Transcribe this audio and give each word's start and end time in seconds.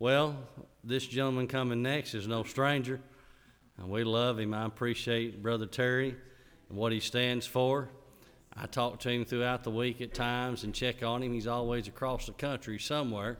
Well, 0.00 0.34
this 0.82 1.06
gentleman 1.06 1.46
coming 1.46 1.82
next 1.82 2.14
is 2.14 2.26
no 2.26 2.42
stranger, 2.42 3.02
and 3.76 3.90
we 3.90 4.02
love 4.02 4.38
him. 4.38 4.54
I 4.54 4.64
appreciate 4.64 5.42
Brother 5.42 5.66
Terry 5.66 6.16
and 6.70 6.78
what 6.78 6.90
he 6.90 7.00
stands 7.00 7.46
for. 7.46 7.90
I 8.56 8.64
talk 8.64 9.00
to 9.00 9.10
him 9.10 9.26
throughout 9.26 9.62
the 9.62 9.70
week 9.70 10.00
at 10.00 10.14
times 10.14 10.64
and 10.64 10.74
check 10.74 11.02
on 11.02 11.22
him. 11.22 11.34
He's 11.34 11.46
always 11.46 11.86
across 11.86 12.24
the 12.24 12.32
country 12.32 12.78
somewhere. 12.78 13.36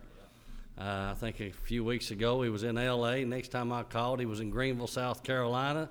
Uh, 0.79 1.13
I 1.13 1.15
think 1.19 1.41
a 1.41 1.51
few 1.51 1.83
weeks 1.83 2.11
ago 2.11 2.43
he 2.43 2.51
was 2.51 2.63
in 2.63 2.77
L.A. 2.77 3.25
Next 3.25 3.49
time 3.49 3.73
I 3.73 3.83
called, 3.83 4.21
he 4.21 4.27
was 4.27 4.41
in 4.41 4.51
Greenville, 4.51 4.87
South 4.87 5.23
Carolina. 5.23 5.89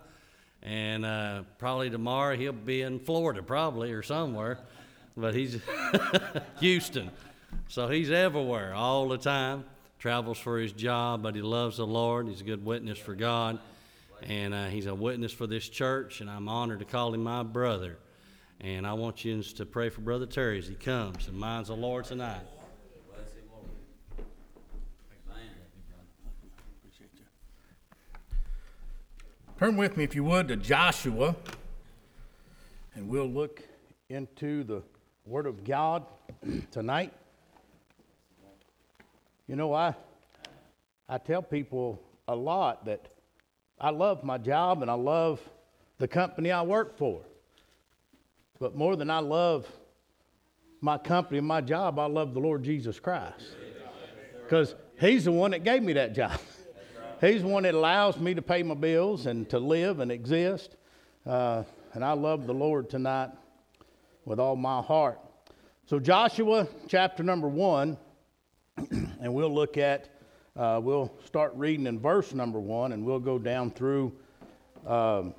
And 0.61 1.03
uh, 1.03 1.43
probably 1.57 1.89
tomorrow 1.89 2.37
he'll 2.37 2.53
be 2.53 2.83
in 2.83 2.99
Florida, 2.99 3.41
probably, 3.41 3.91
or 3.91 4.03
somewhere. 4.03 4.59
But 5.17 5.33
he's 5.33 5.59
Houston. 6.59 7.09
So 7.69 7.87
he's 7.87 8.11
everywhere 8.11 8.75
all 8.75 9.07
the 9.07 9.17
time. 9.17 9.63
Travels 9.99 10.39
for 10.39 10.57
his 10.57 10.71
job, 10.71 11.21
but 11.21 11.35
he 11.35 11.41
loves 11.41 11.77
the 11.77 11.85
Lord. 11.85 12.27
He's 12.27 12.41
a 12.41 12.45
good 12.45 12.63
witness 12.63 12.97
for 12.97 13.15
God. 13.15 13.59
And 14.23 14.53
uh, 14.53 14.67
he's 14.67 14.85
a 14.85 14.95
witness 14.95 15.31
for 15.31 15.45
this 15.45 15.67
church, 15.67 16.21
and 16.21 16.29
I'm 16.29 16.47
honored 16.47 16.79
to 16.79 16.85
call 16.85 17.13
him 17.13 17.23
my 17.23 17.43
brother. 17.43 17.97
And 18.61 18.87
I 18.87 18.93
want 18.93 19.23
you 19.23 19.41
to 19.43 19.65
pray 19.65 19.89
for 19.89 20.01
Brother 20.01 20.25
Terry 20.25 20.57
as 20.57 20.67
he 20.67 20.75
comes 20.75 21.27
and 21.27 21.37
minds 21.37 21.67
the 21.67 21.75
Lord 21.75 22.05
tonight. 22.05 22.41
Turn 29.57 29.75
with 29.75 29.97
me, 29.97 30.05
if 30.05 30.15
you 30.15 30.23
would, 30.23 30.47
to 30.47 30.55
Joshua, 30.55 31.35
and 32.95 33.09
we'll 33.09 33.29
look 33.29 33.61
into 34.07 34.63
the 34.63 34.81
Word 35.25 35.45
of 35.45 35.65
God 35.65 36.05
tonight. 36.71 37.11
You 39.49 39.55
know, 39.55 39.73
I, 39.73 39.95
I 41.09 41.17
tell 41.17 41.41
people 41.41 41.99
a 42.27 42.35
lot 42.35 42.85
that 42.85 43.07
I 43.81 43.89
love 43.89 44.23
my 44.23 44.37
job 44.37 44.83
and 44.83 44.91
I 44.91 44.93
love 44.93 45.41
the 45.97 46.07
company 46.07 46.51
I 46.51 46.61
work 46.61 46.99
for. 46.99 47.21
But 48.59 48.75
more 48.75 48.95
than 48.95 49.09
I 49.09 49.17
love 49.17 49.65
my 50.81 50.99
company 50.99 51.39
and 51.39 51.47
my 51.47 51.61
job, 51.61 51.97
I 51.97 52.05
love 52.05 52.35
the 52.35 52.39
Lord 52.39 52.61
Jesus 52.61 52.99
Christ. 52.99 53.55
Because 54.43 54.75
He's 54.99 55.25
the 55.25 55.31
one 55.31 55.49
that 55.49 55.63
gave 55.63 55.81
me 55.81 55.93
that 55.93 56.13
job. 56.13 56.39
He's 57.19 57.41
the 57.41 57.47
one 57.47 57.63
that 57.63 57.73
allows 57.73 58.19
me 58.19 58.35
to 58.35 58.43
pay 58.43 58.61
my 58.61 58.75
bills 58.75 59.25
and 59.25 59.49
to 59.49 59.57
live 59.57 59.99
and 59.99 60.11
exist. 60.11 60.75
Uh, 61.25 61.63
and 61.93 62.05
I 62.05 62.11
love 62.11 62.45
the 62.45 62.53
Lord 62.53 62.87
tonight 62.87 63.31
with 64.25 64.39
all 64.39 64.55
my 64.55 64.83
heart. 64.83 65.19
So, 65.87 65.99
Joshua 65.99 66.67
chapter 66.87 67.23
number 67.23 67.47
one, 67.47 67.97
and 69.21 69.33
we'll 69.33 69.53
look 69.53 69.77
at, 69.77 70.09
uh, 70.55 70.79
we'll 70.81 71.11
start 71.25 71.53
reading 71.55 71.87
in 71.87 71.99
verse 71.99 72.33
number 72.33 72.59
one, 72.59 72.91
and 72.93 73.03
we'll 73.05 73.19
go 73.19 73.37
down 73.37 73.71
through 73.71 74.13
um, 74.87 75.33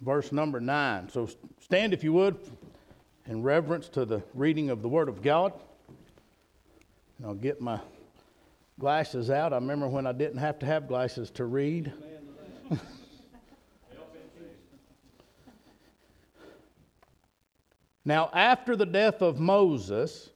verse 0.00 0.32
number 0.32 0.60
nine. 0.60 1.08
So, 1.08 1.28
stand 1.60 1.92
if 1.92 2.02
you 2.02 2.12
would 2.14 2.38
in 3.26 3.42
reverence 3.42 3.88
to 3.90 4.04
the 4.04 4.22
reading 4.34 4.70
of 4.70 4.80
the 4.82 4.88
Word 4.88 5.08
of 5.08 5.22
God. 5.22 5.52
And 7.18 7.26
I'll 7.26 7.34
get 7.34 7.60
my 7.60 7.78
glasses 8.78 9.28
out. 9.28 9.52
I 9.52 9.56
remember 9.56 9.86
when 9.88 10.06
I 10.06 10.12
didn't 10.12 10.38
have 10.38 10.58
to 10.60 10.66
have 10.66 10.88
glasses 10.88 11.30
to 11.32 11.44
read. 11.44 11.92
now, 18.04 18.30
after 18.32 18.76
the 18.76 18.86
death 18.86 19.20
of 19.20 19.38
Moses, 19.38 20.30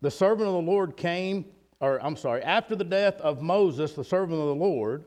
the 0.00 0.10
servant 0.10 0.48
of 0.48 0.54
the 0.54 0.70
Lord 0.70 0.96
came, 0.96 1.44
or 1.80 2.02
I'm 2.04 2.16
sorry, 2.16 2.42
after 2.42 2.76
the 2.76 2.84
death 2.84 3.20
of 3.20 3.42
Moses, 3.42 3.92
the 3.92 4.04
servant 4.04 4.40
of 4.40 4.48
the 4.48 4.54
Lord, 4.54 5.04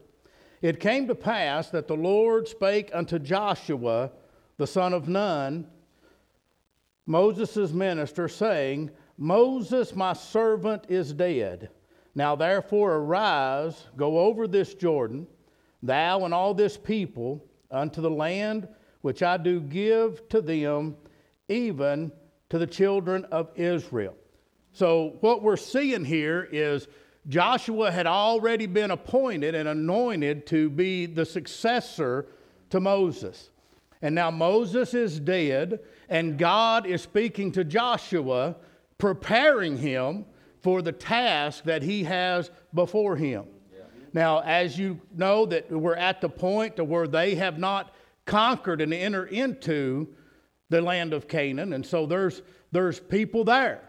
it 0.61 0.79
came 0.79 1.07
to 1.07 1.15
pass 1.15 1.69
that 1.69 1.87
the 1.87 1.95
Lord 1.95 2.47
spake 2.47 2.91
unto 2.93 3.17
Joshua, 3.17 4.11
the 4.57 4.67
son 4.67 4.93
of 4.93 5.07
Nun, 5.07 5.67
Moses' 7.07 7.71
minister, 7.71 8.27
saying, 8.27 8.91
Moses, 9.17 9.95
my 9.95 10.13
servant, 10.13 10.85
is 10.87 11.13
dead. 11.13 11.69
Now 12.13 12.35
therefore 12.35 12.95
arise, 12.95 13.85
go 13.97 14.19
over 14.19 14.47
this 14.47 14.73
Jordan, 14.73 15.27
thou 15.81 16.25
and 16.25 16.33
all 16.33 16.53
this 16.53 16.77
people, 16.77 17.43
unto 17.71 18.01
the 18.01 18.09
land 18.09 18.67
which 19.01 19.23
I 19.23 19.37
do 19.37 19.61
give 19.61 20.27
to 20.29 20.41
them, 20.41 20.95
even 21.47 22.11
to 22.49 22.59
the 22.59 22.67
children 22.67 23.25
of 23.25 23.49
Israel. 23.55 24.15
So, 24.73 25.17
what 25.19 25.43
we're 25.43 25.57
seeing 25.57 26.05
here 26.05 26.47
is 26.51 26.87
Joshua 27.27 27.91
had 27.91 28.07
already 28.07 28.65
been 28.65 28.91
appointed 28.91 29.53
and 29.53 29.67
anointed 29.67 30.47
to 30.47 30.69
be 30.69 31.05
the 31.05 31.25
successor 31.25 32.27
to 32.69 32.79
Moses. 32.79 33.49
And 34.01 34.15
now 34.15 34.31
Moses 34.31 34.93
is 34.93 35.19
dead, 35.19 35.79
and 36.09 36.37
God 36.37 36.87
is 36.87 37.01
speaking 37.01 37.51
to 37.51 37.63
Joshua, 37.63 38.55
preparing 38.97 39.77
him 39.77 40.25
for 40.61 40.81
the 40.81 40.91
task 40.91 41.65
that 41.65 41.83
he 41.83 42.03
has 42.03 42.49
before 42.73 43.15
him. 43.15 43.45
Now, 44.13 44.39
as 44.39 44.77
you 44.77 44.99
know, 45.15 45.45
that 45.45 45.71
we're 45.71 45.95
at 45.95 46.21
the 46.21 46.29
point 46.29 46.75
to 46.77 46.83
where 46.83 47.07
they 47.07 47.35
have 47.35 47.59
not 47.59 47.93
conquered 48.25 48.81
and 48.81 48.93
entered 48.93 49.31
into 49.31 50.07
the 50.69 50.81
land 50.81 51.13
of 51.13 51.27
Canaan, 51.27 51.73
and 51.73 51.85
so 51.85 52.05
there's 52.05 52.41
there's 52.71 52.99
people 52.99 53.43
there, 53.43 53.81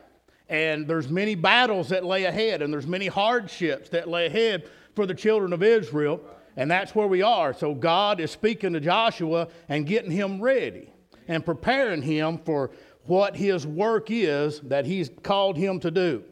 and 0.52 0.86
there's 0.86 1.08
many 1.08 1.34
battles 1.34 1.88
that 1.88 2.04
lay 2.04 2.24
ahead, 2.24 2.60
and 2.60 2.70
there's 2.70 2.86
many 2.86 3.06
hardships 3.06 3.88
that 3.88 4.06
lay 4.06 4.26
ahead 4.26 4.68
for 4.94 5.06
the 5.06 5.14
children 5.14 5.54
of 5.54 5.62
Israel, 5.62 6.20
and 6.58 6.70
that's 6.70 6.94
where 6.94 7.06
we 7.06 7.22
are. 7.22 7.54
So 7.54 7.74
God 7.74 8.20
is 8.20 8.30
speaking 8.30 8.74
to 8.74 8.80
Joshua 8.80 9.48
and 9.70 9.86
getting 9.86 10.10
him 10.10 10.42
ready 10.42 10.92
and 11.26 11.42
preparing 11.42 12.02
him 12.02 12.36
for 12.36 12.70
what 13.04 13.34
his 13.34 13.66
work 13.66 14.10
is 14.10 14.60
that 14.60 14.84
he's 14.84 15.10
called 15.22 15.56
him 15.56 15.80
to 15.80 15.90
do. 15.90 16.22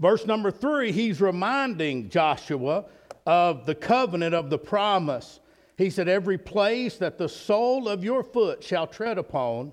Verse 0.00 0.26
number 0.26 0.50
three, 0.50 0.90
he's 0.90 1.20
reminding 1.20 2.10
Joshua 2.10 2.86
of 3.26 3.64
the 3.64 3.76
covenant 3.76 4.34
of 4.34 4.50
the 4.50 4.58
promise. 4.58 5.38
He 5.76 5.88
said, 5.88 6.08
Every 6.08 6.36
place 6.36 6.96
that 6.96 7.16
the 7.16 7.28
sole 7.28 7.88
of 7.88 8.02
your 8.02 8.24
foot 8.24 8.64
shall 8.64 8.88
tread 8.88 9.18
upon, 9.18 9.72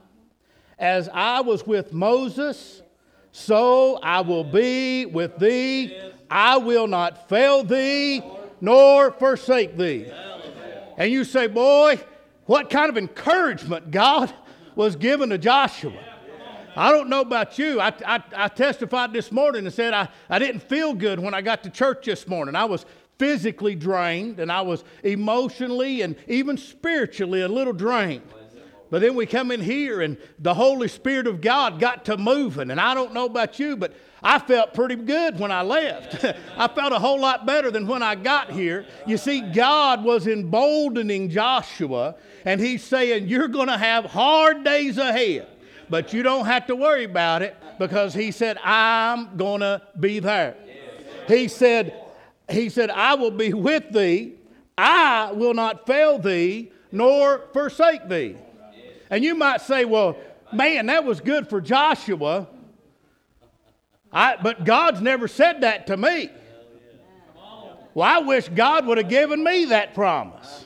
As 0.81 1.07
I 1.13 1.41
was 1.41 1.65
with 1.65 1.93
Moses, 1.93 2.81
so 3.31 3.99
I 4.03 4.19
will 4.21 4.43
be 4.43 5.05
with 5.05 5.37
thee. 5.37 5.95
I 6.29 6.57
will 6.57 6.87
not 6.87 7.29
fail 7.29 7.63
thee 7.63 8.21
nor 8.59 9.11
forsake 9.11 9.77
thee. 9.77 10.11
And 10.97 11.11
you 11.11 11.23
say, 11.23 11.47
Boy, 11.47 11.99
what 12.45 12.69
kind 12.69 12.89
of 12.89 12.97
encouragement 12.97 13.91
God 13.91 14.33
was 14.75 14.95
given 14.95 15.29
to 15.29 15.37
Joshua. 15.37 15.93
I 16.75 16.91
don't 16.91 17.09
know 17.09 17.21
about 17.21 17.59
you. 17.59 17.79
I, 17.79 17.93
I, 18.05 18.23
I, 18.35 18.47
testified 18.47 19.11
this 19.11 19.31
morning 19.31 19.65
and 19.65 19.73
said 19.73 19.93
I, 19.93 20.07
I 20.29 20.39
didn't 20.39 20.61
feel 20.61 20.93
good 20.93 21.19
when 21.19 21.33
I 21.33 21.41
got 21.41 21.63
to 21.63 21.69
church 21.69 22.05
this 22.05 22.27
morning. 22.27 22.55
I 22.55 22.63
was 22.63 22.85
physically 23.19 23.75
drained 23.75 24.39
and 24.39 24.49
I 24.49 24.61
was 24.61 24.85
emotionally 25.03 26.01
and 26.01 26.15
even 26.27 26.55
spiritually 26.57 27.41
a 27.41 27.49
little 27.49 27.73
drained. 27.73 28.23
But 28.91 29.01
then 29.01 29.15
we 29.15 29.25
come 29.25 29.51
in 29.51 29.61
here 29.61 30.01
and 30.01 30.17
the 30.37 30.53
Holy 30.53 30.89
Spirit 30.89 31.25
of 31.25 31.39
God 31.39 31.79
got 31.79 32.05
to 32.05 32.17
moving. 32.17 32.69
And 32.69 32.79
I 32.79 32.93
don't 32.93 33.13
know 33.13 33.25
about 33.25 33.57
you, 33.57 33.77
but 33.77 33.95
I 34.21 34.37
felt 34.37 34.73
pretty 34.73 34.97
good 34.97 35.39
when 35.39 35.49
I 35.49 35.61
left. 35.61 36.25
I 36.57 36.67
felt 36.67 36.91
a 36.91 36.99
whole 36.99 37.19
lot 37.19 37.45
better 37.45 37.71
than 37.71 37.87
when 37.87 38.03
I 38.03 38.15
got 38.15 38.51
here. 38.51 38.85
You 39.07 39.17
see, 39.17 39.39
God 39.39 40.03
was 40.03 40.27
emboldening 40.27 41.29
Joshua, 41.29 42.15
and 42.43 42.59
He's 42.59 42.83
saying, 42.83 43.29
You're 43.29 43.47
going 43.47 43.69
to 43.69 43.77
have 43.77 44.05
hard 44.05 44.65
days 44.65 44.97
ahead. 44.97 45.47
But 45.89 46.13
you 46.13 46.21
don't 46.21 46.45
have 46.45 46.67
to 46.67 46.75
worry 46.75 47.05
about 47.05 47.41
it 47.41 47.55
because 47.79 48.13
he 48.13 48.31
said, 48.31 48.57
I'm 48.63 49.35
going 49.35 49.59
to 49.59 49.81
be 49.99 50.19
there. 50.19 50.55
He 51.27 51.49
said, 51.49 51.93
he 52.49 52.69
said, 52.69 52.89
I 52.89 53.15
will 53.15 53.31
be 53.31 53.53
with 53.53 53.91
thee. 53.91 54.35
I 54.77 55.31
will 55.33 55.53
not 55.53 55.85
fail 55.85 56.17
thee 56.17 56.71
nor 56.93 57.47
forsake 57.51 58.07
thee. 58.07 58.37
And 59.11 59.25
you 59.25 59.35
might 59.35 59.59
say, 59.61 59.83
well, 59.83 60.17
man, 60.53 60.87
that 60.87 61.03
was 61.03 61.19
good 61.19 61.49
for 61.49 61.59
Joshua. 61.59 62.47
I, 64.11 64.37
but 64.41 64.63
God's 64.63 65.01
never 65.01 65.27
said 65.27 65.61
that 65.61 65.87
to 65.87 65.97
me. 65.97 66.29
Well, 67.93 68.07
I 68.07 68.19
wish 68.19 68.47
God 68.47 68.87
would 68.87 68.97
have 68.97 69.09
given 69.09 69.43
me 69.43 69.65
that 69.65 69.93
promise. 69.93 70.65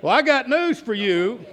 Well, 0.00 0.14
I 0.14 0.22
got 0.22 0.48
news 0.48 0.78
for 0.78 0.94
you. 0.94 1.44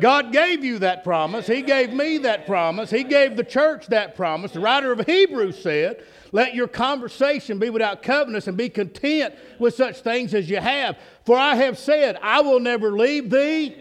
God 0.00 0.32
gave 0.32 0.64
you 0.64 0.78
that 0.78 1.04
promise. 1.04 1.46
He 1.46 1.60
gave 1.60 1.92
me 1.92 2.16
that 2.18 2.46
promise. 2.46 2.90
He 2.90 3.04
gave 3.04 3.36
the 3.36 3.44
church 3.44 3.88
that 3.88 4.16
promise. 4.16 4.52
The 4.52 4.60
writer 4.60 4.90
of 4.90 5.06
Hebrews 5.06 5.62
said, 5.62 6.02
Let 6.32 6.54
your 6.54 6.66
conversation 6.66 7.58
be 7.58 7.68
without 7.68 8.02
covetousness 8.02 8.48
and 8.48 8.56
be 8.56 8.70
content 8.70 9.34
with 9.58 9.74
such 9.74 10.00
things 10.00 10.32
as 10.32 10.48
you 10.48 10.56
have. 10.56 10.98
For 11.26 11.36
I 11.36 11.56
have 11.56 11.78
said, 11.78 12.18
I 12.22 12.40
will 12.40 12.58
never 12.58 12.90
leave 12.92 13.28
thee 13.28 13.76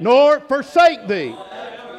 nor 0.00 0.40
forsake 0.40 1.06
thee. 1.06 1.34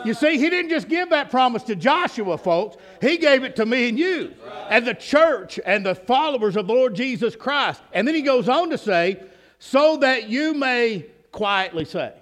You 0.03 0.13
see, 0.13 0.37
he 0.37 0.49
didn't 0.49 0.69
just 0.69 0.89
give 0.89 1.11
that 1.11 1.29
promise 1.29 1.63
to 1.63 1.75
Joshua, 1.75 2.37
folks. 2.37 2.77
He 2.99 3.17
gave 3.17 3.43
it 3.43 3.55
to 3.57 3.65
me 3.65 3.87
and 3.89 3.99
you, 3.99 4.33
and 4.69 4.85
the 4.85 4.95
church 4.95 5.59
and 5.65 5.85
the 5.85 5.95
followers 5.95 6.55
of 6.55 6.67
the 6.67 6.73
Lord 6.73 6.95
Jesus 6.95 7.35
Christ. 7.35 7.81
And 7.93 8.07
then 8.07 8.15
he 8.15 8.21
goes 8.21 8.49
on 8.49 8.71
to 8.71 8.77
say, 8.77 9.21
so 9.59 9.97
that 9.97 10.27
you 10.27 10.55
may 10.55 11.05
quietly 11.31 11.85
say. 11.85 12.13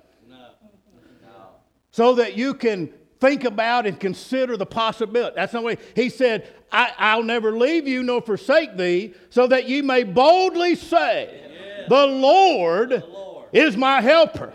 So 1.91 2.15
that 2.15 2.37
you 2.37 2.53
can 2.53 2.93
think 3.19 3.45
about 3.45 3.85
and 3.85 3.99
consider 3.99 4.57
the 4.57 4.65
possibility. 4.65 5.35
That's 5.35 5.53
the 5.53 5.61
way 5.61 5.77
he 5.95 6.09
said, 6.09 6.47
I, 6.71 7.15
will 7.15 7.23
never 7.23 7.57
leave 7.57 7.87
you 7.87 8.03
nor 8.03 8.21
forsake 8.21 8.77
thee, 8.77 9.13
so 9.29 9.47
that 9.47 9.67
you 9.67 9.83
may 9.83 10.03
boldly 10.03 10.75
say, 10.75 11.85
the, 11.89 12.05
Lord 12.05 12.89
the 12.89 13.05
Lord 13.07 13.47
is 13.51 13.75
my 13.75 14.01
helper. 14.01 14.53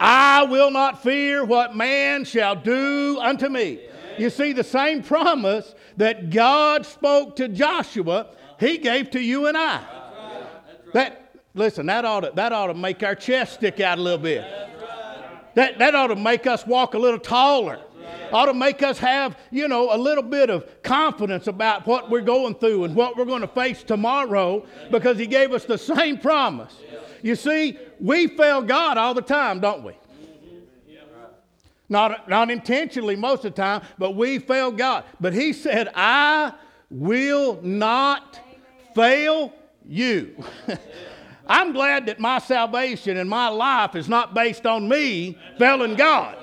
I 0.00 0.44
will 0.44 0.70
not 0.70 1.02
fear 1.02 1.44
what 1.44 1.76
man 1.76 2.24
shall 2.24 2.56
do 2.56 3.18
unto 3.20 3.48
me. 3.48 3.80
You 4.18 4.30
see, 4.30 4.52
the 4.52 4.64
same 4.64 5.02
promise 5.02 5.74
that 5.96 6.30
God 6.30 6.84
spoke 6.86 7.36
to 7.36 7.48
Joshua, 7.48 8.28
he 8.58 8.78
gave 8.78 9.10
to 9.12 9.20
you 9.20 9.46
and 9.46 9.56
I. 9.56 9.82
That, 10.92 11.34
listen, 11.54 11.86
that 11.86 12.04
ought, 12.04 12.20
to, 12.20 12.32
that 12.34 12.52
ought 12.52 12.66
to 12.66 12.74
make 12.74 13.02
our 13.02 13.14
chest 13.14 13.54
stick 13.54 13.80
out 13.80 13.98
a 13.98 14.02
little 14.02 14.18
bit. 14.18 14.44
That, 15.54 15.78
that 15.78 15.94
ought 15.94 16.08
to 16.08 16.16
make 16.16 16.46
us 16.46 16.66
walk 16.66 16.94
a 16.94 16.98
little 16.98 17.18
taller. 17.20 17.80
Ought 18.32 18.46
to 18.46 18.54
make 18.54 18.82
us 18.82 18.98
have, 18.98 19.36
you 19.50 19.68
know, 19.68 19.94
a 19.94 19.98
little 19.98 20.22
bit 20.22 20.48
of 20.48 20.82
confidence 20.82 21.46
about 21.46 21.86
what 21.86 22.08
we're 22.10 22.22
going 22.22 22.54
through 22.54 22.84
and 22.84 22.94
what 22.94 23.16
we're 23.16 23.26
going 23.26 23.42
to 23.42 23.48
face 23.48 23.82
tomorrow 23.82 24.64
because 24.90 25.18
He 25.18 25.26
gave 25.26 25.52
us 25.52 25.64
the 25.64 25.76
same 25.76 26.16
promise. 26.16 26.74
You 27.22 27.36
see, 27.36 27.78
we 28.02 28.26
fail 28.26 28.62
God 28.62 28.98
all 28.98 29.14
the 29.14 29.22
time, 29.22 29.60
don't 29.60 29.84
we? 29.84 29.92
Not, 31.88 32.28
not 32.28 32.50
intentionally 32.50 33.16
most 33.16 33.44
of 33.44 33.54
the 33.54 33.62
time, 33.62 33.82
but 33.98 34.16
we 34.16 34.38
fail 34.38 34.72
God. 34.72 35.04
But 35.20 35.34
He 35.34 35.52
said, 35.52 35.88
I 35.94 36.52
will 36.90 37.60
not 37.62 38.40
fail 38.94 39.52
you. 39.86 40.34
I'm 41.46 41.72
glad 41.72 42.06
that 42.06 42.18
my 42.18 42.38
salvation 42.38 43.18
and 43.18 43.28
my 43.28 43.48
life 43.48 43.94
is 43.94 44.08
not 44.08 44.34
based 44.34 44.66
on 44.66 44.88
me 44.88 45.38
failing 45.58 45.94
God. 45.94 46.36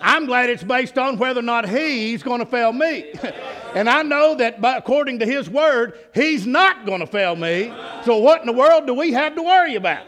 I'm 0.00 0.26
glad 0.26 0.50
it's 0.50 0.64
based 0.64 0.98
on 0.98 1.16
whether 1.16 1.40
or 1.40 1.44
not 1.44 1.68
He's 1.68 2.22
going 2.22 2.40
to 2.40 2.46
fail 2.46 2.72
me. 2.72 3.12
and 3.74 3.88
I 3.88 4.02
know 4.02 4.34
that 4.34 4.60
by, 4.60 4.76
according 4.76 5.20
to 5.20 5.26
His 5.26 5.48
Word, 5.48 5.98
He's 6.12 6.46
not 6.46 6.84
going 6.84 7.00
to 7.00 7.06
fail 7.06 7.34
me. 7.34 7.72
So, 8.04 8.18
what 8.18 8.40
in 8.40 8.46
the 8.46 8.52
world 8.52 8.86
do 8.86 8.94
we 8.94 9.12
have 9.12 9.34
to 9.36 9.42
worry 9.42 9.76
about? 9.76 10.06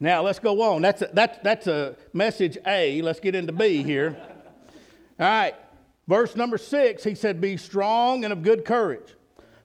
Now, 0.00 0.22
let's 0.22 0.38
go 0.38 0.60
on. 0.62 0.82
That's 0.82 1.02
a, 1.02 1.10
that's, 1.12 1.38
that's 1.42 1.66
a 1.66 1.96
message 2.12 2.58
A. 2.66 3.00
Let's 3.02 3.20
get 3.20 3.34
into 3.34 3.52
B 3.52 3.82
here. 3.82 4.16
All 5.18 5.26
right. 5.26 5.54
Verse 6.06 6.36
number 6.36 6.58
six, 6.58 7.02
he 7.02 7.14
said, 7.14 7.40
Be 7.40 7.56
strong 7.56 8.24
and 8.24 8.32
of 8.32 8.42
good 8.42 8.64
courage. 8.64 9.14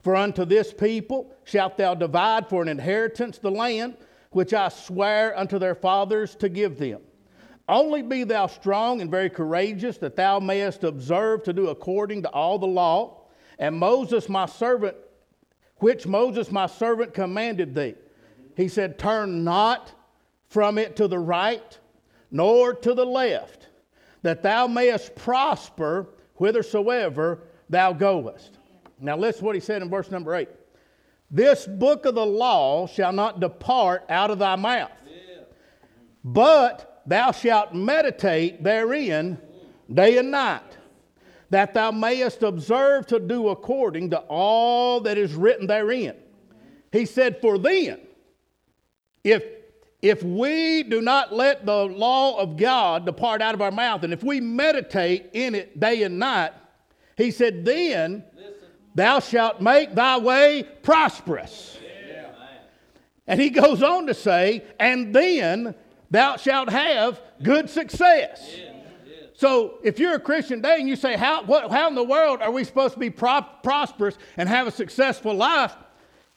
For 0.01 0.15
unto 0.15 0.45
this 0.45 0.73
people 0.73 1.33
shalt 1.43 1.77
thou 1.77 1.93
divide 1.93 2.47
for 2.47 2.61
an 2.61 2.69
inheritance 2.69 3.37
the 3.37 3.51
land 3.51 3.97
which 4.31 4.53
I 4.53 4.69
swear 4.69 5.37
unto 5.37 5.59
their 5.59 5.75
fathers 5.75 6.35
to 6.35 6.49
give 6.49 6.77
them. 6.77 7.01
Only 7.67 8.01
be 8.01 8.23
thou 8.23 8.47
strong 8.47 9.01
and 9.01 9.11
very 9.11 9.29
courageous, 9.29 9.97
that 9.97 10.15
thou 10.15 10.39
mayest 10.39 10.83
observe 10.83 11.43
to 11.43 11.53
do 11.53 11.67
according 11.67 12.23
to 12.23 12.29
all 12.29 12.57
the 12.57 12.65
law. 12.65 13.25
And 13.59 13.77
Moses, 13.77 14.29
my 14.29 14.45
servant, 14.45 14.95
which 15.77 16.07
Moses, 16.07 16.51
my 16.51 16.67
servant, 16.67 17.13
commanded 17.13 17.75
thee. 17.75 17.95
He 18.55 18.67
said, 18.67 18.97
Turn 18.97 19.43
not 19.43 19.93
from 20.49 20.77
it 20.77 20.95
to 20.97 21.07
the 21.07 21.19
right, 21.19 21.79
nor 22.31 22.73
to 22.73 22.93
the 22.93 23.05
left, 23.05 23.67
that 24.23 24.43
thou 24.43 24.67
mayest 24.67 25.15
prosper 25.15 26.09
whithersoever 26.35 27.43
thou 27.69 27.93
goest. 27.93 28.57
Now, 28.99 29.15
listen 29.15 29.39
to 29.39 29.45
what 29.45 29.55
he 29.55 29.61
said 29.61 29.81
in 29.81 29.89
verse 29.89 30.11
number 30.11 30.35
8. 30.35 30.49
This 31.31 31.67
book 31.67 32.05
of 32.05 32.15
the 32.15 32.25
law 32.25 32.87
shall 32.87 33.13
not 33.13 33.39
depart 33.39 34.03
out 34.09 34.31
of 34.31 34.39
thy 34.39 34.55
mouth, 34.55 34.91
but 36.23 37.01
thou 37.05 37.31
shalt 37.31 37.73
meditate 37.73 38.63
therein 38.63 39.37
day 39.93 40.17
and 40.17 40.31
night, 40.31 40.77
that 41.51 41.73
thou 41.73 41.91
mayest 41.91 42.43
observe 42.43 43.05
to 43.07 43.19
do 43.19 43.49
according 43.49 44.09
to 44.09 44.17
all 44.27 44.99
that 45.01 45.17
is 45.17 45.35
written 45.35 45.67
therein. 45.67 46.15
He 46.91 47.05
said, 47.05 47.39
For 47.41 47.57
then, 47.57 47.99
if 49.23 49.43
if 50.01 50.23
we 50.23 50.83
do 50.83 51.01
not 51.01 51.33
let 51.33 51.65
the 51.65 51.85
law 51.85 52.37
of 52.39 52.55
God 52.55 53.05
depart 53.05 53.41
out 53.41 53.53
of 53.53 53.61
our 53.61 53.71
mouth, 53.71 54.03
and 54.03 54.13
if 54.13 54.23
we 54.23 54.39
meditate 54.39 55.29
in 55.33 55.55
it 55.55 55.79
day 55.79 56.03
and 56.03 56.17
night, 56.19 56.51
he 57.17 57.31
said, 57.31 57.65
then 57.65 58.23
thou 58.95 59.19
shalt 59.19 59.59
make 59.59 59.93
thy 59.93 60.17
way 60.17 60.63
prosperous. 60.83 61.77
And 63.27 63.39
he 63.39 63.49
goes 63.49 63.83
on 63.83 64.07
to 64.07 64.13
say, 64.13 64.63
and 64.79 65.13
then 65.13 65.75
thou 66.09 66.37
shalt 66.37 66.69
have 66.69 67.21
good 67.43 67.69
success. 67.69 68.55
So 69.35 69.79
if 69.83 69.99
you're 69.99 70.15
a 70.15 70.19
Christian 70.19 70.61
today 70.61 70.79
and 70.79 70.89
you 70.89 70.95
say, 70.95 71.15
how, 71.15 71.43
what, 71.43 71.71
how 71.71 71.87
in 71.89 71.95
the 71.95 72.03
world 72.03 72.41
are 72.41 72.51
we 72.51 72.63
supposed 72.63 72.95
to 72.95 72.99
be 72.99 73.09
pro- 73.09 73.45
prosperous 73.63 74.17
and 74.35 74.49
have 74.49 74.65
a 74.65 74.71
successful 74.71 75.33
life? 75.33 75.75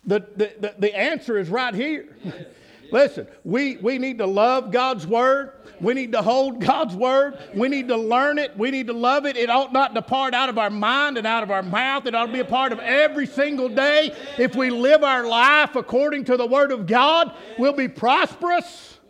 The, 0.04 0.20
the, 0.36 0.52
the, 0.60 0.74
the 0.78 0.96
answer 0.96 1.38
is 1.38 1.48
right 1.48 1.74
here. 1.74 2.16
Listen, 2.92 3.26
we, 3.42 3.78
we 3.78 3.96
need 3.96 4.18
to 4.18 4.26
love 4.26 4.70
God's 4.70 5.06
Word. 5.06 5.52
We 5.80 5.94
need 5.94 6.12
to 6.12 6.20
hold 6.20 6.60
God's 6.60 6.94
Word. 6.94 7.38
We 7.54 7.68
need 7.68 7.88
to 7.88 7.96
learn 7.96 8.38
it. 8.38 8.56
We 8.56 8.70
need 8.70 8.86
to 8.88 8.92
love 8.92 9.24
it. 9.24 9.36
It 9.36 9.48
ought 9.48 9.72
not 9.72 9.94
depart 9.94 10.34
out 10.34 10.50
of 10.50 10.58
our 10.58 10.68
mind 10.68 11.16
and 11.16 11.26
out 11.26 11.42
of 11.42 11.50
our 11.50 11.62
mouth. 11.62 12.06
It 12.06 12.14
ought 12.14 12.26
to 12.26 12.32
be 12.32 12.40
a 12.40 12.44
part 12.44 12.70
of 12.70 12.78
every 12.80 13.26
single 13.26 13.70
day. 13.70 14.14
If 14.38 14.54
we 14.54 14.68
live 14.68 15.02
our 15.02 15.26
life 15.26 15.74
according 15.74 16.26
to 16.26 16.36
the 16.36 16.46
Word 16.46 16.70
of 16.70 16.86
God, 16.86 17.34
we'll 17.58 17.72
be 17.72 17.88
prosperous 17.88 19.00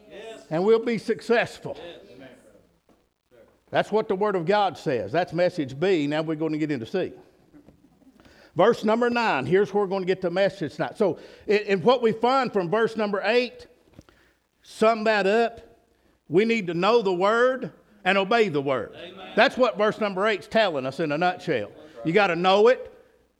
and 0.48 0.64
we'll 0.64 0.84
be 0.84 0.96
successful. 0.96 1.76
That's 3.70 3.90
what 3.90 4.06
the 4.06 4.14
Word 4.14 4.36
of 4.36 4.46
God 4.46 4.78
says. 4.78 5.10
That's 5.10 5.32
message 5.32 5.78
B. 5.78 6.06
Now 6.06 6.22
we're 6.22 6.36
going 6.36 6.52
to 6.52 6.58
get 6.58 6.70
into 6.70 6.86
C. 6.86 7.12
Verse 8.54 8.84
number 8.84 9.08
nine, 9.10 9.46
here's 9.46 9.72
where 9.72 9.82
we're 9.82 9.88
going 9.88 10.02
to 10.02 10.06
get 10.06 10.20
the 10.20 10.30
message 10.30 10.74
tonight. 10.74 10.98
So, 10.98 11.18
in 11.46 11.82
what 11.82 12.02
we 12.02 12.12
find 12.12 12.52
from 12.52 12.70
verse 12.70 12.98
number 12.98 13.22
eight 13.24 13.66
sum 14.72 15.04
that 15.04 15.26
up, 15.26 15.60
we 16.28 16.44
need 16.44 16.66
to 16.68 16.74
know 16.74 17.02
the 17.02 17.12
word 17.12 17.72
and 18.04 18.18
obey 18.18 18.48
the 18.48 18.62
word. 18.62 18.94
Amen. 18.96 19.32
That's 19.36 19.56
what 19.56 19.76
verse 19.76 20.00
number 20.00 20.26
eight 20.26 20.40
is 20.40 20.48
telling 20.48 20.86
us 20.86 21.00
in 21.00 21.12
a 21.12 21.18
nutshell. 21.18 21.68
Right. 21.68 22.06
You 22.06 22.12
got 22.12 22.28
to 22.28 22.36
know 22.36 22.68
it 22.68 22.92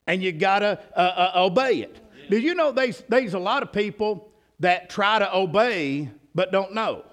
and 0.06 0.22
you 0.22 0.32
got 0.32 0.60
to 0.60 0.78
uh, 0.94 1.00
uh, 1.00 1.32
obey 1.36 1.80
it. 1.80 1.96
Yeah. 2.16 2.30
Do 2.30 2.38
you 2.38 2.54
know 2.54 2.72
there's, 2.72 3.02
there's 3.08 3.34
a 3.34 3.38
lot 3.38 3.62
of 3.62 3.72
people 3.72 4.30
that 4.60 4.90
try 4.90 5.18
to 5.18 5.34
obey 5.34 6.10
but 6.34 6.52
don't 6.52 6.74
know? 6.74 7.04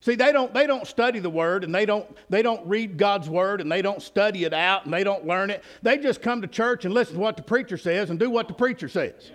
See, 0.00 0.16
they 0.16 0.32
don't, 0.32 0.52
they 0.52 0.66
don't 0.66 0.86
study 0.86 1.18
the 1.18 1.30
word 1.30 1.64
and 1.64 1.74
they 1.74 1.86
don't, 1.86 2.06
they 2.28 2.42
don't 2.42 2.66
read 2.66 2.98
God's 2.98 3.30
word 3.30 3.62
and 3.62 3.72
they 3.72 3.80
don't 3.80 4.02
study 4.02 4.44
it 4.44 4.52
out 4.52 4.84
and 4.84 4.92
they 4.92 5.02
don't 5.02 5.26
learn 5.26 5.48
it. 5.48 5.64
They 5.80 5.96
just 5.96 6.20
come 6.20 6.42
to 6.42 6.46
church 6.46 6.84
and 6.84 6.92
listen 6.92 7.14
to 7.14 7.20
what 7.20 7.38
the 7.38 7.42
preacher 7.42 7.78
says 7.78 8.10
and 8.10 8.20
do 8.20 8.28
what 8.28 8.46
the 8.46 8.52
preacher 8.52 8.86
says. 8.86 9.32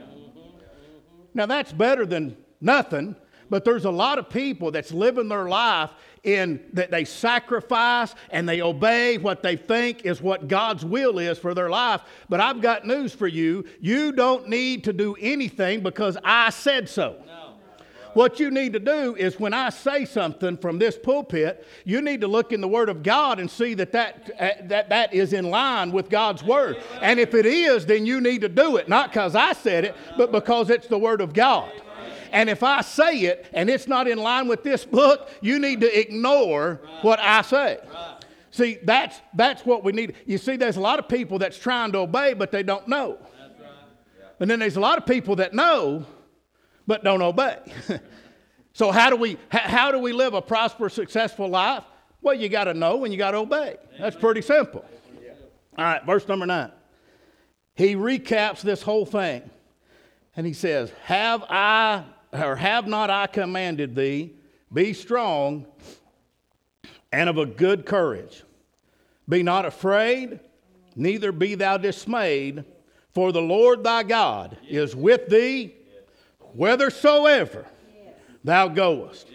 Now, 1.33 1.47
that's 1.47 1.73
better 1.73 2.05
than 2.05 2.37
nothing, 2.61 3.15
but 3.49 3.65
there's 3.65 3.85
a 3.85 3.91
lot 3.91 4.19
of 4.19 4.29
people 4.29 4.71
that's 4.71 4.91
living 4.91 5.27
their 5.27 5.47
life 5.47 5.91
in 6.23 6.59
that 6.73 6.91
they 6.91 7.05
sacrifice 7.05 8.13
and 8.29 8.47
they 8.47 8.61
obey 8.61 9.17
what 9.17 9.41
they 9.41 9.55
think 9.55 10.05
is 10.05 10.21
what 10.21 10.47
God's 10.47 10.85
will 10.85 11.19
is 11.19 11.37
for 11.37 11.53
their 11.53 11.69
life. 11.69 12.01
But 12.27 12.39
I've 12.39 12.61
got 12.61 12.85
news 12.85 13.13
for 13.13 13.27
you. 13.27 13.65
You 13.79 14.11
don't 14.11 14.47
need 14.47 14.83
to 14.85 14.93
do 14.93 15.15
anything 15.19 15.81
because 15.81 16.17
I 16.23 16.49
said 16.49 16.89
so. 16.89 17.23
What 18.13 18.39
you 18.39 18.49
need 18.49 18.73
to 18.73 18.79
do 18.79 19.15
is 19.15 19.39
when 19.39 19.53
I 19.53 19.69
say 19.69 20.03
something 20.03 20.57
from 20.57 20.79
this 20.79 20.97
pulpit, 20.97 21.65
you 21.85 22.01
need 22.01 22.21
to 22.21 22.27
look 22.27 22.51
in 22.51 22.59
the 22.59 22.67
Word 22.67 22.89
of 22.89 23.03
God 23.03 23.39
and 23.39 23.49
see 23.49 23.75
that 23.75 23.91
that, 23.91 24.67
that, 24.67 24.89
that 24.89 25.13
is 25.13 25.31
in 25.33 25.49
line 25.49 25.91
with 25.91 26.09
God's 26.09 26.43
Word. 26.43 26.77
And 27.01 27.19
if 27.19 27.35
it 27.35 27.45
is, 27.45 27.85
then 27.85 28.07
you 28.07 28.19
need 28.19 28.41
to 28.41 28.49
do 28.49 28.77
it, 28.77 28.89
not 28.89 29.11
because 29.11 29.35
I 29.35 29.53
said 29.53 29.85
it, 29.85 29.95
but 30.17 30.31
because 30.31 30.71
it's 30.71 30.87
the 30.87 30.97
Word 30.97 31.21
of 31.21 31.33
God. 31.33 31.71
And 32.31 32.49
if 32.49 32.63
I 32.63 32.81
say 32.81 33.21
it 33.21 33.47
and 33.53 33.69
it's 33.69 33.87
not 33.87 34.07
in 34.07 34.17
line 34.17 34.47
with 34.47 34.63
this 34.63 34.85
book, 34.85 35.29
you 35.41 35.59
need 35.59 35.81
to 35.81 35.99
ignore 35.99 36.81
what 37.01 37.19
I 37.19 37.41
say. 37.41 37.79
See, 38.51 38.79
that's, 38.83 39.19
that's 39.33 39.65
what 39.65 39.83
we 39.83 39.91
need. 39.91 40.15
You 40.25 40.37
see, 40.37 40.57
there's 40.57 40.77
a 40.77 40.81
lot 40.81 40.99
of 40.99 41.07
people 41.07 41.39
that's 41.39 41.57
trying 41.57 41.91
to 41.93 41.99
obey, 41.99 42.33
but 42.33 42.51
they 42.51 42.63
don't 42.63 42.87
know. 42.87 43.19
And 44.39 44.49
then 44.49 44.59
there's 44.59 44.77
a 44.77 44.79
lot 44.79 44.97
of 44.97 45.05
people 45.05 45.35
that 45.37 45.53
know 45.53 46.05
but 46.89 47.03
don't 47.03 47.21
obey. 47.21 47.59
so 48.73 48.91
how 48.91 49.11
do 49.11 49.15
we 49.15 49.37
how 49.49 49.91
do 49.91 49.99
we 49.99 50.11
live 50.11 50.33
a 50.33 50.41
prosperous, 50.41 50.95
successful 50.95 51.47
life? 51.47 51.83
Well, 52.21 52.33
you 52.33 52.49
got 52.49 52.63
to 52.63 52.73
know 52.73 53.03
and 53.03 53.13
you 53.13 53.17
got 53.19 53.31
to 53.31 53.37
obey. 53.37 53.77
That's 53.99 54.15
pretty 54.15 54.41
simple. 54.41 54.83
All 55.77 55.85
right, 55.85 56.03
verse 56.03 56.27
number 56.27 56.47
nine. 56.47 56.71
He 57.75 57.95
recaps 57.95 58.61
this 58.61 58.81
whole 58.81 59.05
thing, 59.05 59.49
and 60.35 60.47
he 60.47 60.53
says, 60.53 60.91
"Have 61.03 61.43
I 61.47 62.03
or 62.31 62.55
have 62.55 62.87
not 62.87 63.09
I 63.09 63.27
commanded 63.27 63.95
thee? 63.95 64.33
Be 64.71 64.93
strong 64.93 65.65
and 67.11 67.29
of 67.29 67.37
a 67.37 67.45
good 67.45 67.85
courage. 67.85 68.43
Be 69.27 69.43
not 69.43 69.65
afraid, 69.65 70.39
neither 70.95 71.31
be 71.31 71.55
thou 71.55 71.77
dismayed." 71.77 72.63
For 73.13 73.31
the 73.31 73.41
Lord 73.41 73.83
thy 73.83 74.03
God 74.03 74.57
is 74.67 74.95
with 74.95 75.27
thee 75.29 75.73
whithersoever 76.53 77.65
thou 78.43 78.67
goest. 78.67 79.27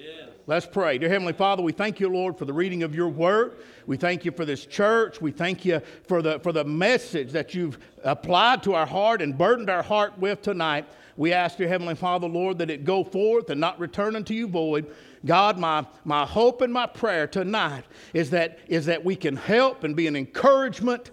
Let's 0.46 0.66
pray. 0.66 0.98
Dear 0.98 1.08
Heavenly 1.08 1.32
Father, 1.32 1.62
we 1.62 1.72
thank 1.72 2.00
you, 2.00 2.10
Lord, 2.10 2.36
for 2.36 2.44
the 2.44 2.52
reading 2.52 2.82
of 2.82 2.94
your 2.94 3.08
word. 3.08 3.56
We 3.86 3.96
thank 3.96 4.26
you 4.26 4.30
for 4.30 4.44
this 4.44 4.66
church. 4.66 5.18
We 5.18 5.30
thank 5.30 5.64
you 5.64 5.80
for 6.06 6.20
the, 6.20 6.38
for 6.40 6.52
the 6.52 6.64
message 6.64 7.32
that 7.32 7.54
you've 7.54 7.78
applied 8.02 8.62
to 8.64 8.74
our 8.74 8.84
heart 8.84 9.22
and 9.22 9.38
burdened 9.38 9.70
our 9.70 9.82
heart 9.82 10.18
with 10.18 10.42
tonight. 10.42 10.84
We 11.16 11.32
ask, 11.32 11.56
dear 11.56 11.68
Heavenly 11.68 11.94
Father, 11.94 12.28
Lord, 12.28 12.58
that 12.58 12.68
it 12.68 12.84
go 12.84 13.04
forth 13.04 13.48
and 13.48 13.58
not 13.58 13.80
return 13.80 14.16
unto 14.16 14.34
you 14.34 14.46
void. 14.46 14.94
God, 15.24 15.58
my, 15.58 15.86
my 16.04 16.26
hope 16.26 16.60
and 16.60 16.70
my 16.70 16.88
prayer 16.88 17.26
tonight 17.26 17.84
is 18.12 18.28
that, 18.30 18.58
is 18.68 18.84
that 18.84 19.02
we 19.02 19.16
can 19.16 19.36
help 19.36 19.82
and 19.82 19.96
be 19.96 20.06
an 20.08 20.14
encouragement 20.14 21.10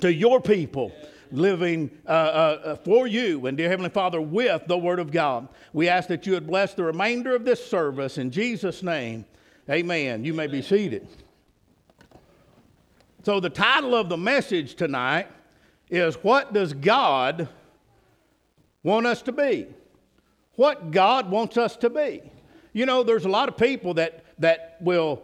to 0.00 0.14
your 0.14 0.40
people 0.40 0.92
living 1.32 1.90
uh, 2.06 2.10
uh, 2.10 2.76
for 2.76 3.06
you 3.06 3.46
and, 3.46 3.56
dear 3.56 3.68
Heavenly 3.68 3.90
Father, 3.90 4.20
with 4.20 4.66
the 4.66 4.78
Word 4.78 4.98
of 4.98 5.10
God. 5.10 5.48
We 5.72 5.88
ask 5.88 6.08
that 6.08 6.26
you 6.26 6.32
would 6.32 6.46
bless 6.46 6.74
the 6.74 6.84
remainder 6.84 7.34
of 7.34 7.44
this 7.44 7.64
service 7.64 8.18
in 8.18 8.30
Jesus' 8.30 8.82
name. 8.82 9.24
Amen. 9.70 10.24
You 10.24 10.34
may 10.34 10.46
be 10.46 10.62
seated. 10.62 11.06
So, 13.22 13.40
the 13.40 13.50
title 13.50 13.94
of 13.94 14.08
the 14.08 14.16
message 14.16 14.74
tonight 14.74 15.28
is 15.90 16.14
What 16.16 16.52
Does 16.52 16.72
God 16.72 17.48
Want 18.82 19.06
Us 19.06 19.22
to 19.22 19.32
Be? 19.32 19.66
What 20.58 20.90
God 20.90 21.30
wants 21.30 21.56
us 21.56 21.76
to 21.76 21.88
be. 21.88 22.20
You 22.72 22.84
know, 22.84 23.04
there's 23.04 23.24
a 23.24 23.28
lot 23.28 23.48
of 23.48 23.56
people 23.56 23.94
that, 23.94 24.24
that 24.40 24.76
will 24.80 25.22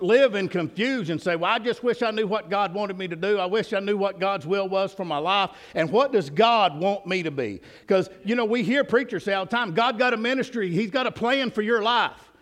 live 0.00 0.34
in 0.34 0.48
confusion, 0.48 1.18
say, 1.18 1.36
Well, 1.36 1.50
I 1.50 1.58
just 1.58 1.82
wish 1.82 2.02
I 2.02 2.10
knew 2.10 2.26
what 2.26 2.50
God 2.50 2.74
wanted 2.74 2.98
me 2.98 3.06
to 3.08 3.16
do. 3.16 3.38
I 3.38 3.46
wish 3.46 3.72
I 3.72 3.80
knew 3.80 3.96
what 3.96 4.18
God's 4.18 4.46
will 4.46 4.68
was 4.68 4.92
for 4.92 5.04
my 5.04 5.18
life. 5.18 5.50
And 5.74 5.90
what 5.90 6.12
does 6.12 6.28
God 6.28 6.78
want 6.78 7.06
me 7.06 7.22
to 7.22 7.30
be? 7.30 7.60
Because, 7.80 8.10
you 8.24 8.34
know, 8.34 8.44
we 8.44 8.62
hear 8.62 8.82
preachers 8.84 9.24
say 9.24 9.34
all 9.34 9.44
the 9.44 9.50
time, 9.50 9.74
God 9.74 9.98
got 9.98 10.12
a 10.12 10.16
ministry, 10.16 10.70
He's 10.70 10.90
got 10.90 11.06
a 11.06 11.12
plan 11.12 11.50
for 11.50 11.62
your 11.62 11.82
life. 11.82 12.32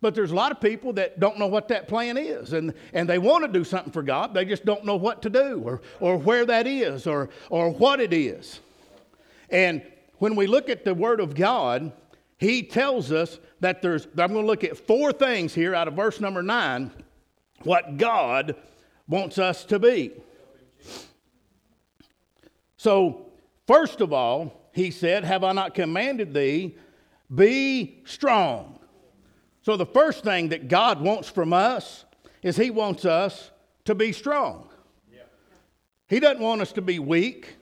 But 0.00 0.14
there's 0.14 0.30
a 0.30 0.34
lot 0.34 0.52
of 0.52 0.60
people 0.60 0.92
that 0.94 1.18
don't 1.18 1.38
know 1.38 1.48
what 1.48 1.68
that 1.68 1.88
plan 1.88 2.16
is, 2.16 2.52
and, 2.52 2.72
and 2.92 3.08
they 3.08 3.18
want 3.18 3.44
to 3.44 3.52
do 3.52 3.64
something 3.64 3.92
for 3.92 4.02
God, 4.02 4.32
they 4.32 4.44
just 4.44 4.64
don't 4.64 4.84
know 4.84 4.94
what 4.94 5.22
to 5.22 5.30
do 5.30 5.60
or, 5.64 5.80
or 5.98 6.16
where 6.16 6.46
that 6.46 6.68
is 6.68 7.06
or, 7.06 7.30
or 7.50 7.70
what 7.70 8.00
it 8.00 8.12
is. 8.12 8.60
And 9.50 9.82
when 10.18 10.36
we 10.36 10.46
look 10.46 10.68
at 10.68 10.84
the 10.84 10.94
Word 10.94 11.18
of 11.20 11.34
God, 11.34 11.92
He 12.38 12.62
tells 12.62 13.10
us 13.10 13.40
that 13.60 13.82
there's, 13.82 14.06
I'm 14.06 14.32
going 14.32 14.42
to 14.42 14.46
look 14.46 14.64
at 14.64 14.76
four 14.76 15.12
things 15.12 15.54
here 15.54 15.74
out 15.74 15.88
of 15.88 15.94
verse 15.94 16.20
number 16.20 16.42
nine, 16.42 16.90
what 17.62 17.96
God 17.96 18.56
wants 19.08 19.38
us 19.38 19.64
to 19.66 19.78
be. 19.78 20.12
So, 22.76 23.26
first 23.66 24.00
of 24.00 24.12
all, 24.12 24.70
he 24.72 24.90
said, 24.90 25.24
Have 25.24 25.42
I 25.42 25.52
not 25.52 25.74
commanded 25.74 26.32
thee, 26.32 26.76
be 27.34 28.00
strong? 28.04 28.78
So, 29.62 29.76
the 29.76 29.86
first 29.86 30.22
thing 30.22 30.50
that 30.50 30.68
God 30.68 31.00
wants 31.00 31.28
from 31.28 31.52
us 31.52 32.04
is 32.42 32.56
He 32.56 32.70
wants 32.70 33.04
us 33.04 33.50
to 33.84 33.94
be 33.94 34.12
strong. 34.12 34.68
He 36.08 36.20
doesn't 36.20 36.42
want 36.42 36.62
us 36.62 36.72
to 36.72 36.82
be 36.82 36.98
weak, 36.98 37.56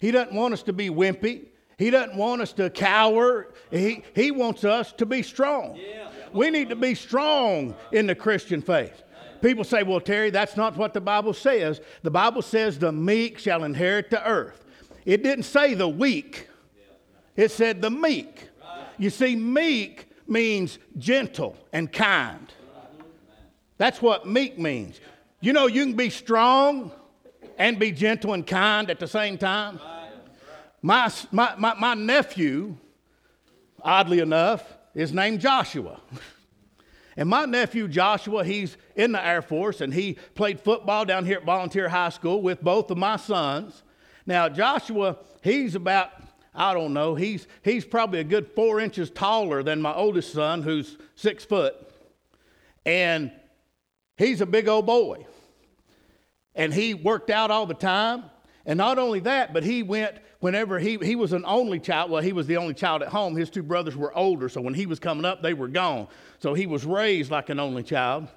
He 0.00 0.10
doesn't 0.10 0.34
want 0.34 0.54
us 0.54 0.62
to 0.64 0.72
be 0.72 0.90
wimpy. 0.90 1.46
He 1.78 1.90
doesn't 1.90 2.16
want 2.16 2.40
us 2.40 2.52
to 2.54 2.70
cower. 2.70 3.48
He, 3.70 4.02
he 4.14 4.30
wants 4.30 4.64
us 4.64 4.92
to 4.92 5.06
be 5.06 5.22
strong. 5.22 5.76
Yeah. 5.76 6.08
We 6.32 6.50
need 6.50 6.70
to 6.70 6.76
be 6.76 6.94
strong 6.94 7.74
in 7.92 8.06
the 8.06 8.14
Christian 8.14 8.62
faith. 8.62 9.02
People 9.42 9.64
say, 9.64 9.82
well, 9.82 10.00
Terry, 10.00 10.30
that's 10.30 10.56
not 10.56 10.76
what 10.76 10.94
the 10.94 11.00
Bible 11.00 11.34
says. 11.34 11.80
The 12.02 12.10
Bible 12.10 12.42
says 12.42 12.78
the 12.78 12.92
meek 12.92 13.38
shall 13.38 13.64
inherit 13.64 14.10
the 14.10 14.26
earth. 14.26 14.64
It 15.04 15.22
didn't 15.22 15.44
say 15.44 15.74
the 15.74 15.88
weak, 15.88 16.48
it 17.36 17.50
said 17.50 17.82
the 17.82 17.90
meek. 17.90 18.48
You 18.98 19.10
see, 19.10 19.36
meek 19.36 20.08
means 20.26 20.78
gentle 20.96 21.56
and 21.72 21.92
kind. 21.92 22.52
That's 23.76 24.00
what 24.00 24.26
meek 24.26 24.58
means. 24.58 25.00
You 25.40 25.52
know, 25.52 25.66
you 25.66 25.84
can 25.84 25.94
be 25.94 26.08
strong 26.08 26.90
and 27.58 27.78
be 27.78 27.92
gentle 27.92 28.32
and 28.32 28.46
kind 28.46 28.90
at 28.90 28.98
the 28.98 29.06
same 29.06 29.36
time. 29.36 29.78
My, 30.82 31.10
my, 31.32 31.54
my, 31.56 31.74
my 31.74 31.94
nephew, 31.94 32.76
oddly 33.82 34.20
enough, 34.20 34.64
is 34.94 35.12
named 35.12 35.40
Joshua. 35.40 36.00
And 37.16 37.30
my 37.30 37.46
nephew 37.46 37.88
Joshua, 37.88 38.44
he's 38.44 38.76
in 38.94 39.12
the 39.12 39.26
Air 39.26 39.40
Force 39.40 39.80
and 39.80 39.92
he 39.92 40.18
played 40.34 40.60
football 40.60 41.04
down 41.04 41.24
here 41.24 41.38
at 41.38 41.44
Volunteer 41.44 41.88
High 41.88 42.10
School 42.10 42.42
with 42.42 42.60
both 42.60 42.90
of 42.90 42.98
my 42.98 43.16
sons. 43.16 43.82
Now, 44.26 44.48
Joshua, 44.48 45.16
he's 45.42 45.74
about, 45.74 46.10
I 46.54 46.74
don't 46.74 46.92
know, 46.92 47.14
he's, 47.14 47.46
he's 47.62 47.86
probably 47.86 48.20
a 48.20 48.24
good 48.24 48.50
four 48.54 48.80
inches 48.80 49.08
taller 49.10 49.62
than 49.62 49.80
my 49.80 49.94
oldest 49.94 50.32
son, 50.32 50.62
who's 50.62 50.98
six 51.14 51.44
foot. 51.44 51.74
And 52.84 53.32
he's 54.18 54.42
a 54.42 54.46
big 54.46 54.68
old 54.68 54.84
boy. 54.84 55.26
And 56.54 56.72
he 56.72 56.92
worked 56.92 57.30
out 57.30 57.50
all 57.50 57.66
the 57.66 57.74
time. 57.74 58.24
And 58.66 58.76
not 58.76 58.98
only 58.98 59.20
that, 59.20 59.54
but 59.54 59.62
he 59.62 59.82
went 59.84 60.18
whenever 60.40 60.78
he, 60.78 60.98
he 60.98 61.14
was 61.14 61.32
an 61.32 61.44
only 61.46 61.78
child, 61.78 62.10
well, 62.10 62.20
he 62.20 62.32
was 62.32 62.46
the 62.46 62.56
only 62.56 62.74
child 62.74 63.02
at 63.02 63.08
home. 63.08 63.36
His 63.36 63.48
two 63.48 63.62
brothers 63.62 63.96
were 63.96 64.16
older, 64.16 64.48
so 64.48 64.60
when 64.60 64.74
he 64.74 64.86
was 64.86 64.98
coming 64.98 65.24
up, 65.24 65.40
they 65.40 65.54
were 65.54 65.68
gone. 65.68 66.08
So 66.40 66.52
he 66.52 66.66
was 66.66 66.84
raised 66.84 67.30
like 67.30 67.48
an 67.48 67.60
only 67.60 67.84
child. 67.84 68.28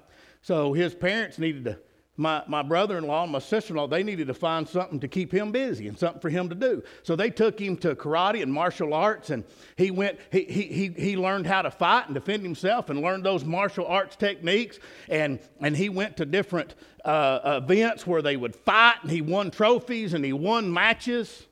So 0.42 0.72
his 0.72 0.94
parents 0.94 1.38
needed 1.38 1.64
to, 1.64 1.78
my, 2.20 2.42
my 2.46 2.60
brother 2.60 2.98
in 2.98 3.04
law 3.04 3.22
and 3.22 3.32
my 3.32 3.38
sister 3.38 3.72
in 3.72 3.78
law, 3.78 3.86
they 3.86 4.02
needed 4.02 4.26
to 4.26 4.34
find 4.34 4.68
something 4.68 5.00
to 5.00 5.08
keep 5.08 5.32
him 5.32 5.52
busy 5.52 5.88
and 5.88 5.98
something 5.98 6.20
for 6.20 6.28
him 6.28 6.50
to 6.50 6.54
do. 6.54 6.82
So 7.02 7.16
they 7.16 7.30
took 7.30 7.58
him 7.58 7.78
to 7.78 7.94
karate 7.94 8.42
and 8.42 8.52
martial 8.52 8.92
arts, 8.92 9.30
and 9.30 9.42
he 9.78 9.90
went, 9.90 10.18
he, 10.30 10.44
he, 10.44 10.62
he, 10.64 10.88
he 10.88 11.16
learned 11.16 11.46
how 11.46 11.62
to 11.62 11.70
fight 11.70 12.04
and 12.06 12.14
defend 12.14 12.42
himself 12.42 12.90
and 12.90 13.00
learned 13.00 13.24
those 13.24 13.46
martial 13.46 13.86
arts 13.86 14.16
techniques. 14.16 14.78
And, 15.08 15.40
and 15.62 15.74
he 15.74 15.88
went 15.88 16.18
to 16.18 16.26
different 16.26 16.74
uh, 17.06 17.60
events 17.64 18.06
where 18.06 18.20
they 18.20 18.36
would 18.36 18.54
fight, 18.54 18.96
and 19.00 19.10
he 19.10 19.22
won 19.22 19.50
trophies 19.50 20.12
and 20.12 20.22
he 20.22 20.34
won 20.34 20.70
matches. 20.70 21.46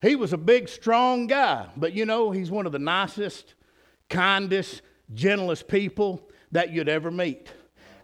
He 0.00 0.16
was 0.16 0.32
a 0.32 0.38
big, 0.38 0.70
strong 0.70 1.26
guy, 1.26 1.66
but 1.76 1.92
you 1.92 2.06
know, 2.06 2.30
he's 2.30 2.50
one 2.50 2.64
of 2.64 2.72
the 2.72 2.78
nicest, 2.78 3.52
kindest, 4.08 4.80
gentlest 5.12 5.68
people 5.68 6.26
that 6.52 6.72
you'd 6.72 6.88
ever 6.88 7.10
meet. 7.10 7.52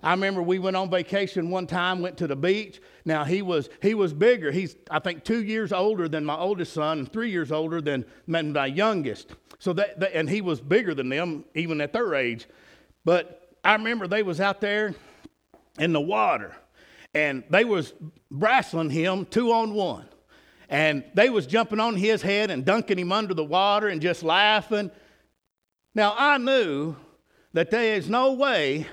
I 0.05 0.11
remember 0.11 0.43
we 0.43 0.59
went 0.59 0.77
on 0.77 0.91
vacation 0.91 1.49
one 1.49 1.67
time, 1.67 2.03
went 2.03 2.19
to 2.19 2.27
the 2.27 2.37
beach. 2.37 2.81
Now 3.07 3.25
he 3.25 3.41
was 3.41 3.71
he 3.81 3.95
was 3.95 4.13
bigger. 4.13 4.53
He's 4.53 4.77
I 4.91 4.99
think 4.99 5.25
two 5.25 5.43
years 5.43 5.73
older 5.73 6.09
than 6.09 6.27
my 6.27 6.37
oldest 6.37 6.75
son 6.75 6.99
and 6.99 7.13
three 7.13 7.31
years 7.31 7.51
older 7.51 7.81
than 7.81 8.05
my 8.27 8.67
youngest. 8.67 9.35
So 9.59 9.73
that, 9.73 9.99
that 10.01 10.15
and 10.15 10.29
he 10.29 10.43
was 10.43 10.61
bigger 10.61 10.95
than 10.95 11.09
them 11.09 11.47
even 11.55 11.81
at 11.81 11.95
their 11.95 12.15
age. 12.15 12.47
But 13.07 13.49
I 13.65 13.73
remember 13.73 14.07
they 14.07 14.23
was 14.23 14.43
out 14.43 14.61
there 14.61 14.95
in 15.79 15.95
the 15.95 16.01
water, 16.03 16.55
and 17.15 17.43
they 17.49 17.65
was 17.65 17.95
wrestling 18.31 18.91
him 18.91 19.25
two 19.25 19.53
on 19.53 19.73
one 19.73 20.07
and 20.69 21.05
they 21.15 21.31
was 21.31 21.47
jumping 21.47 21.79
on 21.79 21.95
his 21.95 22.23
head 22.23 22.51
and 22.51 22.65
dunking 22.65 22.99
him 22.99 23.13
under 23.13 23.35
the 23.35 23.45
water 23.45 23.89
and 23.89 24.01
just 24.01 24.23
laughing. 24.23 24.91
Now 25.95 26.15
I 26.17 26.39
knew 26.39 26.97
that 27.53 27.71
there 27.71 27.95
is 27.95 28.09
no 28.09 28.33
way 28.33 28.87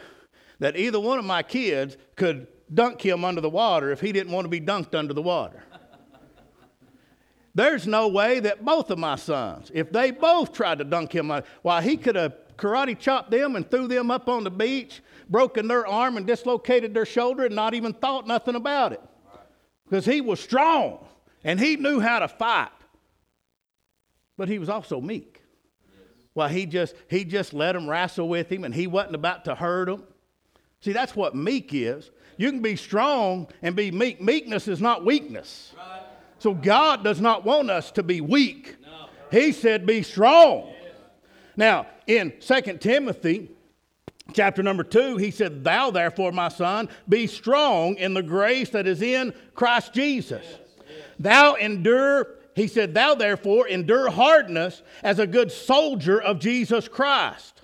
that 0.61 0.77
either 0.77 0.99
one 0.99 1.17
of 1.17 1.25
my 1.25 1.41
kids 1.41 1.97
could 2.15 2.47
dunk 2.71 3.01
him 3.01 3.25
under 3.25 3.41
the 3.41 3.49
water 3.49 3.91
if 3.91 3.99
he 3.99 4.11
didn't 4.11 4.31
want 4.31 4.45
to 4.45 4.49
be 4.49 4.61
dunked 4.61 4.95
under 4.95 5.13
the 5.13 5.21
water. 5.21 5.63
There's 7.53 7.85
no 7.85 8.07
way 8.07 8.39
that 8.39 8.63
both 8.63 8.91
of 8.91 8.99
my 8.99 9.15
sons, 9.15 9.71
if 9.73 9.91
they 9.91 10.11
both 10.11 10.53
tried 10.53 10.77
to 10.77 10.85
dunk 10.85 11.13
him, 11.13 11.33
why 11.63 11.81
he 11.81 11.97
could 11.97 12.15
have 12.15 12.35
karate 12.57 12.97
chopped 12.97 13.31
them 13.31 13.55
and 13.55 13.69
threw 13.69 13.87
them 13.87 14.11
up 14.11 14.29
on 14.29 14.43
the 14.43 14.51
beach, 14.51 15.01
broken 15.27 15.67
their 15.67 15.85
arm 15.85 16.15
and 16.15 16.27
dislocated 16.27 16.93
their 16.93 17.07
shoulder, 17.07 17.45
and 17.47 17.55
not 17.55 17.73
even 17.73 17.91
thought 17.91 18.27
nothing 18.27 18.55
about 18.55 18.93
it. 18.93 19.01
Because 19.89 20.05
he 20.05 20.21
was 20.21 20.39
strong. 20.39 21.05
And 21.43 21.59
he 21.59 21.75
knew 21.75 21.99
how 21.99 22.19
to 22.19 22.27
fight. 22.27 22.69
But 24.37 24.47
he 24.47 24.59
was 24.59 24.69
also 24.69 25.01
meek. 25.01 25.41
Well, 26.35 26.47
he 26.47 26.67
just 26.67 26.95
he 27.09 27.25
just 27.25 27.51
let 27.51 27.73
them 27.73 27.89
wrestle 27.89 28.29
with 28.29 28.49
him 28.49 28.63
and 28.63 28.73
he 28.73 28.87
wasn't 28.87 29.15
about 29.15 29.45
to 29.45 29.55
hurt 29.55 29.87
them. 29.87 30.03
See, 30.81 30.93
that's 30.93 31.15
what 31.15 31.35
meek 31.35 31.73
is. 31.73 32.11
You 32.37 32.49
can 32.49 32.61
be 32.61 32.75
strong 32.75 33.47
and 33.61 33.75
be 33.75 33.91
meek. 33.91 34.21
Meekness 34.21 34.67
is 34.67 34.81
not 34.81 35.05
weakness. 35.05 35.73
So 36.39 36.55
God 36.55 37.03
does 37.03 37.21
not 37.21 37.45
want 37.45 37.69
us 37.69 37.91
to 37.91 38.03
be 38.03 38.19
weak. 38.19 38.77
He 39.29 39.51
said, 39.51 39.85
be 39.85 40.01
strong. 40.01 40.73
Now, 41.55 41.85
in 42.07 42.33
2 42.39 42.77
Timothy 42.79 43.51
chapter 44.33 44.63
number 44.63 44.83
2, 44.83 45.17
he 45.17 45.29
said, 45.29 45.63
Thou 45.63 45.91
therefore, 45.91 46.31
my 46.31 46.49
son, 46.49 46.89
be 47.07 47.27
strong 47.27 47.95
in 47.95 48.13
the 48.13 48.23
grace 48.23 48.69
that 48.71 48.87
is 48.87 49.01
in 49.01 49.33
Christ 49.53 49.93
Jesus. 49.93 50.45
Thou 51.19 51.55
endure, 51.55 52.27
he 52.55 52.67
said, 52.67 52.93
Thou 52.93 53.13
therefore 53.15 53.67
endure 53.67 54.09
hardness 54.09 54.81
as 55.03 55.19
a 55.19 55.27
good 55.27 55.51
soldier 55.51 56.19
of 56.19 56.39
Jesus 56.39 56.87
Christ. 56.87 57.60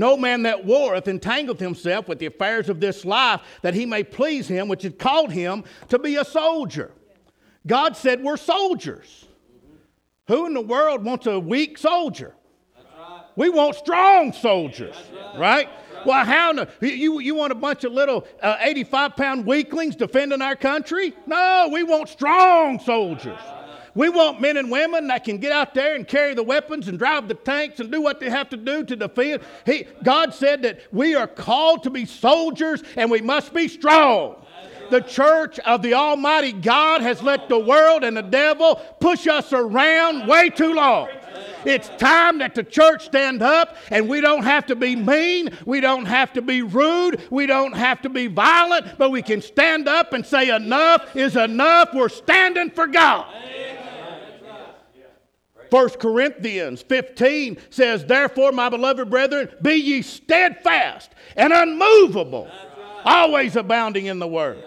No 0.00 0.16
man 0.16 0.44
that 0.44 0.64
warreth 0.64 1.04
entangleth 1.04 1.58
himself 1.58 2.08
with 2.08 2.18
the 2.18 2.24
affairs 2.24 2.70
of 2.70 2.80
this 2.80 3.04
life, 3.04 3.42
that 3.60 3.74
he 3.74 3.84
may 3.84 4.02
please 4.02 4.48
him 4.48 4.66
which 4.66 4.82
had 4.82 4.98
called 4.98 5.30
him 5.30 5.62
to 5.90 5.98
be 5.98 6.16
a 6.16 6.24
soldier. 6.24 6.92
God 7.66 7.98
said 7.98 8.22
we're 8.22 8.38
soldiers. 8.38 9.26
Who 10.28 10.46
in 10.46 10.54
the 10.54 10.62
world 10.62 11.04
wants 11.04 11.26
a 11.26 11.38
weak 11.38 11.76
soldier? 11.76 12.34
We 13.36 13.50
want 13.50 13.76
strong 13.76 14.32
soldiers, 14.32 14.96
right? 15.36 15.68
Well, 16.06 16.24
how 16.24 16.66
you, 16.80 17.20
you 17.20 17.34
want 17.34 17.52
a 17.52 17.54
bunch 17.54 17.84
of 17.84 17.92
little 17.92 18.26
85 18.42 18.94
uh, 18.94 19.14
pound 19.14 19.44
weaklings 19.44 19.96
defending 19.96 20.40
our 20.40 20.56
country? 20.56 21.14
No, 21.26 21.68
we 21.70 21.82
want 21.82 22.08
strong 22.08 22.78
soldiers. 22.78 23.38
We 23.94 24.08
want 24.08 24.40
men 24.40 24.56
and 24.56 24.70
women 24.70 25.08
that 25.08 25.24
can 25.24 25.38
get 25.38 25.52
out 25.52 25.74
there 25.74 25.94
and 25.94 26.06
carry 26.06 26.34
the 26.34 26.42
weapons 26.42 26.88
and 26.88 26.98
drive 26.98 27.28
the 27.28 27.34
tanks 27.34 27.80
and 27.80 27.90
do 27.90 28.00
what 28.00 28.20
they 28.20 28.30
have 28.30 28.48
to 28.50 28.56
do 28.56 28.84
to 28.84 28.96
defend. 28.96 29.42
He, 29.66 29.86
God 30.02 30.34
said 30.34 30.62
that 30.62 30.80
we 30.92 31.14
are 31.14 31.26
called 31.26 31.82
to 31.84 31.90
be 31.90 32.06
soldiers 32.06 32.82
and 32.96 33.10
we 33.10 33.20
must 33.20 33.52
be 33.52 33.68
strong. 33.68 34.36
The 34.90 35.00
church 35.00 35.60
of 35.60 35.82
the 35.82 35.94
Almighty 35.94 36.52
God 36.52 37.00
has 37.00 37.22
let 37.22 37.48
the 37.48 37.58
world 37.58 38.02
and 38.02 38.16
the 38.16 38.22
devil 38.22 38.74
push 38.98 39.28
us 39.28 39.52
around 39.52 40.26
way 40.26 40.50
too 40.50 40.74
long. 40.74 41.08
It's 41.64 41.88
time 41.90 42.38
that 42.38 42.54
the 42.54 42.64
church 42.64 43.04
stand 43.04 43.42
up 43.42 43.76
and 43.90 44.08
we 44.08 44.20
don't 44.20 44.42
have 44.42 44.66
to 44.66 44.76
be 44.76 44.96
mean, 44.96 45.50
we 45.64 45.80
don't 45.80 46.06
have 46.06 46.32
to 46.32 46.42
be 46.42 46.62
rude, 46.62 47.20
we 47.30 47.46
don't 47.46 47.72
have 47.72 48.02
to 48.02 48.08
be 48.08 48.26
violent, 48.26 48.98
but 48.98 49.10
we 49.10 49.22
can 49.22 49.42
stand 49.42 49.86
up 49.86 50.12
and 50.12 50.24
say, 50.24 50.54
Enough 50.54 51.14
is 51.14 51.36
enough. 51.36 51.90
We're 51.94 52.08
standing 52.08 52.70
for 52.70 52.86
God. 52.86 53.26
1 55.70 55.90
Corinthians 55.90 56.82
15 56.82 57.58
says, 57.70 58.04
Therefore, 58.04 58.52
my 58.52 58.68
beloved 58.68 59.08
brethren, 59.08 59.48
be 59.62 59.74
ye 59.74 60.02
steadfast 60.02 61.10
and 61.36 61.52
unmovable, 61.52 62.48
always 63.04 63.56
abounding 63.56 64.06
in 64.06 64.18
the 64.18 64.28
word. 64.28 64.62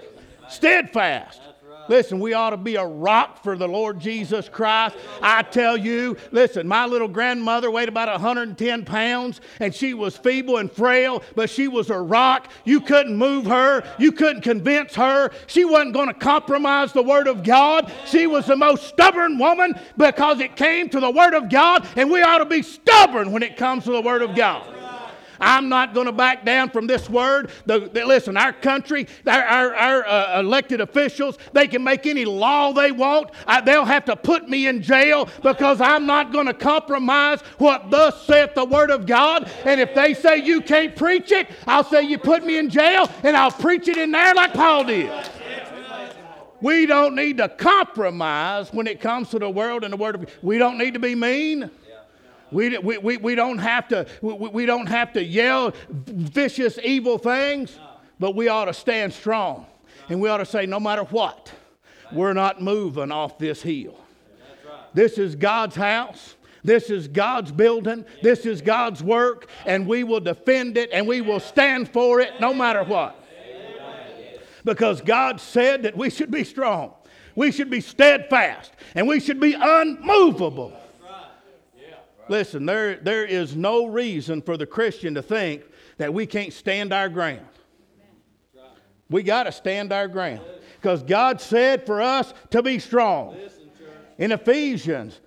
Steadfast. 0.49 1.41
Listen, 1.89 2.19
we 2.19 2.33
ought 2.33 2.51
to 2.51 2.57
be 2.57 2.75
a 2.75 2.85
rock 2.85 3.43
for 3.43 3.57
the 3.57 3.67
Lord 3.67 3.99
Jesus 3.99 4.47
Christ. 4.47 4.95
I 5.21 5.43
tell 5.43 5.75
you, 5.75 6.17
listen, 6.31 6.67
my 6.67 6.85
little 6.85 7.07
grandmother 7.07 7.69
weighed 7.69 7.89
about 7.89 8.07
110 8.07 8.85
pounds 8.85 9.41
and 9.59 9.73
she 9.73 9.93
was 9.93 10.15
feeble 10.15 10.57
and 10.57 10.71
frail, 10.71 11.23
but 11.35 11.49
she 11.49 11.67
was 11.67 11.89
a 11.89 11.99
rock. 11.99 12.49
You 12.63 12.79
couldn't 12.79 13.15
move 13.15 13.45
her, 13.45 13.83
you 13.97 14.11
couldn't 14.11 14.41
convince 14.41 14.95
her. 14.95 15.31
She 15.47 15.65
wasn't 15.65 15.93
going 15.93 16.07
to 16.07 16.13
compromise 16.13 16.93
the 16.93 17.03
Word 17.03 17.27
of 17.27 17.43
God. 17.43 17.91
She 18.05 18.27
was 18.27 18.45
the 18.45 18.55
most 18.55 18.87
stubborn 18.87 19.37
woman 19.37 19.79
because 19.97 20.39
it 20.39 20.55
came 20.55 20.89
to 20.89 20.99
the 20.99 21.11
Word 21.11 21.33
of 21.33 21.49
God, 21.49 21.87
and 21.95 22.09
we 22.09 22.21
ought 22.21 22.39
to 22.39 22.45
be 22.45 22.61
stubborn 22.61 23.31
when 23.31 23.43
it 23.43 23.57
comes 23.57 23.83
to 23.85 23.91
the 23.91 24.01
Word 24.01 24.21
of 24.21 24.35
God. 24.35 24.82
I'm 25.43 25.69
not 25.69 25.93
going 25.93 26.05
to 26.05 26.11
back 26.11 26.45
down 26.45 26.69
from 26.69 26.87
this 26.87 27.09
word. 27.09 27.51
The, 27.65 27.89
the, 27.89 28.05
listen, 28.05 28.37
our 28.37 28.53
country, 28.53 29.07
our, 29.27 29.43
our, 29.43 29.75
our 29.75 30.07
uh, 30.07 30.39
elected 30.39 30.81
officials, 30.81 31.37
they 31.51 31.67
can 31.67 31.83
make 31.83 32.05
any 32.05 32.25
law 32.25 32.71
they 32.71 32.91
want. 32.91 33.31
I, 33.45 33.61
they'll 33.61 33.85
have 33.85 34.05
to 34.05 34.15
put 34.15 34.49
me 34.49 34.67
in 34.67 34.81
jail 34.81 35.29
because 35.41 35.81
I'm 35.81 36.05
not 36.05 36.31
going 36.31 36.47
to 36.47 36.53
compromise 36.53 37.41
what 37.57 37.91
thus 37.91 38.25
saith 38.25 38.55
the 38.55 38.65
word 38.65 38.89
of 38.89 39.05
God. 39.05 39.51
And 39.65 39.79
if 39.79 39.93
they 39.93 40.13
say 40.13 40.37
you 40.37 40.61
can't 40.61 40.95
preach 40.95 41.31
it, 41.31 41.49
I'll 41.67 41.83
say 41.83 42.03
you 42.03 42.17
put 42.17 42.45
me 42.45 42.57
in 42.57 42.69
jail 42.69 43.09
and 43.23 43.35
I'll 43.35 43.51
preach 43.51 43.87
it 43.87 43.97
in 43.97 44.11
there 44.11 44.33
like 44.33 44.53
Paul 44.53 44.85
did. 44.85 45.11
We 46.61 46.85
don't 46.85 47.13
need 47.13 47.39
to 47.39 47.49
compromise 47.49 48.71
when 48.71 48.87
it 48.87 49.01
comes 49.01 49.29
to 49.31 49.39
the 49.39 49.49
world 49.49 49.83
and 49.83 49.91
the 49.91 49.97
word 49.97 50.15
of 50.15 50.29
We 50.41 50.57
don't 50.57 50.77
need 50.77 50.93
to 50.93 50.99
be 50.99 51.13
mean. 51.13 51.69
We, 52.53 52.77
we, 52.77 52.97
we, 52.97 53.17
we, 53.17 53.35
don't 53.35 53.57
have 53.57 53.87
to, 53.89 54.05
we, 54.21 54.33
we 54.33 54.65
don't 54.65 54.87
have 54.87 55.13
to 55.13 55.23
yell 55.23 55.73
vicious, 55.89 56.77
evil 56.83 57.17
things, 57.17 57.77
but 58.19 58.35
we 58.35 58.47
ought 58.47 58.65
to 58.65 58.73
stand 58.73 59.13
strong. 59.13 59.65
And 60.09 60.21
we 60.21 60.29
ought 60.29 60.37
to 60.37 60.45
say, 60.45 60.65
no 60.65 60.79
matter 60.79 61.03
what, 61.03 61.51
we're 62.11 62.33
not 62.33 62.61
moving 62.61 63.11
off 63.11 63.37
this 63.37 63.61
hill. 63.61 63.99
This 64.93 65.17
is 65.17 65.35
God's 65.35 65.75
house. 65.75 66.35
This 66.63 66.89
is 66.89 67.07
God's 67.07 67.51
building. 67.51 68.05
This 68.21 68.45
is 68.45 68.61
God's 68.61 69.03
work. 69.03 69.49
And 69.65 69.87
we 69.87 70.03
will 70.03 70.19
defend 70.19 70.77
it 70.77 70.89
and 70.93 71.07
we 71.07 71.21
will 71.21 71.39
stand 71.39 71.89
for 71.89 72.19
it 72.19 72.39
no 72.39 72.53
matter 72.53 72.83
what. 72.83 73.19
Because 74.63 75.01
God 75.01 75.41
said 75.41 75.83
that 75.83 75.97
we 75.97 76.09
should 76.09 76.31
be 76.31 76.43
strong, 76.43 76.93
we 77.35 77.51
should 77.51 77.69
be 77.69 77.81
steadfast, 77.81 78.71
and 78.95 79.07
we 79.07 79.19
should 79.19 79.39
be 79.39 79.55
unmovable. 79.59 80.73
Listen, 82.29 82.65
there, 82.65 82.95
there 82.95 83.25
is 83.25 83.55
no 83.55 83.85
reason 83.85 84.41
for 84.41 84.57
the 84.57 84.65
Christian 84.65 85.13
to 85.15 85.21
think 85.21 85.63
that 85.97 86.13
we 86.13 86.25
can't 86.25 86.53
stand 86.53 86.93
our 86.93 87.09
ground. 87.09 87.45
We 89.09 89.23
got 89.23 89.43
to 89.43 89.51
stand 89.51 89.91
our 89.91 90.07
ground 90.07 90.41
because 90.81 91.03
God 91.03 91.39
said 91.39 91.85
for 91.85 92.01
us 92.01 92.33
to 92.51 92.63
be 92.63 92.79
strong. 92.79 93.35
In 94.17 94.31
Ephesians, 94.31 95.19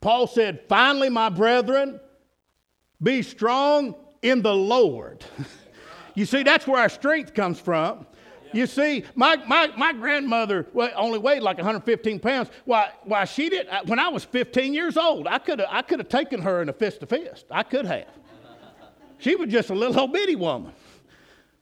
Paul 0.00 0.26
said, 0.26 0.62
Finally, 0.68 1.10
my 1.10 1.28
brethren, 1.28 2.00
be 3.02 3.22
strong 3.22 3.94
in 4.22 4.42
the 4.42 4.54
Lord. 4.54 5.24
you 6.14 6.24
see, 6.24 6.42
that's 6.42 6.66
where 6.66 6.80
our 6.80 6.88
strength 6.88 7.34
comes 7.34 7.58
from. 7.58 8.06
You 8.52 8.66
see, 8.66 9.04
my, 9.14 9.36
my, 9.46 9.68
my 9.76 9.92
grandmother 9.92 10.66
only 10.94 11.18
weighed 11.18 11.42
like 11.42 11.56
115 11.56 12.20
pounds. 12.20 12.50
Why, 12.64 12.90
why 13.04 13.24
she 13.24 13.48
did, 13.48 13.68
when 13.86 13.98
I 13.98 14.08
was 14.08 14.24
15 14.24 14.74
years 14.74 14.96
old, 14.96 15.26
I 15.26 15.38
could 15.38 15.58
have 15.58 15.68
I 15.70 15.82
could 15.82 15.98
have 15.98 16.08
taken 16.08 16.42
her 16.42 16.62
in 16.62 16.68
a 16.68 16.72
fist 16.72 17.00
to 17.00 17.06
fist. 17.06 17.46
I 17.50 17.62
could 17.62 17.86
have. 17.86 18.06
She 19.18 19.36
was 19.36 19.50
just 19.50 19.70
a 19.70 19.74
little 19.74 19.98
old 20.00 20.12
bitty 20.12 20.36
woman. 20.36 20.72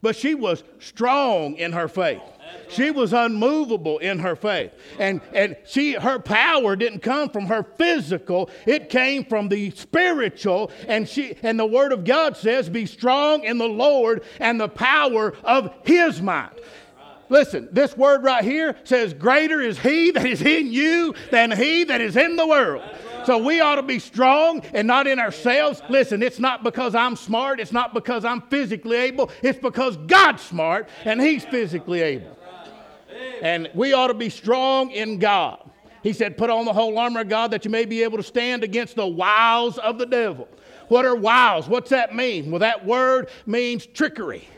But 0.03 0.17
she 0.17 0.35
was 0.35 0.65
strong 0.79 1.57
in 1.57 1.73
her 1.73 1.87
faith. 1.87 2.23
She 2.69 2.91
was 2.91 3.13
unmovable 3.13 3.99
in 3.99 4.19
her 4.21 4.35
faith. 4.35 4.73
And, 4.99 5.21
and 5.35 5.57
she, 5.67 5.93
her 5.93 6.19
power 6.19 6.75
didn't 6.75 7.01
come 7.01 7.29
from 7.29 7.47
her 7.47 7.65
physical, 7.77 8.49
it 8.67 8.89
came 8.89 9.25
from 9.25 9.49
the 9.49 9.71
spiritual. 9.73 10.71
And, 10.89 11.09
she, 11.09 11.37
and 11.43 11.59
the 11.59 11.67
Word 11.67 11.93
of 11.93 12.05
God 12.05 12.37
says, 12.37 12.69
Be 12.69 12.87
strong 12.87 13.45
in 13.45 13.59
the 13.59 13.69
Lord 13.69 14.23
and 14.39 14.61
the 14.61 14.69
power 14.69 15.35
of 15.45 15.75
His 15.85 16.23
might. 16.23 16.51
Listen, 17.31 17.69
this 17.71 17.97
word 17.97 18.25
right 18.25 18.45
here 18.45 18.77
says, 18.85 19.15
Greater 19.15 19.61
is 19.61 19.79
he 19.79 20.11
that 20.11 20.27
is 20.27 20.43
in 20.43 20.73
you 20.73 21.15
than 21.31 21.53
he 21.53 21.85
that 21.85 22.01
is 22.01 22.17
in 22.17 22.37
the 22.37 22.47
world. 22.47 22.83
So 23.25 23.39
we 23.39 23.61
ought 23.61 23.77
to 23.77 23.83
be 23.83 23.99
strong 23.99 24.63
and 24.75 24.87
not 24.87 25.07
in 25.07 25.19
ourselves. 25.19 25.81
Listen, 25.89 26.23
it's 26.23 26.41
not 26.41 26.65
because 26.65 26.95
I'm 26.95 27.15
smart, 27.17 27.61
it's 27.61 27.73
not 27.73 27.95
because 27.95 28.25
I'm 28.25 28.43
physically 28.43 28.97
able, 28.97 29.31
it's 29.43 29.59
because 29.59 29.97
God's 29.97 30.43
smart 30.43 30.89
and 31.05 31.21
he's 31.21 31.45
physically 31.45 32.01
able. 32.01 32.37
And 33.43 33.71
we 33.75 33.93
ought 33.93 34.09
to 34.09 34.15
be 34.15 34.29
strong 34.29 34.91
in 34.91 35.19
God. 35.19 35.71
He 36.03 36.13
said, 36.13 36.37
Put 36.37 36.51
on 36.51 36.65
the 36.65 36.73
whole 36.73 36.99
armor 36.99 37.21
of 37.21 37.29
God 37.29 37.51
that 37.53 37.65
you 37.65 37.71
may 37.71 37.85
be 37.85 38.03
able 38.03 38.17
to 38.17 38.23
stand 38.23 38.65
against 38.65 38.97
the 38.97 39.07
wiles 39.07 39.79
of 39.79 39.99
the 39.99 40.07
devil. 40.07 40.49
What 40.89 41.05
are 41.05 41.15
wiles? 41.15 41.69
What's 41.69 41.91
that 41.91 42.15
mean? 42.15 42.51
Well, 42.51 42.61
that 42.61 42.85
word 42.85 43.29
means 43.47 43.87
trickery. 43.87 44.49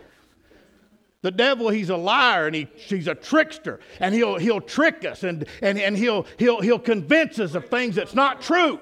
The 1.23 1.31
devil, 1.31 1.69
he's 1.69 1.89
a 1.89 1.97
liar 1.97 2.47
and 2.47 2.55
he, 2.55 2.69
he's 2.75 3.07
a 3.07 3.15
trickster 3.15 3.79
and 4.01 4.15
he'll, 4.15 4.37
he'll 4.37 4.61
trick 4.61 5.05
us 5.05 5.23
and, 5.23 5.47
and, 5.63 5.79
and 5.79 5.97
he'll, 5.97 6.27
he'll, 6.37 6.61
he'll 6.61 6.81
convince 6.81 7.39
us 7.39 7.55
of 7.55 7.69
things 7.69 7.95
that's 7.95 8.15
not 8.15 8.43
true. 8.43 8.81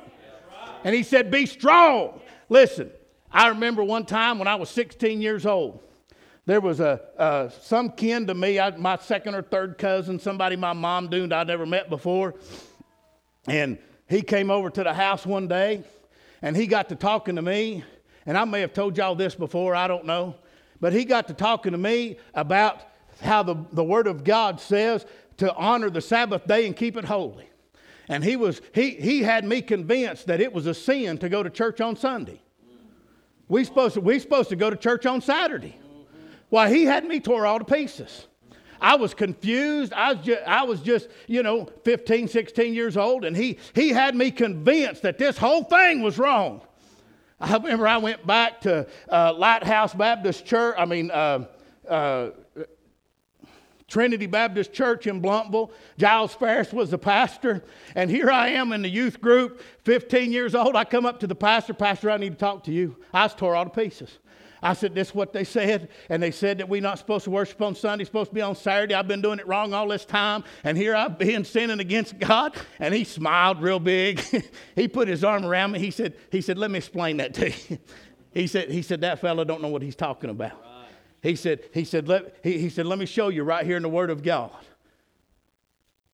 And 0.82 0.94
he 0.94 1.02
said, 1.02 1.30
Be 1.30 1.44
strong. 1.44 2.20
Listen, 2.48 2.90
I 3.30 3.48
remember 3.48 3.84
one 3.84 4.06
time 4.06 4.38
when 4.38 4.48
I 4.48 4.54
was 4.54 4.70
16 4.70 5.20
years 5.20 5.44
old, 5.44 5.80
there 6.46 6.62
was 6.62 6.80
a, 6.80 7.52
some 7.60 7.90
kin 7.90 8.26
to 8.26 8.34
me, 8.34 8.58
I, 8.58 8.74
my 8.76 8.96
second 8.96 9.34
or 9.34 9.42
third 9.42 9.76
cousin, 9.76 10.18
somebody 10.18 10.56
my 10.56 10.72
mom 10.72 11.06
knew 11.06 11.28
I'd 11.30 11.46
never 11.46 11.66
met 11.66 11.90
before. 11.90 12.34
And 13.46 13.78
he 14.08 14.22
came 14.22 14.50
over 14.50 14.70
to 14.70 14.82
the 14.82 14.94
house 14.94 15.26
one 15.26 15.46
day 15.46 15.84
and 16.42 16.56
he 16.56 16.66
got 16.66 16.88
to 16.88 16.96
talking 16.96 17.36
to 17.36 17.42
me. 17.42 17.84
And 18.26 18.36
I 18.36 18.44
may 18.44 18.60
have 18.60 18.72
told 18.72 18.96
y'all 18.96 19.14
this 19.14 19.34
before, 19.34 19.74
I 19.74 19.86
don't 19.86 20.06
know. 20.06 20.36
But 20.80 20.92
he 20.92 21.04
got 21.04 21.28
to 21.28 21.34
talking 21.34 21.72
to 21.72 21.78
me 21.78 22.18
about 22.34 22.82
how 23.22 23.42
the, 23.42 23.56
the 23.72 23.84
Word 23.84 24.06
of 24.06 24.24
God 24.24 24.60
says 24.60 25.04
to 25.36 25.54
honor 25.54 25.90
the 25.90 26.00
Sabbath 26.00 26.46
day 26.46 26.66
and 26.66 26.74
keep 26.74 26.96
it 26.96 27.04
holy. 27.04 27.48
And 28.08 28.24
he, 28.24 28.36
was, 28.36 28.60
he, 28.74 28.90
he 28.90 29.22
had 29.22 29.44
me 29.44 29.62
convinced 29.62 30.26
that 30.26 30.40
it 30.40 30.52
was 30.52 30.66
a 30.66 30.74
sin 30.74 31.18
to 31.18 31.28
go 31.28 31.42
to 31.42 31.50
church 31.50 31.80
on 31.80 31.96
Sunday. 31.96 32.40
We 33.48 33.64
supposed 33.64 33.94
to, 33.94 34.00
we 34.00 34.18
supposed 34.18 34.48
to 34.48 34.56
go 34.56 34.70
to 34.70 34.76
church 34.76 35.06
on 35.06 35.20
Saturday. 35.20 35.76
Why, 36.48 36.70
he 36.70 36.84
had 36.84 37.04
me 37.04 37.20
tore 37.20 37.46
all 37.46 37.58
to 37.58 37.64
pieces. 37.64 38.26
I 38.80 38.96
was 38.96 39.14
confused. 39.14 39.92
I 39.92 40.14
was, 40.14 40.24
just, 40.24 40.42
I 40.46 40.62
was 40.64 40.80
just, 40.80 41.08
you 41.26 41.42
know, 41.42 41.68
15, 41.84 42.28
16 42.28 42.74
years 42.74 42.96
old, 42.96 43.24
and 43.24 43.36
he, 43.36 43.58
he 43.74 43.90
had 43.90 44.14
me 44.14 44.30
convinced 44.30 45.02
that 45.02 45.18
this 45.18 45.36
whole 45.36 45.64
thing 45.64 46.02
was 46.02 46.18
wrong. 46.18 46.62
I 47.40 47.56
remember 47.56 47.88
I 47.88 47.96
went 47.96 48.26
back 48.26 48.60
to 48.62 48.86
uh, 49.08 49.32
Lighthouse 49.36 49.94
Baptist 49.94 50.44
Church, 50.44 50.74
I 50.78 50.84
mean, 50.84 51.10
uh, 51.10 51.46
uh, 51.88 52.30
Trinity 53.88 54.26
Baptist 54.26 54.72
Church 54.72 55.06
in 55.06 55.20
Blountville. 55.20 55.72
Giles 55.98 56.32
Ferris 56.34 56.72
was 56.72 56.90
the 56.90 56.98
pastor. 56.98 57.64
And 57.96 58.08
here 58.08 58.30
I 58.30 58.48
am 58.50 58.72
in 58.72 58.82
the 58.82 58.88
youth 58.88 59.20
group, 59.20 59.62
15 59.84 60.30
years 60.30 60.54
old. 60.54 60.76
I 60.76 60.84
come 60.84 61.04
up 61.04 61.18
to 61.20 61.26
the 61.26 61.34
pastor, 61.34 61.74
Pastor, 61.74 62.10
I 62.10 62.16
need 62.16 62.34
to 62.34 62.38
talk 62.38 62.62
to 62.64 62.72
you. 62.72 62.96
I 63.12 63.24
was 63.24 63.34
tore 63.34 63.56
all 63.56 63.64
to 63.64 63.70
pieces. 63.70 64.18
I 64.62 64.74
said, 64.74 64.94
This 64.94 65.08
is 65.08 65.14
what 65.14 65.32
they 65.32 65.44
said. 65.44 65.88
And 66.08 66.22
they 66.22 66.30
said 66.30 66.58
that 66.58 66.68
we're 66.68 66.82
not 66.82 66.98
supposed 66.98 67.24
to 67.24 67.30
worship 67.30 67.60
on 67.62 67.74
Sunday, 67.74 68.04
supposed 68.04 68.30
to 68.30 68.34
be 68.34 68.40
on 68.40 68.54
Saturday. 68.54 68.94
I've 68.94 69.08
been 69.08 69.22
doing 69.22 69.38
it 69.38 69.46
wrong 69.46 69.72
all 69.72 69.88
this 69.88 70.04
time. 70.04 70.44
And 70.64 70.76
here 70.76 70.94
I've 70.94 71.18
been 71.18 71.44
sinning 71.44 71.80
against 71.80 72.18
God. 72.18 72.54
And 72.78 72.94
he 72.94 73.04
smiled 73.04 73.62
real 73.62 73.80
big. 73.80 74.20
he 74.76 74.88
put 74.88 75.08
his 75.08 75.24
arm 75.24 75.44
around 75.44 75.72
me. 75.72 75.78
He 75.78 75.90
said, 75.90 76.14
he 76.30 76.40
said, 76.40 76.58
Let 76.58 76.70
me 76.70 76.78
explain 76.78 77.18
that 77.18 77.34
to 77.34 77.50
you. 77.50 77.78
he 78.32 78.46
said, 78.46 78.70
he 78.70 78.82
said, 78.82 79.00
That 79.00 79.20
fellow 79.20 79.44
don't 79.44 79.62
know 79.62 79.68
what 79.68 79.82
he's 79.82 79.96
talking 79.96 80.30
about. 80.30 80.52
Right. 80.52 80.70
He 81.22 81.36
said, 81.36 81.60
he 81.72 81.84
said, 81.84 82.08
let, 82.08 82.36
he, 82.42 82.58
he 82.58 82.70
said, 82.70 82.86
Let 82.86 82.98
me 82.98 83.06
show 83.06 83.28
you 83.28 83.44
right 83.44 83.64
here 83.64 83.76
in 83.76 83.82
the 83.82 83.88
Word 83.88 84.10
of 84.10 84.22
God. 84.22 84.52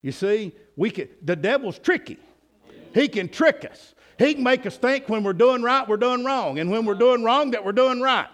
You 0.03 0.13
see, 0.13 0.53
we 0.77 0.91
can, 0.91 1.09
the 1.23 1.35
devil's 1.35 1.79
tricky. 1.79 2.19
He 2.95 3.09
can 3.09 3.29
trick 3.29 3.67
us. 3.69 3.95
He 4.19 4.35
can 4.35 4.43
make 4.43 4.65
us 4.65 4.77
think 4.77 5.09
when 5.09 5.23
we're 5.23 5.33
doing 5.33 5.63
right, 5.63 5.87
we're 5.87 5.97
doing 5.97 6.25
wrong, 6.25 6.59
and 6.59 6.71
when 6.71 6.87
we're 6.87 6.95
doing 6.95 7.23
wrong, 7.23 7.51
that 7.51 7.65
we're 7.65 7.73
doing 7.73 8.01
right. 8.01 8.29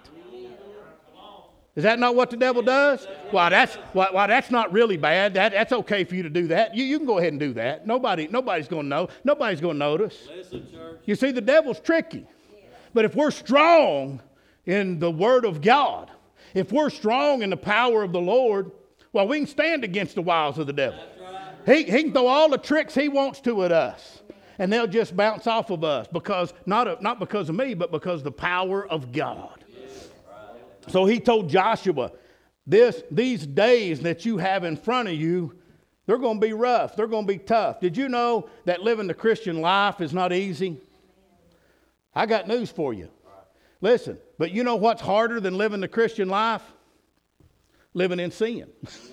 Is 1.74 1.84
that 1.84 1.98
not 1.98 2.14
what 2.14 2.28
the 2.28 2.36
devil 2.36 2.60
does? 2.60 3.06
Well, 3.32 3.48
that's, 3.48 3.78
well, 3.94 4.10
well, 4.12 4.28
that's 4.28 4.50
not 4.50 4.72
really 4.72 4.98
bad. 4.98 5.34
That, 5.34 5.52
that's 5.52 5.72
okay 5.72 6.04
for 6.04 6.14
you 6.14 6.22
to 6.22 6.28
do 6.28 6.48
that. 6.48 6.74
You, 6.76 6.84
you 6.84 6.98
can 6.98 7.06
go 7.06 7.18
ahead 7.18 7.32
and 7.32 7.40
do 7.40 7.54
that. 7.54 7.86
Nobody, 7.86 8.28
nobody's 8.28 8.68
going 8.68 8.82
to 8.82 8.88
know. 8.88 9.08
Nobody's 9.24 9.60
going 9.60 9.76
to 9.76 9.78
notice. 9.78 10.28
Listen, 10.34 10.66
you 11.06 11.14
see, 11.14 11.30
the 11.30 11.40
devil's 11.40 11.80
tricky. 11.80 12.26
But 12.92 13.06
if 13.06 13.14
we're 13.14 13.30
strong 13.30 14.20
in 14.66 14.98
the 14.98 15.10
Word 15.10 15.46
of 15.46 15.62
God, 15.62 16.10
if 16.52 16.72
we're 16.72 16.90
strong 16.90 17.40
in 17.40 17.48
the 17.48 17.56
power 17.56 18.02
of 18.02 18.12
the 18.12 18.20
Lord, 18.20 18.70
well, 19.14 19.26
we 19.26 19.38
can 19.38 19.46
stand 19.46 19.82
against 19.82 20.14
the 20.14 20.22
wiles 20.22 20.58
of 20.58 20.66
the 20.66 20.74
devil. 20.74 21.00
He, 21.64 21.84
he 21.84 22.02
can 22.02 22.12
throw 22.12 22.26
all 22.26 22.50
the 22.50 22.58
tricks 22.58 22.94
he 22.94 23.08
wants 23.08 23.40
to 23.42 23.64
at 23.64 23.72
us, 23.72 24.22
and 24.58 24.70
they'll 24.70 24.86
just 24.86 25.16
bounce 25.16 25.46
off 25.46 25.70
of 25.70 25.84
us 25.84 26.06
because 26.12 26.52
not, 26.66 27.02
not 27.02 27.18
because 27.18 27.48
of 27.48 27.54
me, 27.54 27.72
but 27.72 27.90
because 27.90 28.20
of 28.20 28.24
the 28.24 28.32
power 28.32 28.86
of 28.86 29.10
God. 29.10 29.61
So 30.88 31.04
he 31.04 31.20
told 31.20 31.48
Joshua, 31.48 32.12
this, 32.66 33.02
these 33.10 33.46
days 33.46 34.00
that 34.00 34.24
you 34.24 34.38
have 34.38 34.64
in 34.64 34.76
front 34.76 35.08
of 35.08 35.14
you, 35.14 35.54
they're 36.06 36.18
going 36.18 36.40
to 36.40 36.46
be 36.46 36.52
rough. 36.52 36.96
They're 36.96 37.06
going 37.06 37.26
to 37.26 37.32
be 37.32 37.38
tough. 37.38 37.80
Did 37.80 37.96
you 37.96 38.08
know 38.08 38.48
that 38.64 38.82
living 38.82 39.06
the 39.06 39.14
Christian 39.14 39.60
life 39.60 40.00
is 40.00 40.12
not 40.12 40.32
easy? 40.32 40.80
I 42.14 42.26
got 42.26 42.48
news 42.48 42.70
for 42.70 42.92
you. 42.92 43.08
Listen, 43.80 44.18
but 44.38 44.52
you 44.52 44.62
know 44.64 44.76
what's 44.76 45.02
harder 45.02 45.40
than 45.40 45.56
living 45.56 45.80
the 45.80 45.88
Christian 45.88 46.28
life? 46.28 46.62
Living 47.94 48.20
in 48.20 48.30
sin. 48.30 48.68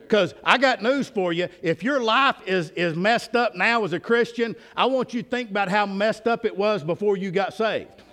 Because 0.00 0.34
I 0.44 0.58
got 0.58 0.82
news 0.82 1.08
for 1.08 1.32
you. 1.32 1.48
If 1.62 1.82
your 1.82 1.98
life 1.98 2.36
is, 2.46 2.68
is 2.70 2.94
messed 2.94 3.34
up 3.34 3.56
now 3.56 3.84
as 3.84 3.94
a 3.94 3.98
Christian, 3.98 4.54
I 4.76 4.84
want 4.84 5.14
you 5.14 5.22
to 5.22 5.28
think 5.28 5.48
about 5.48 5.70
how 5.70 5.86
messed 5.86 6.28
up 6.28 6.44
it 6.44 6.54
was 6.54 6.84
before 6.84 7.16
you 7.16 7.30
got 7.30 7.54
saved. 7.54 8.03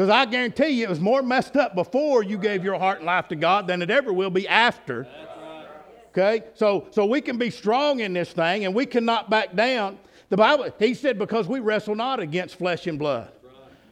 Because 0.00 0.14
I 0.14 0.24
guarantee 0.24 0.68
you 0.68 0.84
it 0.84 0.88
was 0.88 0.98
more 0.98 1.22
messed 1.22 1.58
up 1.58 1.74
before 1.74 2.22
you 2.22 2.38
gave 2.38 2.64
your 2.64 2.78
heart 2.78 3.00
and 3.00 3.06
life 3.06 3.28
to 3.28 3.36
God 3.36 3.66
than 3.66 3.82
it 3.82 3.90
ever 3.90 4.14
will 4.14 4.30
be 4.30 4.48
after. 4.48 5.06
Okay? 6.08 6.44
So, 6.54 6.86
so 6.90 7.04
we 7.04 7.20
can 7.20 7.36
be 7.36 7.50
strong 7.50 8.00
in 8.00 8.14
this 8.14 8.32
thing 8.32 8.64
and 8.64 8.74
we 8.74 8.86
cannot 8.86 9.28
back 9.28 9.54
down. 9.54 9.98
The 10.30 10.38
Bible, 10.38 10.70
he 10.78 10.94
said, 10.94 11.18
because 11.18 11.48
we 11.48 11.60
wrestle 11.60 11.94
not 11.94 12.18
against 12.18 12.56
flesh 12.56 12.86
and 12.86 12.98
blood, 12.98 13.30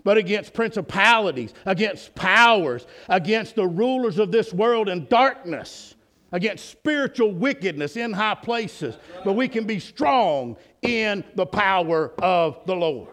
but 0.02 0.16
against 0.16 0.54
principalities, 0.54 1.52
against 1.66 2.14
powers, 2.14 2.86
against 3.10 3.54
the 3.54 3.66
rulers 3.66 4.18
of 4.18 4.32
this 4.32 4.54
world 4.54 4.88
in 4.88 5.04
darkness, 5.08 5.94
against 6.32 6.70
spiritual 6.70 7.32
wickedness 7.32 7.98
in 7.98 8.14
high 8.14 8.36
places. 8.36 8.96
But 9.26 9.34
we 9.34 9.46
can 9.46 9.66
be 9.66 9.78
strong 9.78 10.56
in 10.80 11.22
the 11.34 11.44
power 11.44 12.14
of 12.18 12.64
the 12.64 12.76
Lord. 12.76 13.10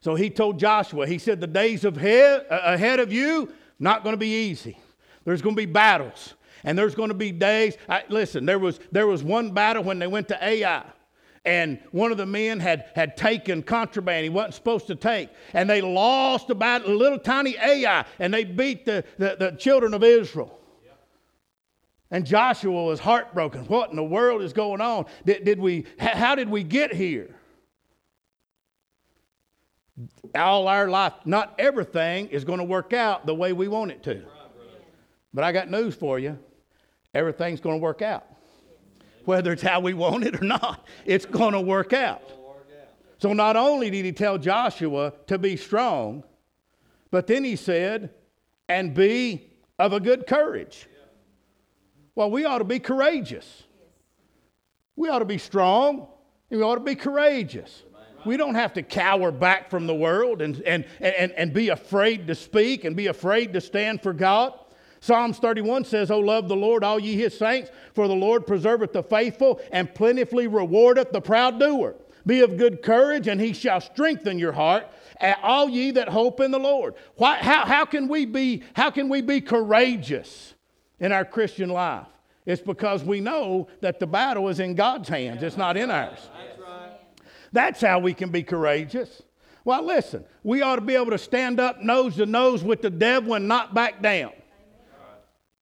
So 0.00 0.14
he 0.14 0.30
told 0.30 0.58
Joshua, 0.58 1.06
he 1.06 1.18
said, 1.18 1.40
The 1.40 1.46
days 1.46 1.84
of 1.84 1.98
uh, 1.98 2.40
ahead 2.50 3.00
of 3.00 3.12
you, 3.12 3.52
not 3.78 4.02
going 4.02 4.14
to 4.14 4.18
be 4.18 4.48
easy. 4.48 4.78
There's 5.24 5.42
going 5.42 5.54
to 5.54 5.60
be 5.60 5.66
battles. 5.66 6.34
And 6.64 6.76
there's 6.76 6.94
going 6.94 7.08
to 7.08 7.14
be 7.14 7.32
days. 7.32 7.76
I, 7.88 8.04
listen, 8.08 8.44
there 8.44 8.58
was, 8.58 8.80
there 8.92 9.06
was 9.06 9.22
one 9.22 9.52
battle 9.52 9.82
when 9.82 9.98
they 9.98 10.06
went 10.06 10.28
to 10.28 10.44
Ai. 10.44 10.84
And 11.44 11.80
one 11.90 12.12
of 12.12 12.18
the 12.18 12.26
men 12.26 12.60
had, 12.60 12.90
had 12.94 13.16
taken 13.16 13.62
contraband 13.62 14.24
he 14.24 14.28
wasn't 14.28 14.54
supposed 14.54 14.86
to 14.88 14.94
take. 14.94 15.30
And 15.54 15.68
they 15.68 15.80
lost 15.80 16.50
about 16.50 16.86
a 16.86 16.94
little 16.94 17.18
tiny 17.18 17.56
Ai. 17.56 18.04
And 18.18 18.32
they 18.32 18.44
beat 18.44 18.84
the, 18.84 19.04
the, 19.18 19.36
the 19.38 19.50
children 19.52 19.94
of 19.94 20.04
Israel. 20.04 20.58
And 22.10 22.26
Joshua 22.26 22.84
was 22.84 23.00
heartbroken. 23.00 23.64
What 23.66 23.90
in 23.90 23.96
the 23.96 24.04
world 24.04 24.42
is 24.42 24.52
going 24.52 24.80
on? 24.80 25.06
Did, 25.24 25.44
did 25.44 25.60
we, 25.60 25.86
how 25.98 26.34
did 26.34 26.50
we 26.50 26.62
get 26.62 26.92
here? 26.92 27.34
All 30.34 30.68
our 30.68 30.88
life, 30.88 31.12
not 31.24 31.54
everything 31.58 32.28
is 32.28 32.44
going 32.44 32.58
to 32.58 32.64
work 32.64 32.92
out 32.92 33.26
the 33.26 33.34
way 33.34 33.52
we 33.52 33.68
want 33.68 33.90
it 33.90 34.02
to. 34.04 34.22
But 35.32 35.44
I 35.44 35.52
got 35.52 35.70
news 35.70 35.94
for 35.94 36.18
you 36.18 36.38
everything's 37.14 37.60
going 37.60 37.76
to 37.76 37.82
work 37.82 38.02
out. 38.02 38.24
Whether 39.24 39.52
it's 39.52 39.62
how 39.62 39.80
we 39.80 39.94
want 39.94 40.24
it 40.24 40.40
or 40.40 40.44
not, 40.44 40.86
it's 41.04 41.26
going 41.26 41.52
to 41.52 41.60
work 41.60 41.92
out. 41.92 42.22
So 43.18 43.32
not 43.32 43.56
only 43.56 43.90
did 43.90 44.04
he 44.04 44.12
tell 44.12 44.38
Joshua 44.38 45.12
to 45.26 45.38
be 45.38 45.56
strong, 45.56 46.24
but 47.10 47.26
then 47.26 47.44
he 47.44 47.56
said, 47.56 48.10
and 48.68 48.94
be 48.94 49.50
of 49.78 49.92
a 49.92 50.00
good 50.00 50.26
courage. 50.26 50.86
Well, 52.14 52.30
we 52.30 52.44
ought 52.44 52.58
to 52.58 52.64
be 52.64 52.78
courageous. 52.78 53.64
We 54.96 55.08
ought 55.08 55.18
to 55.18 55.24
be 55.24 55.38
strong, 55.38 56.06
and 56.50 56.60
we 56.60 56.64
ought 56.64 56.76
to 56.76 56.80
be 56.80 56.94
courageous. 56.94 57.82
We 58.24 58.36
don't 58.36 58.54
have 58.54 58.72
to 58.74 58.82
cower 58.82 59.30
back 59.30 59.70
from 59.70 59.86
the 59.86 59.94
world 59.94 60.42
and, 60.42 60.60
and, 60.62 60.84
and, 61.00 61.32
and 61.32 61.52
be 61.52 61.68
afraid 61.68 62.26
to 62.26 62.34
speak 62.34 62.84
and 62.84 62.94
be 62.96 63.06
afraid 63.06 63.52
to 63.54 63.60
stand 63.60 64.02
for 64.02 64.12
God. 64.12 64.54
Psalms 65.00 65.38
31 65.38 65.84
says, 65.84 66.10
O 66.10 66.18
love 66.18 66.48
the 66.48 66.56
Lord, 66.56 66.84
all 66.84 66.98
ye 66.98 67.16
his 67.16 67.36
saints, 67.36 67.70
for 67.94 68.06
the 68.06 68.14
Lord 68.14 68.46
preserveth 68.46 68.92
the 68.92 69.02
faithful 69.02 69.60
and 69.72 69.94
plentifully 69.94 70.46
rewardeth 70.46 71.10
the 71.10 71.20
proud 71.20 71.58
doer. 71.58 71.96
Be 72.26 72.40
of 72.40 72.58
good 72.58 72.82
courage, 72.82 73.26
and 73.26 73.40
he 73.40 73.54
shall 73.54 73.80
strengthen 73.80 74.38
your 74.38 74.52
heart, 74.52 74.86
all 75.42 75.70
ye 75.70 75.90
that 75.92 76.10
hope 76.10 76.40
in 76.40 76.50
the 76.50 76.58
Lord. 76.58 76.94
Why, 77.16 77.36
how, 77.36 77.64
how, 77.64 77.86
can 77.86 78.08
we 78.08 78.26
be, 78.26 78.62
how 78.74 78.90
can 78.90 79.08
we 79.08 79.22
be 79.22 79.40
courageous 79.40 80.54
in 80.98 81.12
our 81.12 81.24
Christian 81.24 81.70
life? 81.70 82.06
It's 82.44 82.60
because 82.60 83.04
we 83.04 83.20
know 83.20 83.68
that 83.80 84.00
the 84.00 84.06
battle 84.06 84.48
is 84.48 84.60
in 84.60 84.74
God's 84.74 85.08
hands, 85.08 85.42
it's 85.42 85.56
not 85.56 85.76
in 85.76 85.90
ours. 85.90 86.28
That's 87.52 87.80
how 87.80 87.98
we 87.98 88.14
can 88.14 88.30
be 88.30 88.42
courageous. 88.42 89.22
Well, 89.64 89.84
listen, 89.84 90.24
we 90.42 90.62
ought 90.62 90.76
to 90.76 90.80
be 90.80 90.94
able 90.94 91.10
to 91.10 91.18
stand 91.18 91.60
up 91.60 91.82
nose 91.82 92.16
to 92.16 92.26
nose 92.26 92.64
with 92.64 92.82
the 92.82 92.90
devil 92.90 93.34
and 93.34 93.46
not 93.46 93.74
back 93.74 94.00
down. 94.00 94.32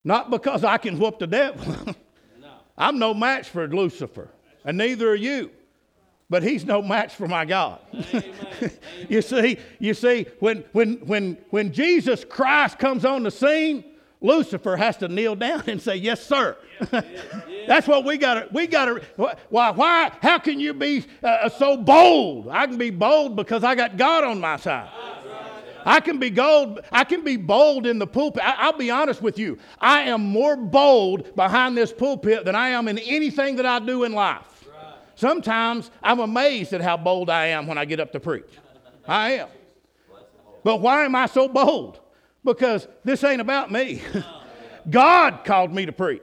Not 0.05 0.31
because 0.31 0.65
I 0.65 0.79
can 0.79 0.99
whoop 0.99 1.19
the 1.19 1.27
devil. 1.27 1.95
I'm 2.79 2.99
no 2.99 3.13
match 3.13 3.49
for 3.49 3.67
Lucifer, 3.67 4.31
and 4.65 4.79
neither 4.79 5.11
are 5.11 5.17
you. 5.17 5.51
But 6.31 6.43
he's 6.43 6.65
no 6.65 6.83
match 6.83 7.15
for 7.15 7.27
my 7.27 7.45
God. 7.45 7.81
you 9.09 9.23
see, 9.23 9.59
you 9.79 9.95
see, 9.95 10.27
when 10.41 10.65
when 10.73 10.97
when 11.07 11.39
when 11.51 11.73
Jesus 11.73 12.25
Christ 12.25 12.79
comes 12.79 13.05
on 13.05 13.23
the 13.23 13.31
scene, 13.31 13.83
Lucifer 14.21 14.77
has 14.77 14.97
to 14.99 15.09
kneel 15.09 15.37
down 15.37 15.63
and 15.67 15.81
say, 15.81 15.97
Yes, 15.97 16.25
sir. 16.25 16.57
Yeah, 16.93 17.03
yeah, 17.49 17.65
That's 17.67 17.87
what 17.87 18.05
we 18.05 18.19
got 18.19 18.35
to, 18.35 18.49
we 18.53 18.67
got 18.67 18.87
to, 18.87 19.03
why, 19.49 19.71
why, 19.71 20.13
how 20.21 20.39
can 20.39 20.59
you 20.59 20.75
be 20.75 21.05
uh, 21.23 21.49
so 21.49 21.77
bold? 21.77 22.49
I 22.49 22.67
can 22.67 22.79
be 22.79 22.91
bold 22.91 23.37
because 23.37 23.63
I 23.63 23.75
got 23.75 23.97
God 23.97 24.25
on 24.25 24.41
my 24.41 24.57
side. 24.57 24.91
I 25.85 26.01
can 26.01 26.19
be 26.19 26.31
bold. 26.31 26.81
I 26.93 27.05
can 27.05 27.25
be 27.25 27.37
bold 27.37 27.87
in 27.87 27.99
the 27.99 28.07
pulpit. 28.07 28.43
I, 28.45 28.71
will 28.71 28.79
be 28.79 28.91
honest 28.91 29.23
with 29.23 29.39
you. 29.39 29.59
I 29.81 30.03
am 30.03 30.23
more 30.23 30.57
bold 30.57 31.35
behind 31.35 31.77
this 31.77 31.93
pulpit 31.93 32.45
than 32.45 32.55
I 32.55 32.69
am 32.71 32.89
in 32.89 32.99
anything 32.99 33.57
that 33.57 33.67
I 33.67 33.79
do 33.79 34.05
in 34.05 34.13
life. 34.13 34.67
Sometimes 35.15 35.91
I'm 36.03 36.21
amazed 36.21 36.73
at 36.75 36.81
how 36.81 36.97
bold 36.97 37.31
I 37.31 37.47
am 37.47 37.67
when 37.67 37.79
I 37.79 37.85
get 37.85 38.01
up 38.01 38.13
to 38.13 38.21
preach. 38.21 38.51
I 39.07 39.31
am. 39.31 39.49
But 40.63 40.81
why 40.81 41.05
am 41.05 41.15
I 41.15 41.27
so 41.27 41.49
bold? 41.49 42.01
Because 42.45 42.89
this 43.05 43.25
ain't 43.25 43.41
about 43.41 43.71
me. 43.71 44.03
God 44.91 45.45
called 45.45 45.73
me 45.73 45.87
to 45.87 45.93
preach. 45.93 46.23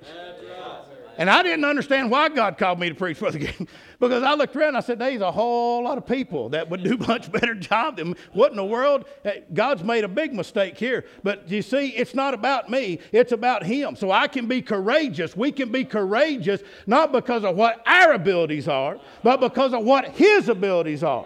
And 1.18 1.30
I 1.30 1.44
didn't 1.44 1.64
understand 1.64 2.12
why 2.12 2.30
God 2.30 2.58
called 2.58 2.80
me 2.80 2.90
to 2.90 2.96
preach 2.96 3.20
because 4.00 4.24
I 4.24 4.34
looked 4.34 4.56
around 4.56 4.70
and 4.70 4.78
I 4.78 4.82
said, 4.82 5.00
there's 5.00 5.22
a 5.22 5.32
whole 5.32 5.84
lot 5.84 5.98
of 5.98 6.06
people 6.06 6.50
that 6.50 6.70
would 6.70 6.84
do 6.84 6.98
much 7.08 7.32
better 7.32 7.56
job 7.56 7.98
than 7.98 8.16
what 8.34 8.52
in 8.52 8.58
the 8.58 8.66
world? 8.66 9.06
God's 9.54 9.84
made 9.84 10.04
a 10.04 10.10
big 10.10 10.34
mistake 10.34 10.78
here. 10.78 11.06
But 11.24 11.50
you 11.50 11.62
see, 11.62 11.90
it's 11.90 12.16
not 12.16 12.34
about 12.34 12.70
me, 12.70 13.00
it's 13.12 13.32
about 13.32 13.64
Him. 13.64 13.96
So 13.96 14.12
I 14.12 14.28
can 14.28 14.48
be 14.48 14.62
courageous. 14.62 15.38
We 15.38 15.52
can 15.52 15.72
be 15.72 15.86
courageous 15.86 16.62
not 16.86 17.12
because 17.12 17.44
of 17.44 17.56
what 17.56 17.82
our 17.86 18.14
abilities 18.14 18.68
are, 18.68 19.00
but 19.24 19.40
because 19.40 19.74
of 19.74 19.84
what 19.84 20.10
His 20.10 20.50
abilities 20.50 21.04
are. 21.04 21.26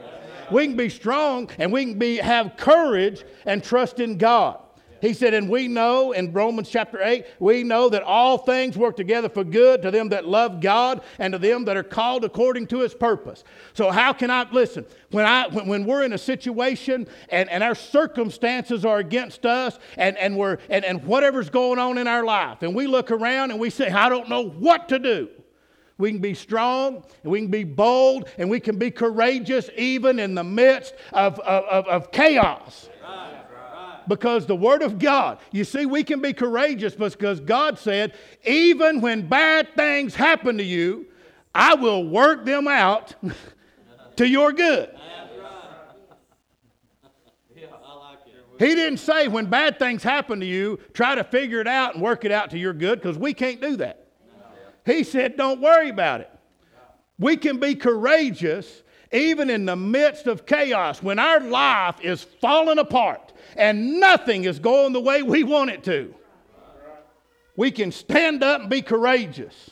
We 0.52 0.68
can 0.68 0.76
be 0.76 0.90
strong 0.90 1.50
and 1.60 1.72
we 1.72 1.86
can 1.86 2.00
be, 2.00 2.18
have 2.18 2.58
courage 2.58 3.24
and 3.46 3.64
trust 3.64 4.00
in 4.00 4.18
God. 4.18 4.60
He 5.02 5.14
said, 5.14 5.34
and 5.34 5.50
we 5.50 5.68
know 5.68 6.12
in 6.12 6.34
Romans 6.34 6.70
chapter 6.70 7.02
8, 7.02 7.26
we 7.40 7.64
know 7.64 7.90
that 7.90 8.04
all 8.04 8.38
things 8.38 8.78
work 8.78 8.96
together 8.98 9.30
for 9.30 9.44
good 9.44 9.82
to 9.82 9.92
them 9.92 10.10
that 10.10 10.28
love 10.28 10.62
God 10.62 11.02
and 11.18 11.34
to 11.34 11.40
them 11.40 11.66
that 11.66 11.78
are 11.78 11.84
called 11.84 12.26
according 12.26 12.68
to 12.68 12.82
his 12.82 12.94
purpose. 12.94 13.44
So, 13.74 13.92
how 13.92 14.14
can 14.14 14.30
I 14.30 14.50
listen? 14.52 14.86
When, 15.12 15.26
I, 15.26 15.48
when, 15.48 15.68
when 15.68 15.86
we're 15.86 16.04
in 16.04 16.14
a 16.14 16.18
situation 16.18 17.08
and, 17.30 17.50
and 17.50 17.64
our 17.64 17.76
circumstances 17.76 18.86
are 18.86 19.00
against 19.00 19.46
us 19.46 19.80
and, 19.98 20.18
and, 20.18 20.38
we're, 20.38 20.58
and, 20.70 20.84
and 20.84 21.04
whatever's 21.04 21.50
going 21.50 21.80
on 21.80 21.98
in 21.98 22.08
our 22.08 22.24
life, 22.24 22.62
and 22.62 22.76
we 22.76 22.88
look 22.88 23.12
around 23.12 23.52
and 23.52 23.60
we 23.60 23.70
say, 23.70 23.90
I 23.90 24.10
don't 24.10 24.30
know 24.30 24.48
what 24.50 24.90
to 24.90 25.00
do. 25.00 25.30
We 25.98 26.12
can 26.12 26.22
be 26.22 26.34
strong, 26.34 27.04
and 27.24 27.32
we 27.32 27.42
can 27.42 27.52
be 27.52 27.66
bold, 27.66 28.30
and 28.38 28.50
we 28.50 28.62
can 28.62 28.78
be 28.78 28.90
courageous 28.90 29.70
even 29.76 30.18
in 30.18 30.34
the 30.34 30.46
midst 30.46 30.94
of, 31.12 31.38
of, 31.40 31.88
of 31.88 32.12
chaos 32.12 32.88
because 34.10 34.48
the 34.48 34.56
Word 34.56 34.82
of 34.82 35.00
God, 35.00 35.38
you 35.52 35.64
see, 35.64 35.86
we 35.86 36.04
can 36.04 36.20
be 36.20 36.34
courageous 36.34 36.96
because 36.96 37.40
God 37.40 37.78
said, 37.78 38.14
even 38.44 39.00
when 39.00 39.30
bad 39.30 39.70
things 39.76 40.16
happen 40.16 40.58
to 40.58 40.64
you, 40.64 41.06
I 41.54 41.76
will 41.76 42.06
work 42.06 42.44
them 42.44 42.68
out 42.68 43.16
to 44.18 44.28
your 44.28 44.52
good. 44.52 44.90
He 48.58 48.76
didn't 48.76 48.98
say 48.98 49.30
when 49.30 49.46
bad 49.46 49.80
things 49.80 50.04
happen 50.04 50.42
to 50.42 50.46
you, 50.46 50.80
try 50.92 51.16
to 51.16 51.24
figure 51.24 51.62
it 51.62 51.68
out 51.68 51.94
and 51.94 52.04
work 52.04 52.26
it 52.26 52.32
out 52.32 52.50
to 52.50 52.58
your 52.58 52.74
good 52.74 53.00
because 53.02 53.18
we 53.18 53.34
can't 53.34 53.62
do 53.62 53.78
that. 53.78 54.08
He 54.86 55.06
said, 55.06 55.38
don't 55.38 55.62
worry 55.62 55.90
about 55.90 56.20
it. 56.22 56.32
We 57.20 57.38
can 57.38 57.60
be 57.60 57.76
courageous 57.76 58.82
even 59.14 59.50
in 59.50 59.66
the 59.66 59.76
midst 59.76 60.28
of 60.28 60.46
chaos 60.46 61.02
when 61.02 61.20
our 61.20 61.40
life 61.40 62.02
is 62.02 62.24
falling 62.24 62.80
apart 62.80 63.34
and 63.56 64.00
nothing 64.00 64.46
is 64.46 64.60
going 64.60 64.94
the 64.94 65.00
way 65.00 65.24
we 65.24 65.44
want 65.44 65.70
it 65.70 65.84
to. 65.84 66.14
We 67.56 67.72
can 67.72 67.92
stand 67.92 68.44
up 68.44 68.62
and 68.62 68.70
be 68.70 68.82
courageous 68.82 69.72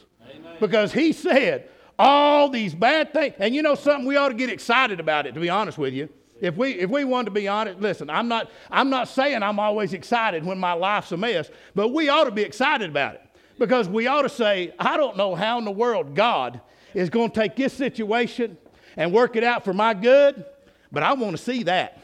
because 0.60 0.92
he 0.92 1.14
said 1.14 1.70
all 1.98 2.50
these 2.50 2.76
bad 2.76 3.14
things. 3.14 3.36
And 3.40 3.56
you 3.56 3.62
know 3.62 3.76
something, 3.76 4.06
we 4.06 4.18
ought 4.18 4.30
to 4.30 4.34
get 4.34 4.50
excited 4.50 5.00
about 5.00 5.26
it, 5.26 5.34
to 5.34 5.40
be 5.40 5.50
honest 5.50 5.78
with 5.78 5.94
you. 5.94 6.10
If 6.40 6.56
we 6.56 6.74
if 6.74 6.90
we 6.90 7.04
want 7.04 7.26
to 7.26 7.32
be 7.32 7.48
honest, 7.48 7.80
listen, 7.80 8.10
I'm 8.10 8.28
not 8.28 8.52
I'm 8.70 8.90
not 8.90 9.08
saying 9.08 9.42
I'm 9.42 9.60
always 9.60 9.94
excited 9.94 10.46
when 10.46 10.60
my 10.60 10.74
life's 10.74 11.12
a 11.12 11.18
mess, 11.18 11.50
but 11.74 11.90
we 11.90 12.10
ought 12.10 12.26
to 12.26 12.32
be 12.32 12.44
excited 12.44 12.90
about 12.90 13.16
it. 13.16 13.22
Because 13.58 13.90
we 13.90 14.06
ought 14.06 14.22
to 14.22 14.30
say, 14.30 14.74
I 14.78 14.98
don't 14.98 15.18
know 15.18 15.34
how 15.34 15.58
in 15.58 15.66
the 15.66 15.72
world 15.72 16.14
God 16.14 16.62
is 16.94 17.10
going 17.10 17.32
to 17.32 17.40
take 17.40 17.56
this 17.56 17.74
situation 17.74 18.58
and 18.96 19.12
work 19.12 19.36
it 19.36 19.44
out 19.44 19.64
for 19.64 19.74
my 19.74 19.96
good, 19.96 20.46
but 20.92 21.02
I 21.02 21.14
want 21.14 21.36
to 21.36 21.42
see 21.42 21.64
that. 21.64 22.00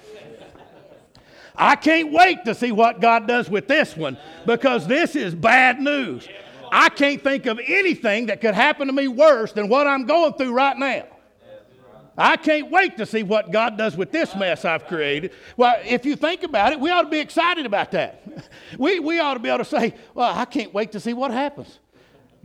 I 1.55 1.75
can't 1.75 2.11
wait 2.11 2.45
to 2.45 2.55
see 2.55 2.71
what 2.71 2.99
God 2.99 3.27
does 3.27 3.49
with 3.49 3.67
this 3.67 3.95
one 3.95 4.17
because 4.45 4.87
this 4.87 5.15
is 5.15 5.35
bad 5.35 5.79
news. 5.79 6.27
I 6.71 6.89
can't 6.89 7.23
think 7.23 7.45
of 7.45 7.59
anything 7.65 8.27
that 8.27 8.41
could 8.41 8.55
happen 8.55 8.87
to 8.87 8.93
me 8.93 9.07
worse 9.07 9.51
than 9.51 9.69
what 9.69 9.85
I'm 9.85 10.05
going 10.05 10.33
through 10.33 10.53
right 10.53 10.77
now. 10.77 11.05
I 12.17 12.37
can't 12.37 12.69
wait 12.69 12.97
to 12.97 13.05
see 13.05 13.23
what 13.23 13.51
God 13.51 13.77
does 13.77 13.97
with 13.97 14.11
this 14.11 14.35
mess 14.35 14.65
I've 14.65 14.85
created. 14.87 15.31
Well, 15.57 15.75
if 15.83 16.05
you 16.05 16.15
think 16.15 16.43
about 16.43 16.71
it, 16.73 16.79
we 16.79 16.91
ought 16.91 17.03
to 17.03 17.09
be 17.09 17.19
excited 17.19 17.65
about 17.65 17.91
that. 17.91 18.23
We, 18.77 18.99
we 18.99 19.19
ought 19.19 19.35
to 19.35 19.39
be 19.39 19.49
able 19.49 19.59
to 19.59 19.65
say, 19.65 19.93
Well, 20.15 20.33
I 20.35 20.45
can't 20.45 20.73
wait 20.73 20.91
to 20.93 20.99
see 20.99 21.13
what 21.13 21.31
happens. 21.31 21.79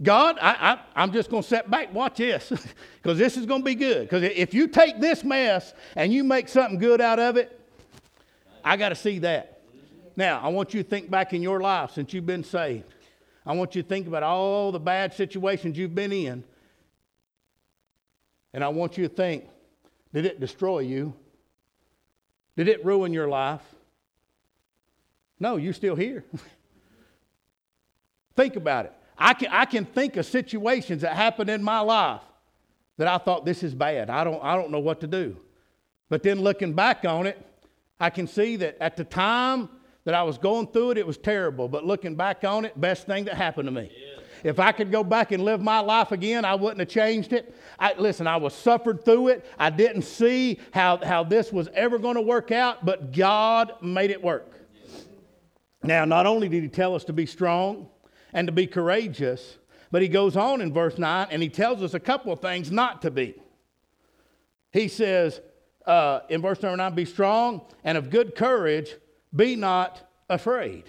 God, 0.03 0.37
I, 0.41 0.79
am 0.95 1.11
just 1.13 1.31
going 1.31 1.43
to 1.43 1.49
sit 1.49 1.71
back, 1.71 1.93
watch 1.93 2.19
this, 2.19 2.53
because 3.03 3.19
this 3.19 3.37
is 3.37 3.47
going 3.47 3.63
to 3.63 3.65
be 3.65 3.75
good. 3.75 4.03
Because 4.03 4.23
if 4.23 4.55
you 4.55 4.69
take 4.69 5.01
this 5.01 5.25
mess 5.25 5.75
and 5.97 6.13
you 6.13 6.23
make 6.23 6.49
something 6.49 6.79
good 6.79 7.01
out 7.01 7.19
of 7.19 7.37
it, 7.37 7.58
I 8.69 8.77
got 8.77 8.91
to 8.91 8.95
see 8.95 9.21
that. 9.21 9.63
Now, 10.15 10.41
I 10.43 10.49
want 10.49 10.75
you 10.75 10.83
to 10.83 10.89
think 10.89 11.11
back 11.11 11.33
in 11.33 11.41
your 11.41 11.59
life 11.59 11.93
since 11.93 12.13
you've 12.13 12.27
been 12.27 12.45
saved. 12.45 12.85
I 13.47 13.55
want 13.55 13.75
you 13.75 13.83
to 13.83 13.89
think 13.89 14.07
about 14.07 14.23
all 14.23 14.73
the 14.73 14.79
bad 14.79 15.15
situations 15.15 15.79
you've 15.79 15.95
been 15.95 16.13
in. 16.13 16.45
And 18.53 18.63
I 18.63 18.69
want 18.69 18.99
you 18.99 19.09
to 19.09 19.15
think 19.15 19.45
did 20.13 20.27
it 20.27 20.39
destroy 20.39 20.81
you? 20.81 21.15
Did 22.57 22.69
it 22.69 22.85
ruin 22.85 23.13
your 23.13 23.29
life? 23.29 23.63
No, 25.41 25.57
you're 25.57 25.73
still 25.73 25.97
here. 25.97 26.25
think 28.37 28.57
about 28.57 28.87
it. 28.87 28.93
I 29.17 29.33
can, 29.33 29.49
I 29.51 29.65
can 29.65 29.87
think 29.87 30.19
of 30.19 30.27
situations 30.27 31.03
that 31.03 31.15
happened 31.15 31.49
in 31.49 31.63
my 31.63 31.81
life 31.81 32.21
that 32.99 33.09
I 33.09 33.17
thought 33.17 33.47
this 33.47 33.63
is 33.63 33.75
bad. 33.75 34.11
I 34.11 34.25
don't, 34.25 34.45
I 34.45 34.57
don't 34.57 34.71
know 34.71 34.79
what 34.79 35.01
to 35.01 35.07
do. 35.07 35.37
But 36.11 36.23
then 36.23 36.41
looking 36.41 36.75
back 36.75 37.07
on 37.07 37.27
it, 37.27 37.48
I 38.01 38.11
can 38.11 38.27
see 38.27 38.57
that 38.57 38.77
at 38.81 38.97
the 38.97 39.05
time 39.05 39.69
that 40.05 40.15
I 40.15 40.23
was 40.23 40.39
going 40.39 40.69
through 40.69 40.93
it, 40.93 40.99
it 40.99 41.07
was 41.07 41.19
terrible. 41.19 41.69
But 41.69 41.85
looking 41.85 42.15
back 42.15 42.45
on 42.45 42.65
it, 42.65 42.81
best 42.81 43.07
thing 43.07 43.25
that 43.25 43.35
happened 43.35 43.67
to 43.67 43.73
me. 43.73 43.91
Yeah. 43.93 44.19
If 44.45 44.61
I 44.61 44.73
could 44.73 44.93
go 44.93 45.03
back 45.03 45.33
and 45.33 45.45
live 45.45 45.61
my 45.61 45.81
life 45.81 46.13
again, 46.13 46.45
I 46.45 46.55
wouldn't 46.55 46.81
have 46.81 46.89
changed 46.89 47.33
it. 47.33 47.55
I, 47.79 47.95
listen, 47.99 48.27
I 48.27 48.37
was 48.37 48.55
suffered 48.55 49.05
through 49.05 49.29
it. 49.29 49.47
I 49.59 49.71
didn't 49.71 50.03
see 50.03 50.61
how, 50.73 50.99
how 51.05 51.25
this 51.25 51.53
was 51.53 51.69
ever 51.75 51.99
going 51.99 52.15
to 52.15 52.23
work 52.23 52.53
out, 52.53 52.85
but 52.85 53.13
God 53.13 53.73
made 53.83 54.11
it 54.11 54.23
work. 54.23 54.55
Now, 55.83 56.05
not 56.05 56.27
only 56.27 56.49
did 56.49 56.63
He 56.63 56.69
tell 56.69 56.95
us 56.95 57.05
to 57.05 57.13
be 57.13 57.27
strong 57.27 57.89
and 58.33 58.47
to 58.49 58.53
be 58.53 58.67
courageous, 58.67 59.59
but 59.91 60.03
He 60.03 60.09
goes 60.09 60.37
on 60.37 60.61
in 60.61 60.73
verse 60.73 60.99
9 60.99 61.29
and 61.31 61.43
He 61.43 61.49
tells 61.49 61.83
us 61.83 61.95
a 61.95 62.01
couple 62.01 62.33
of 62.33 62.41
things 62.41 62.71
not 62.71 63.03
to 63.03 63.11
be. 63.11 63.35
He 64.73 64.89
says, 64.89 65.41
uh, 65.89 66.21
in 66.29 66.43
verse 66.43 66.63
number 66.63 66.77
9, 66.77 66.95
be 66.95 67.05
strong 67.07 67.63
and 67.83 67.97
of 67.97 68.11
good 68.11 68.37
courage, 68.37 68.95
be 69.35 69.57
not 69.57 70.09
afraid. 70.29 70.85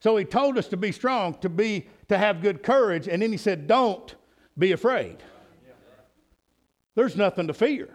So 0.00 0.16
he 0.18 0.26
told 0.26 0.58
us 0.58 0.68
to 0.68 0.76
be 0.76 0.92
strong, 0.92 1.34
to 1.40 1.48
be 1.48 1.88
to 2.08 2.18
have 2.18 2.42
good 2.42 2.62
courage, 2.62 3.08
and 3.08 3.22
then 3.22 3.32
he 3.32 3.38
said, 3.38 3.66
Don't 3.66 4.14
be 4.58 4.72
afraid. 4.72 5.16
There's 6.94 7.16
nothing 7.16 7.46
to 7.46 7.54
fear. 7.54 7.88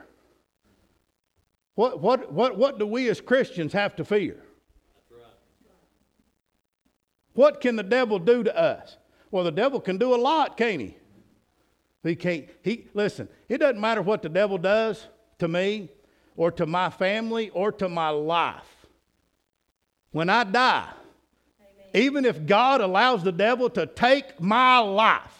What, 1.75 2.01
what, 2.01 2.33
what, 2.33 2.57
what 2.57 2.79
do 2.79 2.87
we 2.87 3.07
as 3.07 3.21
Christians 3.21 3.71
have 3.73 3.95
to 3.97 4.03
fear? 4.03 4.43
What 7.33 7.61
can 7.61 7.75
the 7.75 7.83
devil 7.83 8.17
do 8.17 8.43
to 8.43 8.57
us? 8.57 8.97
Well, 9.31 9.43
the 9.43 9.51
devil 9.51 9.79
can 9.79 9.97
do 9.97 10.13
a 10.15 10.17
lot, 10.17 10.57
can't 10.57 10.81
he? 10.81 10.97
He 12.03 12.15
can't. 12.15 12.49
He 12.63 12.87
listen. 12.95 13.29
It 13.47 13.59
doesn't 13.59 13.79
matter 13.79 14.01
what 14.01 14.23
the 14.23 14.29
devil 14.29 14.57
does 14.57 15.07
to 15.39 15.47
me 15.47 15.89
or 16.37 16.51
to 16.51 16.65
my 16.65 16.89
family 16.89 17.49
or 17.49 17.71
to 17.73 17.89
my 17.89 18.09
life. 18.09 18.87
When 20.11 20.29
I 20.29 20.43
die, 20.43 20.89
Amen. 21.59 22.05
even 22.05 22.25
if 22.25 22.45
God 22.45 22.81
allows 22.81 23.23
the 23.23 23.31
devil 23.31 23.69
to 23.71 23.85
take 23.85 24.39
my 24.39 24.79
life, 24.79 25.35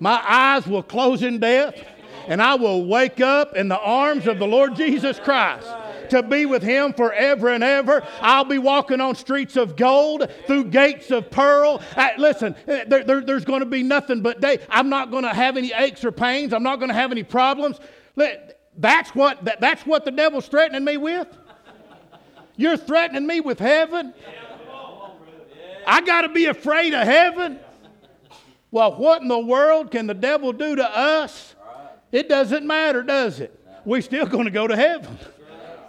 my 0.00 0.22
eyes 0.26 0.66
will 0.66 0.82
close 0.82 1.22
in 1.22 1.38
death 1.38 1.74
and 2.26 2.40
I 2.40 2.54
will 2.54 2.86
wake 2.86 3.20
up 3.20 3.54
in 3.54 3.68
the 3.68 3.78
arms 3.78 4.26
of 4.26 4.38
the 4.38 4.46
Lord 4.46 4.74
Jesus 4.74 5.18
Christ 5.18 5.68
to 6.10 6.22
be 6.22 6.46
with 6.46 6.62
him 6.62 6.92
forever 6.92 7.48
and 7.48 7.64
ever. 7.64 8.06
I'll 8.20 8.44
be 8.44 8.58
walking 8.58 9.00
on 9.00 9.14
streets 9.14 9.56
of 9.56 9.76
gold 9.76 10.30
through 10.46 10.64
gates 10.64 11.10
of 11.10 11.30
pearl. 11.30 11.82
Listen, 12.18 12.54
uh, 12.68 12.84
there, 12.86 13.04
there, 13.04 13.20
there's 13.20 13.44
going 13.44 13.60
to 13.60 13.66
be 13.66 13.82
nothing 13.82 14.20
but 14.20 14.40
day. 14.40 14.58
I'm 14.68 14.88
not 14.88 15.10
going 15.10 15.24
to 15.24 15.34
have 15.34 15.56
any 15.56 15.72
aches 15.72 16.04
or 16.04 16.12
pains. 16.12 16.52
I'm 16.52 16.62
not 16.62 16.76
going 16.76 16.88
to 16.88 16.94
have 16.94 17.10
any 17.12 17.22
problems. 17.22 17.80
That's 18.76 19.14
what, 19.14 19.44
that, 19.44 19.60
that's 19.60 19.84
what 19.86 20.04
the 20.04 20.10
devil's 20.10 20.46
threatening 20.46 20.84
me 20.84 20.96
with. 20.96 21.28
You're 22.56 22.76
threatening 22.76 23.26
me 23.26 23.40
with 23.40 23.58
heaven. 23.58 24.12
I 25.86 26.02
got 26.02 26.22
to 26.22 26.28
be 26.28 26.46
afraid 26.46 26.92
of 26.92 27.06
heaven. 27.06 27.58
Well, 28.70 28.96
what 28.96 29.22
in 29.22 29.28
the 29.28 29.38
world 29.38 29.90
can 29.90 30.06
the 30.06 30.14
devil 30.14 30.52
do 30.52 30.76
to 30.76 30.84
us? 30.84 31.54
It 32.12 32.28
doesn't 32.28 32.66
matter, 32.66 33.02
does 33.02 33.40
it? 33.40 33.58
We're 33.84 34.02
still 34.02 34.26
going 34.26 34.44
to 34.44 34.50
go 34.50 34.66
to 34.66 34.76
heaven. 34.76 35.18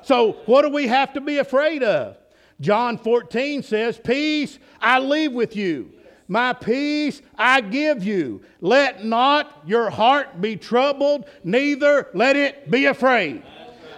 So, 0.03 0.33
what 0.45 0.63
do 0.63 0.69
we 0.69 0.87
have 0.87 1.13
to 1.13 1.21
be 1.21 1.37
afraid 1.37 1.83
of? 1.83 2.17
John 2.59 2.97
14 2.97 3.63
says, 3.63 3.99
Peace 4.03 4.59
I 4.79 4.99
leave 4.99 5.33
with 5.33 5.55
you. 5.55 5.91
My 6.27 6.53
peace 6.53 7.21
I 7.37 7.61
give 7.61 8.03
you. 8.03 8.41
Let 8.61 9.03
not 9.03 9.63
your 9.65 9.89
heart 9.89 10.39
be 10.39 10.55
troubled, 10.55 11.25
neither 11.43 12.09
let 12.13 12.35
it 12.35 12.71
be 12.71 12.85
afraid. 12.85 13.43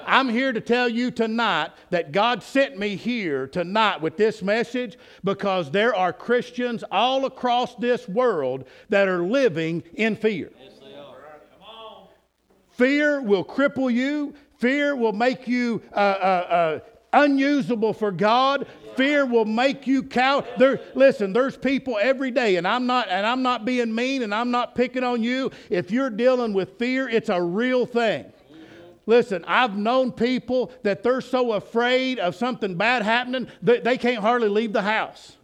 I'm 0.05 0.29
here 0.29 0.51
to 0.51 0.59
tell 0.59 0.89
you 0.89 1.11
tonight 1.11 1.71
that 1.89 2.11
God 2.11 2.43
sent 2.43 2.77
me 2.77 2.95
here 2.95 3.47
tonight 3.47 4.01
with 4.01 4.17
this 4.17 4.41
message 4.41 4.97
because 5.23 5.71
there 5.71 5.95
are 5.95 6.11
Christians 6.11 6.83
all 6.91 7.25
across 7.25 7.75
this 7.75 8.07
world 8.09 8.65
that 8.89 9.07
are 9.07 9.23
living 9.23 9.83
in 9.93 10.15
fear. 10.15 10.51
Fear 12.71 13.21
will 13.21 13.45
cripple 13.45 13.93
you. 13.93 14.33
Fear 14.63 14.95
will 14.95 15.11
make 15.11 15.45
you 15.45 15.81
uh, 15.91 15.97
uh, 15.97 15.99
uh, 15.99 16.79
unusable 17.11 17.91
for 17.91 18.13
God. 18.13 18.65
Fear 18.95 19.25
will 19.25 19.43
make 19.43 19.85
you 19.87 20.03
cow. 20.03 20.45
There, 20.57 20.79
listen, 20.95 21.33
there's 21.33 21.57
people 21.57 21.99
every 22.01 22.31
day, 22.31 22.55
and 22.55 22.65
I'm 22.65 22.87
not, 22.87 23.09
and 23.09 23.27
I'm 23.27 23.41
not 23.41 23.65
being 23.65 23.93
mean, 23.93 24.23
and 24.23 24.33
I'm 24.33 24.51
not 24.51 24.73
picking 24.73 25.03
on 25.03 25.21
you. 25.21 25.51
If 25.69 25.91
you're 25.91 26.09
dealing 26.09 26.53
with 26.53 26.79
fear, 26.79 27.09
it's 27.09 27.27
a 27.27 27.41
real 27.41 27.85
thing. 27.85 28.31
Listen, 29.05 29.43
I've 29.49 29.75
known 29.75 30.13
people 30.13 30.71
that 30.83 31.03
they're 31.03 31.19
so 31.19 31.51
afraid 31.51 32.17
of 32.19 32.33
something 32.33 32.75
bad 32.75 33.01
happening 33.01 33.49
that 33.63 33.83
they 33.83 33.97
can't 33.97 34.21
hardly 34.21 34.47
leave 34.47 34.71
the 34.71 34.81
house. 34.81 35.35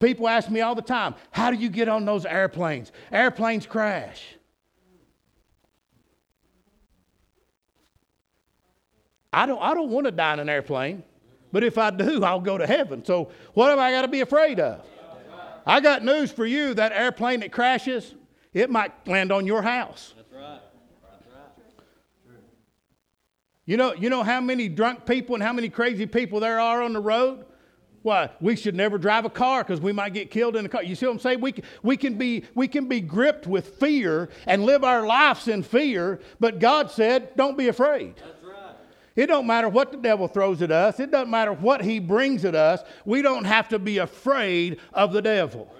People 0.00 0.28
ask 0.28 0.50
me 0.50 0.60
all 0.60 0.74
the 0.74 0.82
time, 0.82 1.14
How 1.30 1.50
do 1.50 1.56
you 1.56 1.70
get 1.70 1.88
on 1.88 2.04
those 2.04 2.26
airplanes? 2.26 2.92
Airplanes 3.10 3.64
crash. 3.64 4.36
I 9.32 9.46
don't, 9.46 9.60
I 9.62 9.74
don't 9.74 9.90
want 9.90 10.06
to 10.06 10.12
die 10.12 10.34
in 10.34 10.40
an 10.40 10.48
airplane, 10.48 11.02
but 11.52 11.64
if 11.64 11.78
I 11.78 11.90
do, 11.90 12.22
I'll 12.22 12.40
go 12.40 12.58
to 12.58 12.66
heaven. 12.66 13.04
So 13.04 13.30
what 13.54 13.70
have 13.70 13.78
I 13.78 13.90
got 13.90 14.02
to 14.02 14.08
be 14.08 14.20
afraid 14.20 14.60
of? 14.60 14.84
I 15.66 15.80
got 15.80 16.04
news 16.04 16.32
for 16.32 16.44
you 16.44 16.74
that 16.74 16.92
airplane 16.92 17.40
that 17.40 17.52
crashes, 17.52 18.14
it 18.52 18.68
might 18.68 18.92
land 19.06 19.32
on 19.32 19.46
your 19.46 19.62
house. 19.62 20.12
That's 20.16 20.32
right. 20.32 20.60
That's 21.02 21.26
right. 22.28 22.38
You 23.64 23.76
know, 23.76 23.94
you 23.94 24.10
know 24.10 24.24
how 24.24 24.40
many 24.40 24.68
drunk 24.68 25.06
people 25.06 25.34
and 25.36 25.42
how 25.42 25.52
many 25.52 25.68
crazy 25.68 26.04
people 26.04 26.40
there 26.40 26.58
are 26.58 26.82
on 26.82 26.92
the 26.92 27.00
road? 27.00 27.46
Why, 28.02 28.30
we 28.40 28.56
should 28.56 28.74
never 28.74 28.98
drive 28.98 29.24
a 29.24 29.30
car 29.30 29.62
because 29.62 29.80
we 29.80 29.92
might 29.92 30.12
get 30.12 30.32
killed 30.32 30.56
in 30.56 30.66
a 30.66 30.68
car. 30.68 30.82
You 30.82 30.96
see 30.96 31.06
what 31.06 31.12
I'm 31.12 31.18
saying? 31.20 31.40
We, 31.40 31.54
we, 31.84 31.96
can 31.96 32.18
be, 32.18 32.44
we 32.56 32.66
can 32.66 32.88
be 32.88 33.00
gripped 33.00 33.46
with 33.46 33.76
fear 33.76 34.28
and 34.46 34.64
live 34.64 34.82
our 34.82 35.06
lives 35.06 35.46
in 35.46 35.62
fear, 35.62 36.20
but 36.40 36.58
God 36.58 36.90
said, 36.90 37.36
don't 37.36 37.56
be 37.56 37.68
afraid. 37.68 38.16
That's. 38.16 38.41
It 39.14 39.26
don't 39.26 39.46
matter 39.46 39.68
what 39.68 39.92
the 39.92 39.98
devil 39.98 40.28
throws 40.28 40.62
at 40.62 40.70
us. 40.70 40.98
It 40.98 41.10
doesn't 41.10 41.30
matter 41.30 41.52
what 41.52 41.82
he 41.82 41.98
brings 41.98 42.44
at 42.44 42.54
us. 42.54 42.82
We 43.04 43.22
don't 43.22 43.44
have 43.44 43.68
to 43.68 43.78
be 43.78 43.98
afraid 43.98 44.78
of 44.92 45.12
the 45.12 45.22
devil. 45.22 45.72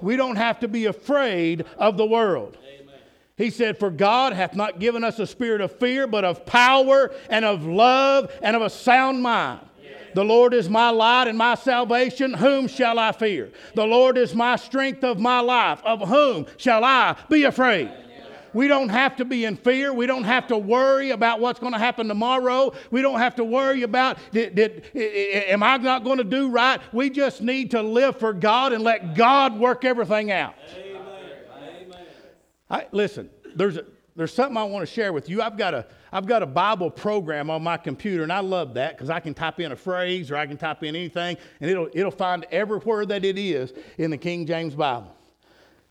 We 0.00 0.16
don't 0.16 0.36
have 0.36 0.60
to 0.60 0.68
be 0.68 0.86
afraid 0.86 1.64
of 1.78 1.96
the 1.96 2.04
world. 2.04 2.58
Amen. 2.62 2.94
He 3.36 3.48
said, 3.50 3.78
For 3.78 3.90
God 3.90 4.34
hath 4.34 4.54
not 4.54 4.78
given 4.78 5.02
us 5.02 5.18
a 5.18 5.26
spirit 5.26 5.62
of 5.62 5.72
fear, 5.78 6.06
but 6.06 6.24
of 6.24 6.44
power 6.44 7.12
and 7.30 7.44
of 7.44 7.64
love 7.64 8.30
and 8.42 8.54
of 8.54 8.62
a 8.62 8.70
sound 8.70 9.22
mind. 9.22 9.60
The 10.14 10.24
Lord 10.24 10.54
is 10.54 10.68
my 10.68 10.90
light 10.90 11.26
and 11.26 11.36
my 11.36 11.56
salvation. 11.56 12.32
Whom 12.32 12.68
shall 12.68 12.98
I 12.98 13.12
fear? 13.12 13.50
The 13.74 13.84
Lord 13.84 14.16
is 14.16 14.34
my 14.34 14.56
strength 14.56 15.02
of 15.02 15.18
my 15.18 15.40
life. 15.40 15.82
Of 15.84 16.08
whom 16.08 16.46
shall 16.56 16.84
I 16.84 17.16
be 17.28 17.44
afraid? 17.44 17.90
We 18.54 18.68
don't 18.68 18.88
have 18.88 19.16
to 19.16 19.24
be 19.24 19.44
in 19.44 19.56
fear. 19.56 19.92
We 19.92 20.06
don't 20.06 20.24
have 20.24 20.46
to 20.46 20.56
worry 20.56 21.10
about 21.10 21.40
what's 21.40 21.60
going 21.60 21.72
to 21.72 21.78
happen 21.78 22.08
tomorrow. 22.08 22.72
We 22.90 23.02
don't 23.02 23.18
have 23.18 23.34
to 23.36 23.44
worry 23.44 23.82
about, 23.82 24.18
did, 24.30 24.54
did, 24.54 24.90
am 24.94 25.62
I 25.62 25.76
not 25.76 26.04
going 26.04 26.18
to 26.18 26.24
do 26.24 26.48
right? 26.48 26.80
We 26.92 27.10
just 27.10 27.42
need 27.42 27.72
to 27.72 27.82
live 27.82 28.18
for 28.18 28.32
God 28.32 28.72
and 28.72 28.82
let 28.82 29.14
God 29.14 29.58
work 29.58 29.84
everything 29.84 30.30
out. 30.30 30.54
Amen. 30.76 30.94
I, 32.70 32.86
listen, 32.92 33.28
there's, 33.54 33.76
a, 33.76 33.84
there's 34.16 34.32
something 34.32 34.56
I 34.56 34.64
want 34.64 34.86
to 34.86 34.92
share 34.92 35.12
with 35.12 35.28
you. 35.28 35.42
I've 35.42 35.56
got, 35.56 35.74
a, 35.74 35.86
I've 36.12 36.26
got 36.26 36.42
a 36.42 36.46
Bible 36.46 36.90
program 36.90 37.50
on 37.50 37.62
my 37.62 37.76
computer, 37.76 38.22
and 38.22 38.32
I 38.32 38.40
love 38.40 38.74
that 38.74 38.96
because 38.96 39.10
I 39.10 39.20
can 39.20 39.34
type 39.34 39.60
in 39.60 39.72
a 39.72 39.76
phrase 39.76 40.30
or 40.30 40.36
I 40.36 40.46
can 40.46 40.56
type 40.56 40.82
in 40.82 40.96
anything, 40.96 41.36
and 41.60 41.70
it'll, 41.70 41.88
it'll 41.92 42.10
find 42.10 42.46
everywhere 42.50 43.04
that 43.06 43.24
it 43.24 43.38
is 43.38 43.72
in 43.98 44.10
the 44.10 44.18
King 44.18 44.46
James 44.46 44.74
Bible. 44.74 45.13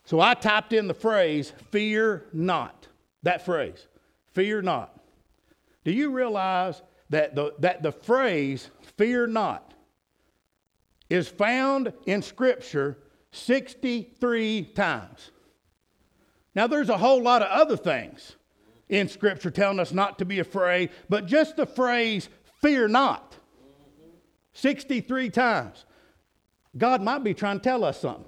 So 0.06 0.20
I 0.20 0.34
typed 0.34 0.74
in 0.74 0.88
the 0.88 0.94
phrase, 0.94 1.54
fear 1.72 2.26
not. 2.34 2.88
That 3.24 3.46
phrase, 3.46 3.88
fear 4.34 4.62
not. 4.62 5.00
Do 5.86 5.92
you 5.92 6.12
realize 6.12 6.82
that 7.10 7.36
the, 7.36 7.54
that 7.60 7.84
the 7.84 7.92
phrase, 7.92 8.70
fear 8.98 9.28
not, 9.28 9.74
is 11.10 11.28
found 11.28 11.94
in 12.06 12.22
Scripture 12.22 12.98
63 13.32 14.64
times? 14.76 15.32
Now, 16.56 16.68
there's 16.68 16.90
a 16.90 16.98
whole 16.98 17.22
lot 17.22 17.42
of 17.42 17.50
other 17.50 17.78
things 17.78 18.36
in 18.90 19.08
Scripture 19.08 19.50
telling 19.50 19.80
us 19.80 19.92
not 19.92 20.20
to 20.20 20.26
be 20.26 20.40
afraid, 20.40 20.90
but 21.10 21.26
just 21.26 21.56
the 21.56 21.66
phrase, 21.66 22.30
fear 22.62 22.88
not, 22.88 23.36
63 24.54 25.30
times. 25.30 25.86
God 26.78 27.02
might 27.02 27.24
be 27.24 27.34
trying 27.34 27.60
to 27.60 27.64
tell 27.64 27.84
us 27.84 28.02
something. 28.02 28.26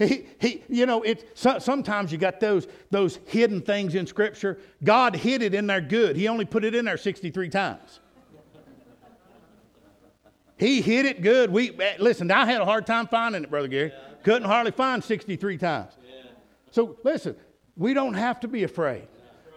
He, 0.00 0.26
he, 0.38 0.64
you 0.70 0.86
know, 0.86 1.02
it, 1.02 1.30
so, 1.34 1.58
sometimes 1.58 2.10
you 2.10 2.16
got 2.16 2.40
those, 2.40 2.66
those 2.90 3.18
hidden 3.26 3.60
things 3.60 3.94
in 3.94 4.06
Scripture. 4.06 4.58
God 4.82 5.14
hid 5.14 5.42
it 5.42 5.52
in 5.52 5.66
there 5.66 5.82
good. 5.82 6.16
He 6.16 6.26
only 6.26 6.46
put 6.46 6.64
it 6.64 6.74
in 6.74 6.86
there 6.86 6.96
63 6.96 7.50
times. 7.50 8.00
He 10.56 10.80
hid 10.80 11.04
it 11.04 11.20
good. 11.20 11.50
We 11.50 11.78
eh, 11.78 11.96
listen. 11.98 12.30
I 12.30 12.46
had 12.46 12.62
a 12.62 12.64
hard 12.64 12.86
time 12.86 13.08
finding 13.08 13.44
it, 13.44 13.50
brother 13.50 13.68
Gary. 13.68 13.92
Couldn't 14.24 14.48
hardly 14.48 14.72
find 14.72 15.04
63 15.04 15.58
times. 15.58 15.92
So 16.70 16.96
listen, 17.02 17.36
we 17.76 17.92
don't 17.92 18.14
have 18.14 18.40
to 18.40 18.48
be 18.48 18.62
afraid. 18.62 19.06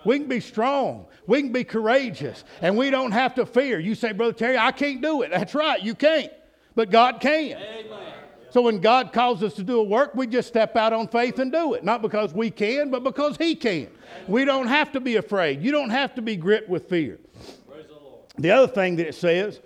We 0.06 0.20
can 0.20 0.28
be 0.28 0.42
strong. 0.42 1.06
We 1.26 1.42
can 1.42 1.54
be 1.54 1.64
courageous, 1.64 2.44
and 2.62 2.78
we 2.78 2.90
don't 2.90 3.12
have 3.12 3.36
to 3.36 3.46
fear. 3.46 3.80
You 3.80 3.96
say, 3.96 4.12
brother 4.12 4.34
Terry, 4.34 4.58
I 4.58 4.74
can't 4.74 5.02
do 5.02 5.22
it. 5.22 5.32
That's 5.32 5.56
right, 5.56 5.82
you 5.82 5.96
can't, 5.96 6.32
but 6.76 6.90
God 6.90 7.22
can. 7.22 7.58
Amen. 7.58 8.23
So 8.54 8.62
when 8.62 8.82
God 8.82 9.12
calls 9.12 9.42
us 9.42 9.56
to 9.56 9.64
do 9.64 9.80
a 9.80 9.84
work, 9.84 10.14
we 10.14 10.28
just 10.28 10.48
step 10.48 10.76
out 10.76 10.94
on 10.94 11.08
faith 11.08 11.40
and 11.40 11.52
do 11.52 11.74
it. 11.74 11.84
Not 11.84 12.04
because 12.04 12.36
we 12.36 12.52
can, 12.52 12.92
but 12.92 13.04
because 13.04 13.36
He 13.36 13.56
can. 13.56 13.88
We 14.28 14.46
don't 14.46 14.68
have 14.68 14.92
to 14.92 15.00
be 15.00 15.16
afraid. 15.16 15.64
You 15.64 15.72
don't 15.72 15.90
have 15.90 16.14
to 16.14 16.22
be 16.22 16.36
gripped 16.36 16.70
with 16.70 16.88
fear. 16.88 17.20
The. 17.68 18.44
The 18.44 18.52
other 18.52 18.72
thing 18.72 18.96
that 18.98 19.08
it 19.08 19.16
says, 19.16 19.60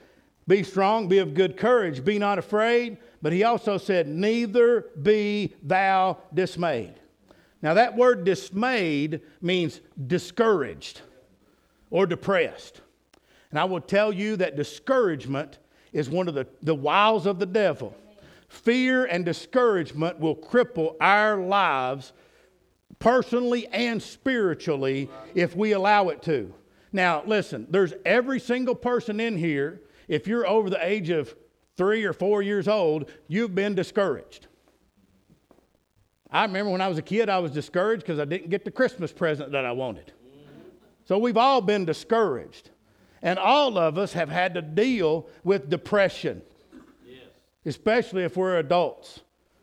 be 0.47 0.63
strong, 0.63 1.09
be 1.09 1.17
of 1.17 1.33
good 1.33 1.57
courage, 1.57 2.05
be 2.05 2.17
not 2.17 2.39
afraid. 2.39 2.97
But 3.21 3.33
he 3.33 3.43
also 3.43 3.77
said, 3.77 4.07
neither 4.07 4.85
be 5.01 5.53
thou 5.63 6.19
dismayed. 6.33 6.93
Now, 7.61 7.73
that 7.73 7.97
word 7.97 8.23
dismayed 8.23 9.19
means 9.41 9.81
discouraged 10.07 11.01
or 11.89 12.05
depressed. 12.05 12.79
And 13.49 13.59
I 13.59 13.65
will 13.65 13.81
tell 13.81 14.13
you 14.13 14.37
that 14.37 14.55
discouragement 14.55 15.57
is 15.91 16.09
one 16.09 16.29
of 16.29 16.35
the, 16.35 16.47
the 16.61 16.75
wiles 16.75 17.25
of 17.25 17.37
the 17.37 17.45
devil. 17.45 17.93
Fear 18.47 19.05
and 19.05 19.25
discouragement 19.25 20.19
will 20.19 20.35
cripple 20.35 20.95
our 21.01 21.37
lives 21.37 22.13
personally 22.99 23.67
and 23.67 24.01
spiritually 24.01 25.09
if 25.35 25.55
we 25.55 25.73
allow 25.73 26.09
it 26.09 26.21
to. 26.23 26.53
Now, 26.91 27.23
listen, 27.25 27.67
there's 27.69 27.93
every 28.05 28.39
single 28.39 28.75
person 28.75 29.19
in 29.19 29.37
here, 29.37 29.81
if 30.07 30.27
you're 30.27 30.47
over 30.47 30.69
the 30.69 30.83
age 30.83 31.09
of 31.09 31.35
three 31.75 32.05
or 32.05 32.13
four 32.13 32.41
years 32.41 32.67
old, 32.67 33.11
you've 33.27 33.53
been 33.53 33.75
discouraged. 33.75 34.47
I 36.31 36.43
remember 36.43 36.71
when 36.71 36.81
I 36.81 36.87
was 36.87 36.97
a 36.97 37.03
kid, 37.03 37.29
I 37.29 37.39
was 37.39 37.51
discouraged 37.51 38.03
because 38.03 38.19
I 38.19 38.25
didn't 38.25 38.49
get 38.49 38.65
the 38.65 38.71
Christmas 38.71 39.11
present 39.11 39.51
that 39.51 39.65
I 39.65 39.71
wanted. 39.73 40.11
So 41.05 41.17
we've 41.17 41.37
all 41.37 41.61
been 41.61 41.85
discouraged. 41.85 42.71
And 43.21 43.39
all 43.39 43.77
of 43.77 43.97
us 43.97 44.13
have 44.13 44.29
had 44.29 44.53
to 44.55 44.61
deal 44.61 45.27
with 45.43 45.69
depression 45.69 46.41
especially 47.67 48.23
if 48.23 48.37
we're 48.37 48.57
adults, 48.57 49.19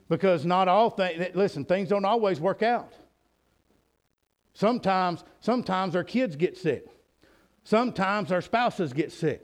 because 0.08 0.44
not 0.44 0.68
all 0.68 0.90
things, 0.90 1.34
listen, 1.34 1.64
things 1.64 1.88
don't 1.88 2.04
always 2.04 2.38
work 2.38 2.62
out. 2.62 2.92
Sometimes, 4.52 5.24
sometimes 5.40 5.96
our 5.96 6.04
kids 6.04 6.36
get 6.36 6.56
sick. 6.56 6.86
Sometimes 7.64 8.30
our 8.30 8.42
spouses 8.42 8.92
get 8.92 9.10
sick. 9.10 9.42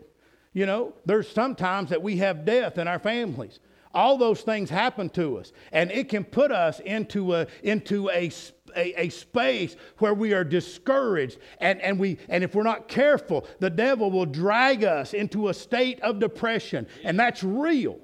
You 0.53 0.67
know, 0.67 0.95
there's 1.07 1.29
sometimes 1.29 1.91
that 1.91 2.03
we 2.03 2.19
have 2.19 2.45
death 2.45 2.77
in 2.77 2.87
our 2.87 2.99
families. 2.99 3.61
All 3.93 4.19
those 4.19 4.43
things 4.43 4.71
happen 4.71 5.09
to 5.11 5.39
us, 5.39 5.53
and 5.73 5.91
it 5.91 6.09
can 6.09 6.23
put 6.23 6.53
us 6.53 6.79
into 6.81 7.35
a, 7.35 7.47
into 7.65 8.09
a, 8.11 8.31
a, 8.77 9.03
a, 9.05 9.09
space 9.09 9.75
where 9.99 10.15
we 10.15 10.33
are 10.33 10.45
discouraged. 10.45 11.39
And, 11.59 11.81
and, 11.81 11.99
we, 11.99 12.19
and 12.29 12.45
if 12.45 12.55
we're 12.55 12.63
not 12.63 12.87
careful, 12.87 13.49
the 13.59 13.71
devil 13.71 14.11
will 14.13 14.27
drag 14.27 14.85
us 14.85 15.13
into 15.13 15.49
a 15.49 15.55
state 15.55 15.99
of 16.03 16.21
depression, 16.21 16.87
and 17.03 17.19
that's 17.19 17.43
real. 17.43 17.99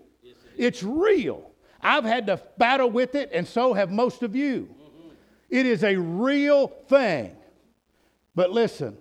It's 0.56 0.82
real. 0.82 1.50
I've 1.80 2.04
had 2.04 2.26
to 2.26 2.40
battle 2.59 2.90
with 2.90 3.14
it, 3.14 3.30
and 3.32 3.46
so 3.46 3.74
have 3.74 3.90
most 3.90 4.22
of 4.22 4.34
you. 4.34 4.74
It 5.48 5.66
is 5.66 5.84
a 5.84 5.96
real 5.96 6.68
thing. 6.68 7.36
But 8.34 8.50
listen, 8.50 8.96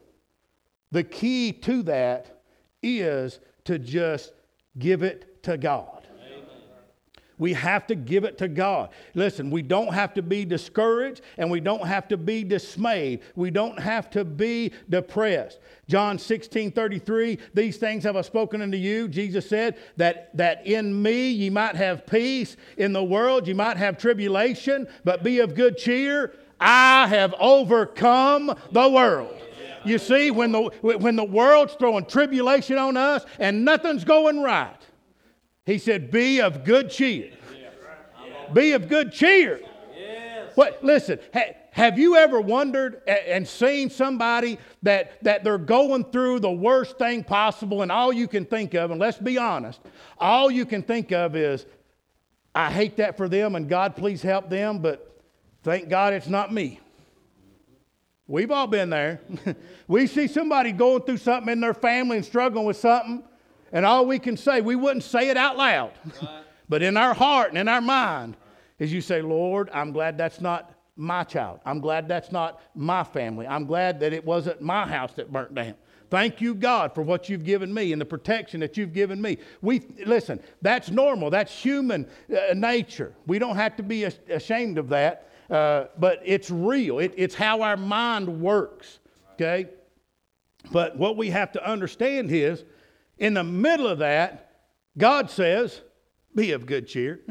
the 0.91 1.03
key 1.03 1.51
to 1.51 1.83
that 1.83 2.43
is 2.83 3.39
to 3.65 3.79
just 3.79 4.31
give 4.77 5.03
it 5.03 5.43
to 5.43 5.57
God. 5.57 5.94
We 7.37 7.53
have 7.53 7.85
to 7.87 7.95
give 7.95 8.23
it 8.23 8.37
to 8.37 8.47
God. 8.47 8.89
Listen, 9.13 9.51
we 9.51 9.61
don't 9.61 9.93
have 9.93 10.13
to 10.13 10.21
be 10.21 10.45
discouraged 10.45 11.21
and 11.37 11.51
we 11.51 11.59
don't 11.59 11.85
have 11.85 12.07
to 12.09 12.17
be 12.17 12.43
dismayed. 12.43 13.21
We 13.35 13.51
don't 13.51 13.79
have 13.79 14.09
to 14.11 14.23
be 14.23 14.71
depressed. 14.89 15.59
John 15.87 16.17
16 16.17 16.71
33, 16.71 17.37
these 17.53 17.77
things 17.77 18.03
have 18.03 18.15
I 18.15 18.21
spoken 18.21 18.61
unto 18.61 18.77
you. 18.77 19.07
Jesus 19.07 19.47
said 19.47 19.77
that, 19.97 20.35
that 20.37 20.65
in 20.65 21.01
me 21.01 21.29
ye 21.29 21.49
might 21.49 21.75
have 21.75 22.05
peace. 22.05 22.55
In 22.77 22.93
the 22.93 23.03
world 23.03 23.47
ye 23.47 23.53
might 23.53 23.77
have 23.77 23.97
tribulation, 23.97 24.87
but 25.03 25.23
be 25.23 25.39
of 25.39 25.55
good 25.55 25.77
cheer. 25.77 26.33
I 26.59 27.07
have 27.07 27.35
overcome 27.39 28.55
the 28.71 28.89
world. 28.89 29.35
You 29.83 29.99
see, 29.99 30.31
when 30.31 30.51
the, 30.51 30.61
when 30.81 31.15
the 31.15 31.23
world's 31.23 31.75
throwing 31.75 32.05
tribulation 32.05 32.77
on 32.77 32.97
us 32.97 33.23
and 33.39 33.63
nothing's 33.63 34.03
going 34.03 34.41
right, 34.41 34.75
he 35.65 35.77
said, 35.77 36.11
Be 36.11 36.41
of 36.41 36.63
good 36.63 36.89
cheer. 36.89 37.31
Be 38.53 38.73
of 38.73 38.87
good 38.87 39.11
cheer. 39.11 39.59
What, 40.55 40.83
listen, 40.83 41.19
ha, 41.33 41.41
have 41.71 41.99
you 41.99 42.15
ever 42.15 42.39
wondered 42.39 43.01
and 43.05 43.45
seen 43.45 43.89
somebody 43.89 44.57
that, 44.83 45.21
that 45.23 45.43
they're 45.43 45.57
going 45.57 46.05
through 46.05 46.39
the 46.39 46.51
worst 46.51 46.97
thing 46.97 47.23
possible, 47.23 47.81
and 47.81 47.91
all 47.91 48.13
you 48.13 48.29
can 48.29 48.45
think 48.45 48.73
of, 48.73 48.91
and 48.91 48.99
let's 48.99 49.17
be 49.17 49.37
honest, 49.37 49.81
all 50.17 50.49
you 50.49 50.65
can 50.65 50.81
think 50.81 51.11
of 51.11 51.35
is, 51.35 51.65
I 52.53 52.71
hate 52.71 52.95
that 52.97 53.17
for 53.17 53.27
them, 53.27 53.55
and 53.55 53.67
God, 53.67 53.97
please 53.97 54.21
help 54.21 54.49
them, 54.49 54.79
but 54.79 55.21
thank 55.63 55.89
God 55.89 56.13
it's 56.13 56.29
not 56.29 56.53
me. 56.53 56.79
We've 58.27 58.51
all 58.51 58.67
been 58.67 58.89
there. 58.89 59.19
we 59.87 60.07
see 60.07 60.27
somebody 60.27 60.71
going 60.71 61.01
through 61.01 61.17
something 61.17 61.51
in 61.51 61.59
their 61.59 61.73
family 61.73 62.15
and 62.15 62.25
struggling 62.25 62.65
with 62.65 62.77
something, 62.77 63.21
and 63.75 63.85
all 63.85 64.05
we 64.05 64.19
can 64.19 64.37
say, 64.37 64.61
we 64.61 64.77
wouldn't 64.77 65.03
say 65.03 65.29
it 65.29 65.35
out 65.35 65.57
loud, 65.57 65.91
right. 66.21 66.43
but 66.69 66.81
in 66.81 66.95
our 66.95 67.13
heart 67.13 67.49
and 67.49 67.57
in 67.57 67.67
our 67.67 67.81
mind, 67.81 68.37
is 68.79 68.91
you 68.91 69.01
say, 69.01 69.21
Lord, 69.21 69.69
I'm 69.73 69.91
glad 69.91 70.17
that's 70.17 70.39
not 70.39 70.73
my 70.95 71.25
child. 71.25 71.59
I'm 71.65 71.81
glad 71.81 72.07
that's 72.07 72.31
not 72.31 72.61
my 72.73 73.03
family. 73.03 73.45
I'm 73.45 73.65
glad 73.65 73.99
that 73.99 74.13
it 74.13 74.23
wasn't 74.23 74.61
my 74.61 74.87
house 74.87 75.11
that 75.15 75.29
burnt 75.29 75.53
down. 75.53 75.75
Thank 76.09 76.39
you, 76.39 76.55
God, 76.55 76.95
for 76.95 77.01
what 77.01 77.27
you've 77.27 77.43
given 77.43 77.73
me 77.73 77.91
and 77.91 77.99
the 77.99 78.05
protection 78.05 78.61
that 78.61 78.77
you've 78.77 78.93
given 78.93 79.21
me. 79.21 79.39
We 79.61 79.81
listen. 80.05 80.39
That's 80.61 80.89
normal. 80.89 81.29
That's 81.29 81.51
human 81.51 82.07
uh, 82.31 82.53
nature. 82.53 83.13
We 83.27 83.39
don't 83.39 83.57
have 83.57 83.75
to 83.75 83.83
be 83.83 84.05
ashamed 84.05 84.77
of 84.77 84.87
that. 84.89 85.29
Uh, 85.49 85.85
but 85.99 86.21
it's 86.23 86.49
real. 86.49 86.99
It, 86.99 87.13
it's 87.17 87.35
how 87.35 87.61
our 87.61 87.75
mind 87.75 88.41
works. 88.41 88.99
Okay. 89.33 89.67
But 90.71 90.97
what 90.97 91.17
we 91.17 91.29
have 91.31 91.51
to 91.51 91.69
understand 91.69 92.31
is 92.31 92.63
in 93.17 93.33
the 93.33 93.43
middle 93.43 93.87
of 93.87 93.99
that, 93.99 94.51
God 94.97 95.29
says, 95.29 95.81
be 96.33 96.51
of 96.51 96.65
good 96.65 96.87
cheer. 96.87 97.21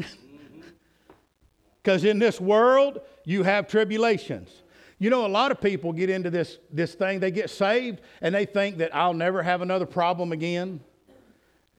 Because 1.84 2.02
in 2.04 2.18
this 2.18 2.40
world, 2.40 3.00
you 3.26 3.42
have 3.42 3.68
tribulations. 3.68 4.62
You 4.98 5.10
know, 5.10 5.26
a 5.26 5.28
lot 5.28 5.50
of 5.50 5.60
people 5.60 5.92
get 5.92 6.08
into 6.08 6.30
this, 6.30 6.58
this 6.72 6.94
thing, 6.94 7.20
they 7.20 7.30
get 7.30 7.50
saved, 7.50 8.00
and 8.22 8.34
they 8.34 8.46
think 8.46 8.78
that 8.78 8.96
I'll 8.96 9.12
never 9.12 9.42
have 9.42 9.60
another 9.60 9.84
problem 9.84 10.32
again. 10.32 10.80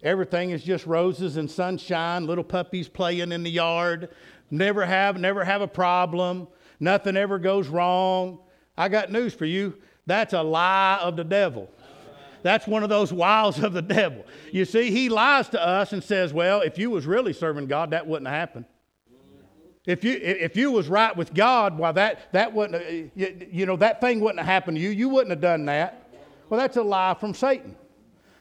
Everything 0.03 0.51
is 0.51 0.63
just 0.63 0.85
roses 0.85 1.37
and 1.37 1.49
sunshine, 1.49 2.27
little 2.27 2.43
puppies 2.43 2.87
playing 2.87 3.31
in 3.31 3.41
the 3.41 3.49
yard. 3.49 4.09
Never 4.51 4.85
have, 4.85 5.19
never 5.19 5.43
have 5.43 5.63
a 5.63 5.67
problem. 5.67 6.47
Nothing 6.79 7.17
ever 7.17 7.39
goes 7.39 7.67
wrong. 7.67 8.37
I 8.77 8.89
got 8.89 9.11
news 9.11 9.33
for 9.33 9.45
you. 9.45 9.75
That's 10.05 10.33
a 10.33 10.43
lie 10.43 10.99
of 11.01 11.15
the 11.15 11.23
devil. 11.23 11.71
That's 12.45 12.67
one 12.67 12.83
of 12.83 12.89
those 12.89 13.11
wiles 13.11 13.63
of 13.63 13.73
the 13.73 13.81
devil. 13.81 14.23
You 14.51 14.65
see, 14.65 14.91
he 14.91 15.09
lies 15.09 15.49
to 15.49 15.59
us 15.59 15.93
and 15.93 16.03
says, 16.03 16.31
well, 16.31 16.61
if 16.61 16.77
you 16.77 16.91
was 16.91 17.07
really 17.07 17.33
serving 17.33 17.65
God, 17.65 17.89
that 17.89 18.05
wouldn't 18.05 18.27
happen. 18.27 18.67
If 19.87 20.03
you, 20.03 20.13
if 20.21 20.55
you 20.55 20.69
was 20.69 20.87
right 20.87 21.17
with 21.17 21.33
God, 21.33 21.75
why 21.75 21.91
that, 21.93 22.31
that 22.33 22.53
wouldn't, 22.53 22.83
uh, 22.83 23.09
you, 23.15 23.47
you 23.51 23.65
know, 23.65 23.75
that 23.77 23.99
thing 23.99 24.19
wouldn't 24.19 24.37
have 24.37 24.45
happened 24.45 24.77
to 24.77 24.83
you. 24.83 24.89
You 24.89 25.09
wouldn't 25.09 25.31
have 25.31 25.41
done 25.41 25.65
that. 25.65 26.07
Well, 26.47 26.59
that's 26.59 26.77
a 26.77 26.83
lie 26.83 27.15
from 27.15 27.33
Satan. 27.33 27.75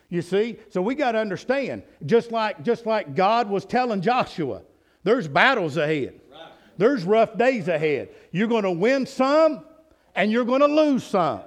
You 0.09 0.21
see? 0.21 0.59
So 0.69 0.83
we 0.83 0.93
got 0.93 1.13
to 1.13 1.17
understand, 1.17 1.81
just 2.05 2.31
like, 2.31 2.61
just 2.61 2.85
like 2.85 3.15
God 3.15 3.49
was 3.49 3.65
telling 3.65 4.01
Joshua, 4.01 4.61
there's 5.03 5.27
battles 5.27 5.77
ahead. 5.77 6.21
There's 6.77 7.05
rough 7.05 7.39
days 7.39 7.69
ahead. 7.69 8.09
You're 8.31 8.49
going 8.49 8.65
to 8.65 8.71
win 8.71 9.07
some 9.07 9.65
and 10.13 10.31
you're 10.31 10.45
going 10.45 10.61
to 10.61 10.67
lose 10.67 11.03
some. 11.03 11.41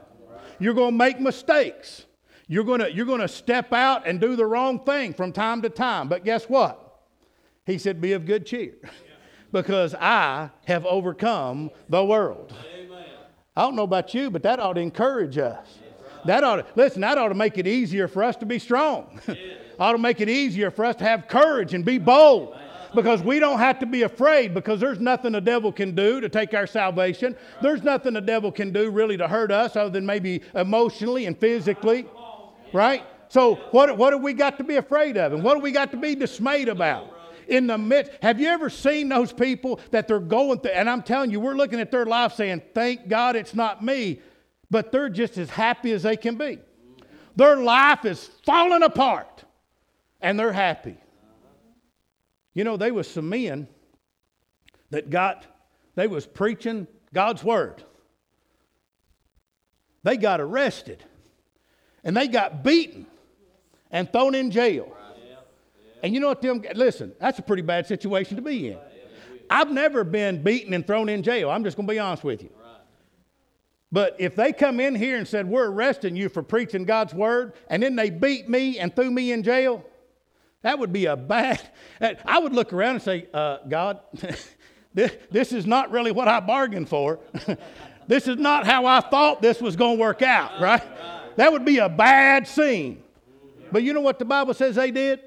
You're 0.59 0.75
going 0.75 0.91
to 0.91 0.99
make 0.99 1.21
mistakes. 1.21 2.05
You're 2.49 2.65
going 2.65 2.81
to, 2.81 2.93
you're 2.93 3.07
going 3.07 3.21
to 3.21 3.29
step 3.29 3.75
out 3.75 4.07
and 4.07 4.19
do 4.19 4.35
the 4.35 4.47
wrong 4.47 4.81
thing 4.81 5.13
from 5.13 5.33
time 5.33 5.61
to 5.63 5.69
time. 5.69 6.09
But 6.09 6.25
guess 6.25 6.45
what? 6.45 7.03
He 7.67 7.77
said, 7.77 8.01
Be 8.01 8.15
of 8.15 8.25
good 8.25 8.47
cheer 8.47 8.75
because 9.53 9.95
I 9.95 10.51
have 10.67 10.87
overcome 10.87 11.71
the 11.91 12.03
world. 12.03 12.55
Amen. 12.75 13.05
I 13.55 13.63
don't 13.63 13.77
know 13.77 13.83
about 13.83 14.15
you, 14.15 14.31
but 14.31 14.43
that 14.45 14.59
ought 14.61 14.75
to 14.75 14.81
encourage 14.81 15.37
us. 15.37 15.79
That 16.25 16.43
ought 16.43 16.57
to, 16.57 16.67
listen, 16.75 17.03
that 17.03 17.19
ought 17.19 17.29
to 17.29 17.35
make 17.35 17.59
it 17.59 17.67
easier 17.67 18.09
for 18.09 18.25
us 18.25 18.35
to 18.37 18.47
be 18.47 18.59
strong. 18.59 19.21
ought 19.79 19.93
to 19.93 19.99
make 19.99 20.21
it 20.21 20.29
easier 20.29 20.71
for 20.71 20.87
us 20.87 20.97
to 20.97 21.05
have 21.05 21.29
courage 21.29 21.75
and 21.75 21.85
be 21.85 21.99
bold 21.99 22.57
because 22.95 23.23
we 23.23 23.39
don't 23.39 23.59
have 23.59 23.79
to 23.79 23.87
be 23.87 24.03
afraid 24.03 24.55
because 24.55 24.81
there's 24.81 24.99
nothing 24.99 25.33
the 25.33 25.41
devil 25.41 25.71
can 25.71 25.95
do 25.95 26.21
to 26.21 26.29
take 26.29 26.55
our 26.55 26.67
salvation. 26.67 27.37
There's 27.61 27.83
nothing 27.83 28.15
the 28.15 28.21
devil 28.21 28.51
can 28.51 28.73
do 28.73 28.91
really 28.91 29.19
to 29.19 29.29
hurt 29.29 29.53
us 29.53 29.77
other 29.77 29.91
than 29.91 30.07
maybe 30.07 30.41
emotionally 30.55 31.27
and 31.27 31.39
physically 31.39 32.07
right? 32.73 33.05
So 33.29 33.57
what, 33.73 33.97
what 33.97 34.13
have 34.13 34.23
we 34.23 34.33
got 34.33 34.59
to 34.59 34.65
be 34.65 34.77
afraid 34.77 35.17
of? 35.17 35.33
And 35.33 35.43
what 35.43 35.57
have 35.57 35.63
we 35.63 35.73
got 35.73 35.91
to 35.93 35.97
be 35.97 36.15
dismayed 36.15 36.69
about? 36.69 37.15
In 37.47 37.67
the 37.67 37.79
midst, 37.79 38.13
have 38.21 38.41
you 38.41 38.49
ever 38.49 38.69
seen 38.69 39.09
those 39.09 39.33
people 39.33 39.81
that 39.91 40.07
they're 40.07 40.21
going 40.21 40.61
through? 40.61 40.73
And 40.73 40.89
I'm 40.89 41.03
telling 41.03 41.31
you, 41.31 41.41
we're 41.41 41.55
looking 41.55 41.81
at 41.81 41.91
their 41.91 42.05
life 42.05 42.35
saying, 42.35 42.63
thank 42.75 43.09
God 43.09 43.37
it's 43.37 43.55
not 43.55 43.83
me. 43.83 44.21
But 44.71 44.93
they're 44.93 45.09
just 45.09 45.39
as 45.39 45.49
happy 45.49 45.93
as 45.93 46.03
they 46.03 46.17
can 46.17 46.37
be. 46.37 46.59
Their 47.37 47.57
life 47.57 48.05
is 48.05 48.31
falling 48.45 48.83
apart 48.83 49.45
and 50.21 50.39
they're 50.39 50.53
happy. 50.53 50.97
You 52.53 52.65
know, 52.65 52.77
they 52.77 52.91
was 52.91 53.09
some 53.09 53.29
men 53.29 53.69
that 54.91 55.09
got, 55.09 55.47
they 55.95 56.07
was 56.07 56.27
preaching 56.27 56.87
God's 57.15 57.45
word. 57.45 57.83
They 60.03 60.17
got 60.17 60.41
arrested 60.41 61.05
and 62.09 62.17
they 62.17 62.27
got 62.27 62.65
beaten 62.65 63.07
and 63.91 64.11
thrown 64.11 64.35
in 64.35 64.51
jail. 64.51 64.97
And 66.03 66.15
you 66.15 66.21
know 66.21 66.29
what 66.29 66.41
them 66.41 66.63
listen, 66.75 67.13
that's 67.21 67.39
a 67.39 67.43
pretty 67.43 67.61
bad 67.61 67.87
situation 67.87 68.37
to 68.37 68.43
be 68.43 68.69
in. 68.69 68.79
I've 69.51 69.71
never 69.71 70.05
been 70.05 70.43
beaten 70.43 70.73
and 70.73 70.87
thrown 70.87 71.11
in 71.11 71.23
jail. 71.23 71.51
I'm 71.51 71.65
just 71.65 71.77
going 71.77 71.87
to 71.87 71.93
be 71.93 71.99
honest 71.99 72.25
with 72.25 72.43
you. 72.43 72.51
But 73.93 74.17
if 74.19 74.35
they 74.35 74.55
come 74.55 74.81
in 74.81 74.95
here 74.95 75.19
and 75.19 75.29
said, 75.29 75.47
We're 75.47 75.71
arresting 75.71 76.17
you 76.17 76.31
for 76.31 76.43
preaching 76.43 76.85
God's 76.85 77.13
word, 77.13 77.53
and 77.69 77.83
then 77.83 77.95
they 77.95 78.09
beat 78.09 78.49
me 78.49 78.79
and 78.79 78.95
threw 78.97 79.11
me 79.11 79.33
in 79.33 79.43
jail, 79.43 79.85
that 80.63 80.79
would 80.79 80.95
be 80.95 81.05
a 81.05 81.17
bad. 81.17 81.61
I 82.25 82.39
would 82.39 82.55
look 82.55 82.73
around 82.73 82.95
and 82.95 83.03
say, 83.03 83.27
uh, 83.35 83.59
God, 83.69 84.01
this, 84.95 85.15
this 85.31 85.53
is 85.53 85.67
not 85.67 85.91
really 85.91 86.13
what 86.13 86.27
I 86.27 86.41
bargained 86.41 86.89
for. 86.89 87.19
this 88.07 88.27
is 88.27 88.39
not 88.39 88.65
how 88.65 88.87
I 88.87 89.01
thought 89.01 89.43
this 89.43 89.61
was 89.61 89.77
going 89.77 89.99
to 89.99 90.01
work 90.01 90.23
out, 90.23 90.59
right? 90.59 90.83
That 91.39 91.53
would 91.53 91.65
be 91.65 91.79
a 91.79 91.89
bad 91.89 92.49
scene. 92.49 93.01
But 93.71 93.85
you 93.85 93.93
know 93.93 94.01
what 94.01 94.19
the 94.19 94.25
Bible 94.25 94.55
says 94.55 94.75
they 94.75 94.91
did? 94.91 95.21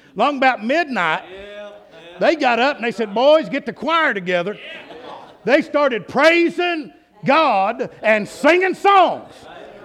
Long 0.16 0.38
about 0.38 0.64
midnight, 0.64 1.22
they 2.18 2.34
got 2.34 2.58
up 2.58 2.74
and 2.74 2.84
they 2.84 2.90
said, 2.90 3.14
Boys, 3.14 3.48
get 3.48 3.64
the 3.64 3.72
choir 3.72 4.12
together. 4.12 4.58
They 5.44 5.62
started 5.62 6.08
praising 6.08 6.92
God 7.24 7.88
and 8.02 8.28
singing 8.28 8.74
songs. 8.74 9.32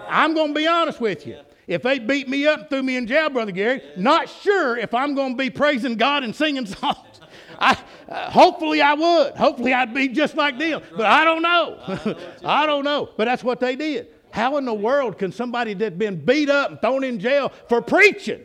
I'm 0.07 0.33
going 0.33 0.55
to 0.55 0.59
be 0.59 0.65
honest 0.65 0.99
with 0.99 1.27
you. 1.27 1.37
If 1.67 1.83
they 1.83 1.99
beat 1.99 2.27
me 2.27 2.47
up 2.47 2.61
and 2.61 2.69
threw 2.71 2.81
me 2.81 2.95
in 2.95 3.05
jail, 3.05 3.29
Brother 3.29 3.51
Gary, 3.51 3.83
not 3.95 4.27
sure 4.27 4.75
if 4.75 4.95
I'm 4.95 5.13
going 5.13 5.33
to 5.33 5.37
be 5.37 5.51
praising 5.51 5.97
God 5.97 6.23
and 6.23 6.35
singing 6.35 6.65
songs. 6.79 7.21
I, 7.59 7.77
uh, 8.07 8.31
hopefully 8.31 8.81
I 8.81 8.95
would. 8.95 9.35
Hopefully 9.35 9.71
I'd 9.75 9.93
be 9.93 10.07
just 10.07 10.35
like 10.35 10.57
them. 10.57 10.81
But 10.97 11.05
I 11.05 11.23
don't 11.25 11.43
know. 11.43 12.17
I 12.43 12.65
don't 12.65 12.83
know. 12.83 13.09
But 13.15 13.25
that's 13.25 13.43
what 13.43 13.59
they 13.59 13.75
did. 13.75 14.07
How 14.31 14.57
in 14.57 14.65
the 14.65 14.73
world 14.73 15.17
can 15.17 15.31
somebody 15.31 15.73
that's 15.73 15.95
been 15.95 16.23
beat 16.23 16.49
up 16.49 16.71
and 16.71 16.81
thrown 16.81 17.03
in 17.03 17.19
jail 17.19 17.51
for 17.67 17.81
preaching 17.81 18.41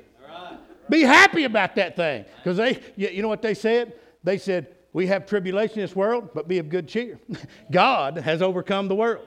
be 0.89 1.03
happy 1.03 1.45
about 1.45 1.77
that 1.77 1.97
thing? 1.97 2.25
Because 2.37 2.57
they, 2.57 2.81
you 2.97 3.23
know 3.23 3.29
what 3.29 3.43
they 3.43 3.55
said? 3.55 3.95
They 4.23 4.39
said, 4.39 4.75
We 4.93 5.07
have 5.09 5.27
tribulation 5.27 5.79
in 5.79 5.85
this 5.85 5.97
world, 5.97 6.31
but 6.35 6.49
be 6.49 6.59
of 6.59 6.69
good 6.69 6.89
cheer. 6.89 7.19
God 7.71 8.17
has 8.19 8.43
overcome 8.43 8.89
the 8.89 8.95
world. 8.95 9.27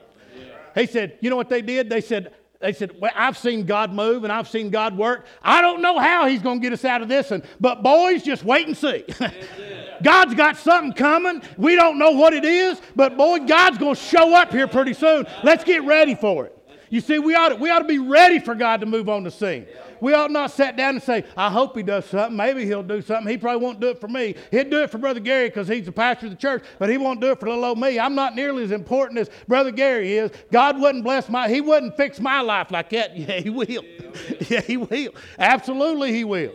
He 0.75 0.85
said, 0.85 1.17
You 1.21 1.29
know 1.29 1.35
what 1.35 1.49
they 1.49 1.61
did? 1.61 1.89
They 1.89 2.01
said, 2.01 2.33
they 2.59 2.73
said, 2.73 2.99
Well, 2.99 3.11
I've 3.15 3.37
seen 3.37 3.65
God 3.65 3.93
move 3.93 4.23
and 4.23 4.33
I've 4.33 4.47
seen 4.47 4.69
God 4.69 4.97
work. 4.97 5.25
I 5.43 5.61
don't 5.61 5.81
know 5.81 5.99
how 5.99 6.27
He's 6.27 6.41
going 6.41 6.59
to 6.59 6.63
get 6.63 6.73
us 6.73 6.85
out 6.85 7.01
of 7.01 7.07
this, 7.07 7.29
one, 7.29 7.43
but 7.59 7.83
boys, 7.83 8.23
just 8.23 8.43
wait 8.43 8.67
and 8.67 8.75
see. 8.75 9.05
God's 10.03 10.35
got 10.35 10.57
something 10.57 10.93
coming. 10.93 11.41
We 11.57 11.75
don't 11.75 11.97
know 11.97 12.11
what 12.11 12.33
it 12.33 12.45
is, 12.45 12.81
but 12.95 13.17
boy, 13.17 13.39
God's 13.39 13.77
going 13.77 13.95
to 13.95 14.01
show 14.01 14.35
up 14.35 14.51
here 14.51 14.67
pretty 14.67 14.93
soon. 14.93 15.25
Let's 15.43 15.63
get 15.63 15.83
ready 15.83 16.15
for 16.15 16.45
it. 16.45 16.57
You 16.89 17.01
see, 17.01 17.19
we 17.19 17.35
ought, 17.35 17.49
to, 17.49 17.55
we 17.55 17.69
ought 17.69 17.79
to 17.79 17.85
be 17.85 17.99
ready 17.99 18.39
for 18.39 18.55
God 18.55 18.79
to 18.79 18.85
move 18.85 19.09
on 19.09 19.23
the 19.23 19.31
scene. 19.31 19.65
We 19.99 20.13
ought 20.13 20.31
not 20.31 20.51
sit 20.51 20.77
down 20.77 20.95
and 20.95 21.03
say, 21.03 21.25
I 21.35 21.49
hope 21.49 21.75
he 21.75 21.83
does 21.83 22.05
something. 22.05 22.37
Maybe 22.37 22.65
he'll 22.65 22.83
do 22.83 23.01
something. 23.01 23.29
He 23.29 23.37
probably 23.37 23.63
won't 23.63 23.79
do 23.79 23.89
it 23.89 23.99
for 23.99 24.07
me. 24.07 24.35
He'd 24.51 24.69
do 24.69 24.83
it 24.83 24.89
for 24.89 24.97
Brother 24.97 25.19
Gary 25.19 25.49
because 25.49 25.67
he's 25.67 25.85
the 25.85 25.91
pastor 25.91 26.27
of 26.27 26.33
the 26.33 26.37
church, 26.37 26.63
but 26.79 26.89
he 26.89 26.97
won't 26.97 27.19
do 27.19 27.31
it 27.31 27.39
for 27.39 27.49
little 27.49 27.65
old 27.65 27.79
me. 27.79 27.99
I'm 27.99 28.15
not 28.15 28.35
nearly 28.35 28.63
as 28.63 28.71
important 28.71 29.19
as 29.19 29.29
Brother 29.47 29.71
Gary 29.71 30.17
is. 30.17 30.31
God 30.51 30.79
wouldn't 30.79 31.03
bless 31.03 31.29
my, 31.29 31.49
he 31.49 31.61
wouldn't 31.61 31.97
fix 31.97 32.19
my 32.19 32.41
life 32.41 32.71
like 32.71 32.89
that. 32.91 33.17
Yeah, 33.17 33.39
he 33.39 33.49
will. 33.49 33.83
Yeah, 34.49 34.61
he 34.61 34.77
will. 34.77 35.13
Absolutely, 35.37 36.13
he 36.13 36.23
will. 36.23 36.53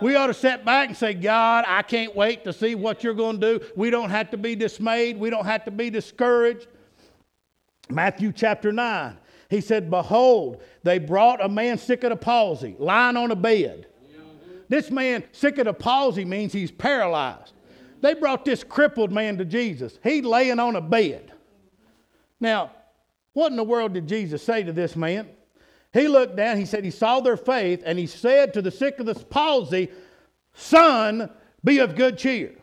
We 0.00 0.16
ought 0.16 0.28
to 0.28 0.34
sit 0.34 0.64
back 0.64 0.88
and 0.88 0.96
say, 0.96 1.14
God, 1.14 1.64
I 1.66 1.82
can't 1.82 2.14
wait 2.16 2.44
to 2.44 2.52
see 2.52 2.74
what 2.74 3.04
you're 3.04 3.14
going 3.14 3.40
to 3.40 3.58
do. 3.58 3.64
We 3.76 3.90
don't 3.90 4.10
have 4.10 4.30
to 4.30 4.36
be 4.36 4.54
dismayed. 4.54 5.18
We 5.18 5.30
don't 5.30 5.44
have 5.44 5.64
to 5.64 5.70
be 5.70 5.90
discouraged. 5.90 6.66
Matthew 7.90 8.32
chapter 8.32 8.72
9. 8.72 9.16
He 9.50 9.60
said, 9.60 9.90
Behold, 9.90 10.62
they 10.84 10.98
brought 10.98 11.44
a 11.44 11.48
man 11.48 11.76
sick 11.76 12.04
of 12.04 12.10
the 12.10 12.16
palsy, 12.16 12.76
lying 12.78 13.16
on 13.16 13.30
a 13.30 13.36
bed. 13.36 13.86
This 14.68 14.90
man 14.90 15.24
sick 15.32 15.58
of 15.58 15.64
the 15.64 15.74
palsy 15.74 16.24
means 16.24 16.52
he's 16.52 16.70
paralyzed. 16.70 17.52
They 18.00 18.14
brought 18.14 18.44
this 18.44 18.62
crippled 18.62 19.10
man 19.10 19.36
to 19.38 19.44
Jesus. 19.44 19.98
He's 20.02 20.24
laying 20.24 20.60
on 20.60 20.76
a 20.76 20.80
bed. 20.80 21.32
Now, 22.38 22.70
what 23.32 23.50
in 23.50 23.56
the 23.56 23.64
world 23.64 23.92
did 23.92 24.06
Jesus 24.06 24.42
say 24.42 24.62
to 24.62 24.72
this 24.72 24.96
man? 24.96 25.28
He 25.92 26.06
looked 26.06 26.36
down, 26.36 26.56
he 26.56 26.66
said, 26.66 26.84
He 26.84 26.90
saw 26.90 27.20
their 27.20 27.36
faith, 27.36 27.82
and 27.84 27.98
he 27.98 28.06
said 28.06 28.54
to 28.54 28.62
the 28.62 28.70
sick 28.70 29.00
of 29.00 29.06
the 29.06 29.14
palsy, 29.14 29.88
Son, 30.54 31.30
be 31.64 31.78
of 31.78 31.96
good 31.96 32.16
cheer. 32.16 32.54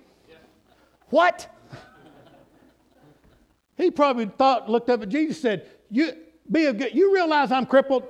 What? 1.10 1.54
He 3.76 3.92
probably 3.92 4.26
thought, 4.26 4.70
looked 4.70 4.90
up 4.90 5.04
at 5.04 5.10
Jesus, 5.10 5.42
said, 5.42 5.68
You 5.90 6.14
be 6.52 6.66
a 6.66 6.74
good, 6.74 6.96
you 6.96 7.14
realize 7.14 7.52
I'm 7.52 7.66
crippled? 7.66 8.04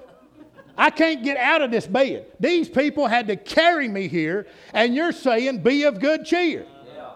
I 0.78 0.92
can't 0.92 1.24
get 1.24 1.38
out 1.38 1.62
of 1.62 1.72
this 1.72 1.88
bed. 1.88 2.28
These 2.40 2.70
people 2.70 3.08
had 3.08 3.28
to 3.28 3.36
carry 3.36 3.88
me 3.88 4.08
here, 4.08 4.46
and 4.74 4.94
you're 4.94 5.12
saying, 5.12 5.64
be 5.64 5.84
of 5.84 6.00
good 6.00 6.24
cheer. 6.24 6.68
Yeah. 6.96 7.14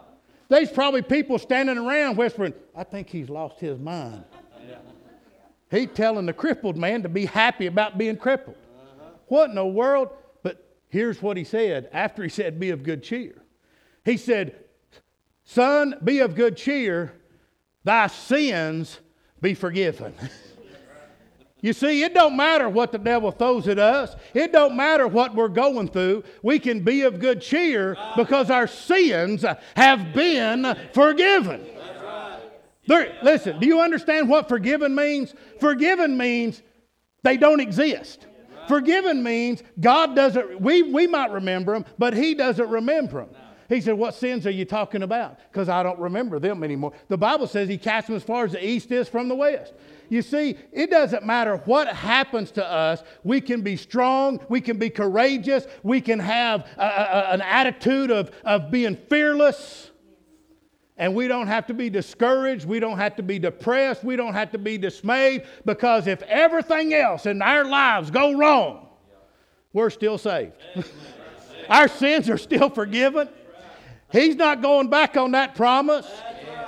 There's 0.49 0.71
probably 0.71 1.03
people 1.03 1.37
standing 1.37 1.77
around 1.77 2.17
whispering, 2.17 2.55
I 2.75 2.83
think 2.83 3.07
he's 3.07 3.29
lost 3.29 3.59
his 3.59 3.77
mind. 3.77 4.25
He's 5.71 5.87
telling 5.93 6.25
the 6.25 6.33
crippled 6.33 6.77
man 6.77 7.01
to 7.03 7.09
be 7.09 7.25
happy 7.25 7.65
about 7.65 7.97
being 7.97 8.17
crippled. 8.17 8.57
Uh-huh. 8.77 9.09
What 9.27 9.49
in 9.49 9.55
the 9.55 9.65
world? 9.65 10.09
But 10.43 10.77
here's 10.89 11.21
what 11.21 11.37
he 11.37 11.45
said 11.45 11.89
after 11.93 12.21
he 12.21 12.29
said, 12.29 12.59
be 12.59 12.69
of 12.69 12.83
good 12.83 13.01
cheer. 13.01 13.41
He 14.03 14.17
said, 14.17 14.55
Son, 15.43 15.95
be 16.03 16.19
of 16.19 16.35
good 16.35 16.57
cheer 16.57 17.13
thy 17.83 18.07
sins 18.07 18.99
be 19.41 19.53
forgiven. 19.53 20.13
You 21.63 21.73
see, 21.73 22.01
it 22.01 22.15
don't 22.15 22.35
matter 22.35 22.67
what 22.67 22.91
the 22.91 22.97
devil 22.97 23.31
throws 23.31 23.67
at 23.67 23.77
us. 23.77 24.15
It 24.33 24.51
don't 24.51 24.75
matter 24.75 25.07
what 25.07 25.35
we're 25.35 25.47
going 25.47 25.89
through. 25.89 26.23
We 26.41 26.57
can 26.57 26.79
be 26.83 27.03
of 27.03 27.19
good 27.19 27.39
cheer 27.39 27.95
because 28.17 28.49
our 28.49 28.65
sins 28.65 29.45
have 29.75 30.11
been 30.11 30.75
forgiven. 30.91 31.63
Listen, 32.87 33.59
do 33.59 33.67
you 33.67 33.79
understand 33.79 34.27
what 34.27 34.49
forgiven 34.49 34.95
means? 34.95 35.33
Forgiven 35.59 36.17
means 36.17 36.61
they 37.23 37.37
don't 37.37 37.59
exist. 37.59 38.25
Forgiven 38.67 39.21
means 39.23 39.63
God 39.79 40.15
doesn't, 40.15 40.61
we, 40.61 40.81
we 40.83 41.07
might 41.07 41.31
remember 41.31 41.73
them, 41.73 41.85
but 41.97 42.13
He 42.13 42.33
doesn't 42.33 42.69
remember 42.69 43.25
them. 43.25 43.35
He 43.69 43.79
said, 43.79 43.93
What 43.93 44.15
sins 44.15 44.45
are 44.45 44.51
you 44.51 44.65
talking 44.65 45.01
about? 45.01 45.39
Because 45.49 45.69
I 45.69 45.81
don't 45.81 45.99
remember 45.99 46.39
them 46.39 46.63
anymore. 46.63 46.91
The 47.07 47.17
Bible 47.17 47.47
says 47.47 47.69
He 47.69 47.77
cast 47.77 48.07
them 48.07 48.17
as 48.17 48.23
far 48.23 48.43
as 48.43 48.51
the 48.51 48.65
east 48.65 48.91
is 48.91 49.07
from 49.07 49.29
the 49.29 49.35
west. 49.35 49.73
You 50.09 50.21
see, 50.21 50.57
it 50.73 50.89
doesn't 50.89 51.25
matter 51.25 51.57
what 51.65 51.87
happens 51.87 52.51
to 52.51 52.65
us, 52.65 53.01
we 53.23 53.39
can 53.39 53.61
be 53.61 53.77
strong, 53.77 54.41
we 54.49 54.59
can 54.59 54.77
be 54.77 54.89
courageous, 54.89 55.67
we 55.83 56.01
can 56.01 56.19
have 56.19 56.67
a, 56.77 56.81
a, 56.81 57.27
an 57.31 57.41
attitude 57.41 58.11
of, 58.11 58.31
of 58.43 58.71
being 58.71 58.97
fearless. 59.09 59.90
And 61.01 61.15
we 61.15 61.27
don't 61.27 61.47
have 61.47 61.65
to 61.65 61.73
be 61.73 61.89
discouraged. 61.89 62.63
We 62.63 62.79
don't 62.79 62.99
have 62.99 63.15
to 63.15 63.23
be 63.23 63.39
depressed. 63.39 64.03
We 64.03 64.15
don't 64.15 64.35
have 64.35 64.51
to 64.51 64.59
be 64.59 64.77
dismayed 64.77 65.45
because 65.65 66.05
if 66.05 66.21
everything 66.21 66.93
else 66.93 67.25
in 67.25 67.41
our 67.41 67.65
lives 67.65 68.11
go 68.11 68.37
wrong, 68.37 68.87
we're 69.73 69.89
still 69.89 70.19
saved. 70.19 70.53
our 71.69 71.87
sins 71.87 72.29
are 72.29 72.37
still 72.37 72.69
forgiven. 72.69 73.29
He's 74.11 74.35
not 74.35 74.61
going 74.61 74.91
back 74.91 75.17
on 75.17 75.31
that 75.31 75.55
promise. 75.55 76.07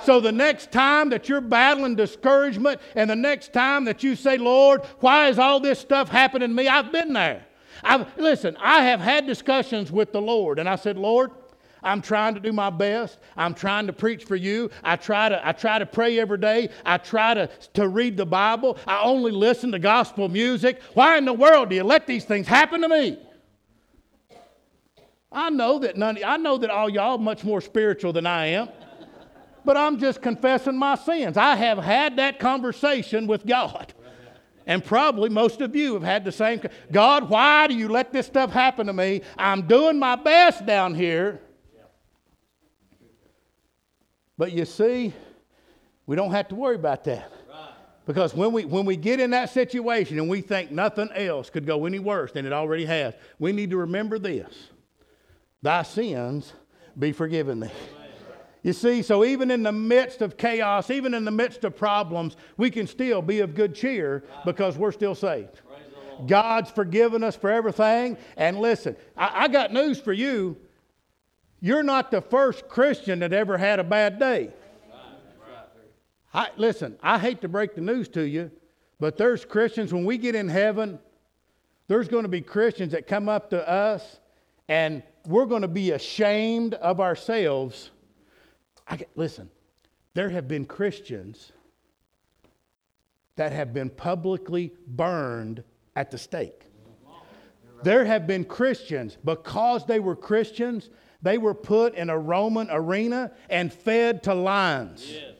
So 0.02 0.18
the 0.18 0.32
next 0.32 0.72
time 0.72 1.10
that 1.10 1.28
you're 1.28 1.40
battling 1.40 1.94
discouragement 1.94 2.80
and 2.96 3.08
the 3.08 3.14
next 3.14 3.52
time 3.52 3.84
that 3.84 4.02
you 4.02 4.16
say, 4.16 4.36
Lord, 4.36 4.84
why 4.98 5.28
is 5.28 5.38
all 5.38 5.60
this 5.60 5.78
stuff 5.78 6.08
happening 6.08 6.48
to 6.48 6.54
me? 6.56 6.66
I've 6.66 6.90
been 6.90 7.12
there. 7.12 7.46
I've, 7.84 8.18
listen, 8.18 8.56
I 8.60 8.82
have 8.82 8.98
had 8.98 9.28
discussions 9.28 9.92
with 9.92 10.10
the 10.10 10.20
Lord, 10.20 10.58
and 10.58 10.68
I 10.68 10.74
said, 10.74 10.98
Lord, 10.98 11.30
I'm 11.84 12.00
trying 12.00 12.34
to 12.34 12.40
do 12.40 12.52
my 12.52 12.70
best. 12.70 13.18
I'm 13.36 13.54
trying 13.54 13.86
to 13.86 13.92
preach 13.92 14.24
for 14.24 14.36
you. 14.36 14.70
I 14.82 14.96
try 14.96 15.28
to, 15.28 15.46
I 15.46 15.52
try 15.52 15.78
to 15.78 15.86
pray 15.86 16.18
every 16.18 16.38
day. 16.38 16.70
I 16.84 16.98
try 16.98 17.34
to, 17.34 17.48
to 17.74 17.86
read 17.86 18.16
the 18.16 18.26
Bible. 18.26 18.78
I 18.86 19.02
only 19.02 19.30
listen 19.30 19.70
to 19.72 19.78
gospel 19.78 20.28
music. 20.28 20.80
Why 20.94 21.18
in 21.18 21.26
the 21.26 21.32
world 21.32 21.68
do 21.68 21.76
you 21.76 21.84
let 21.84 22.06
these 22.06 22.24
things 22.24 22.48
happen 22.48 22.80
to 22.80 22.88
me? 22.88 23.18
I 25.30 25.50
know 25.50 25.80
that 25.80 25.96
none, 25.96 26.18
I 26.24 26.36
know 26.38 26.58
that 26.58 26.70
all 26.70 26.88
y'all 26.88 27.18
much 27.18 27.44
more 27.44 27.60
spiritual 27.60 28.12
than 28.12 28.24
I 28.24 28.46
am. 28.46 28.68
But 29.64 29.76
I'm 29.76 29.98
just 29.98 30.22
confessing 30.22 30.76
my 30.76 30.94
sins. 30.94 31.36
I 31.36 31.56
have 31.56 31.78
had 31.78 32.16
that 32.16 32.38
conversation 32.38 33.26
with 33.26 33.46
God. 33.46 33.92
And 34.66 34.82
probably 34.82 35.28
most 35.28 35.60
of 35.60 35.76
you 35.76 35.94
have 35.94 36.02
had 36.02 36.24
the 36.24 36.32
same. 36.32 36.60
God, 36.90 37.28
why 37.28 37.66
do 37.66 37.74
you 37.74 37.88
let 37.88 38.12
this 38.12 38.26
stuff 38.26 38.50
happen 38.50 38.86
to 38.86 38.92
me? 38.92 39.22
I'm 39.36 39.66
doing 39.66 39.98
my 39.98 40.16
best 40.16 40.64
down 40.64 40.94
here. 40.94 41.40
But 44.36 44.52
you 44.52 44.64
see, 44.64 45.12
we 46.06 46.16
don't 46.16 46.32
have 46.32 46.48
to 46.48 46.54
worry 46.54 46.76
about 46.76 47.04
that. 47.04 47.30
Because 48.06 48.34
when 48.34 48.52
we, 48.52 48.66
when 48.66 48.84
we 48.84 48.96
get 48.96 49.18
in 49.18 49.30
that 49.30 49.48
situation 49.48 50.18
and 50.18 50.28
we 50.28 50.42
think 50.42 50.70
nothing 50.70 51.08
else 51.14 51.48
could 51.48 51.64
go 51.64 51.86
any 51.86 51.98
worse 51.98 52.32
than 52.32 52.44
it 52.44 52.52
already 52.52 52.84
has, 52.84 53.14
we 53.38 53.52
need 53.52 53.70
to 53.70 53.78
remember 53.78 54.18
this 54.18 54.68
Thy 55.62 55.82
sins 55.82 56.52
be 56.98 57.12
forgiven 57.12 57.60
thee. 57.60 57.70
You 58.62 58.72
see, 58.72 59.02
so 59.02 59.24
even 59.24 59.50
in 59.50 59.62
the 59.62 59.72
midst 59.72 60.22
of 60.22 60.36
chaos, 60.36 60.90
even 60.90 61.14
in 61.14 61.24
the 61.24 61.30
midst 61.30 61.64
of 61.64 61.76
problems, 61.76 62.36
we 62.56 62.70
can 62.70 62.86
still 62.86 63.20
be 63.20 63.40
of 63.40 63.54
good 63.54 63.74
cheer 63.74 64.24
because 64.44 64.76
we're 64.78 64.92
still 64.92 65.14
saved. 65.14 65.60
God's 66.26 66.70
forgiven 66.70 67.22
us 67.22 67.36
for 67.36 67.50
everything. 67.50 68.16
And 68.36 68.58
listen, 68.58 68.96
I, 69.16 69.44
I, 69.44 69.48
got 69.48 69.72
news 69.72 70.00
for 70.00 70.12
you. 70.12 70.56
You're 71.64 71.82
not 71.82 72.10
the 72.10 72.20
first 72.20 72.68
Christian 72.68 73.20
that 73.20 73.32
ever 73.32 73.56
had 73.56 73.80
a 73.80 73.84
bad 73.84 74.18
day. 74.18 74.50
I, 76.34 76.48
listen, 76.58 76.98
I 77.02 77.18
hate 77.18 77.40
to 77.40 77.48
break 77.48 77.74
the 77.74 77.80
news 77.80 78.06
to 78.10 78.20
you, 78.20 78.50
but 79.00 79.16
there's 79.16 79.46
Christians, 79.46 79.90
when 79.90 80.04
we 80.04 80.18
get 80.18 80.34
in 80.34 80.46
heaven, 80.46 80.98
there's 81.88 82.06
going 82.06 82.24
to 82.24 82.28
be 82.28 82.42
Christians 82.42 82.92
that 82.92 83.06
come 83.06 83.30
up 83.30 83.48
to 83.48 83.66
us 83.66 84.20
and 84.68 85.02
we're 85.26 85.46
going 85.46 85.62
to 85.62 85.68
be 85.68 85.92
ashamed 85.92 86.74
of 86.74 87.00
ourselves. 87.00 87.92
I, 88.86 88.98
listen, 89.14 89.48
there 90.12 90.28
have 90.28 90.46
been 90.46 90.66
Christians 90.66 91.52
that 93.36 93.52
have 93.52 93.72
been 93.72 93.88
publicly 93.88 94.74
burned 94.86 95.64
at 95.96 96.10
the 96.10 96.18
stake. 96.18 96.66
There 97.82 98.04
have 98.04 98.26
been 98.26 98.44
Christians, 98.44 99.16
because 99.24 99.86
they 99.86 99.98
were 99.98 100.14
Christians, 100.14 100.90
they 101.24 101.38
were 101.38 101.54
put 101.54 101.94
in 101.94 102.10
a 102.10 102.18
Roman 102.18 102.68
arena 102.70 103.32
and 103.50 103.72
fed 103.72 104.22
to 104.24 104.34
lions. 104.34 105.10
Yes. 105.10 105.34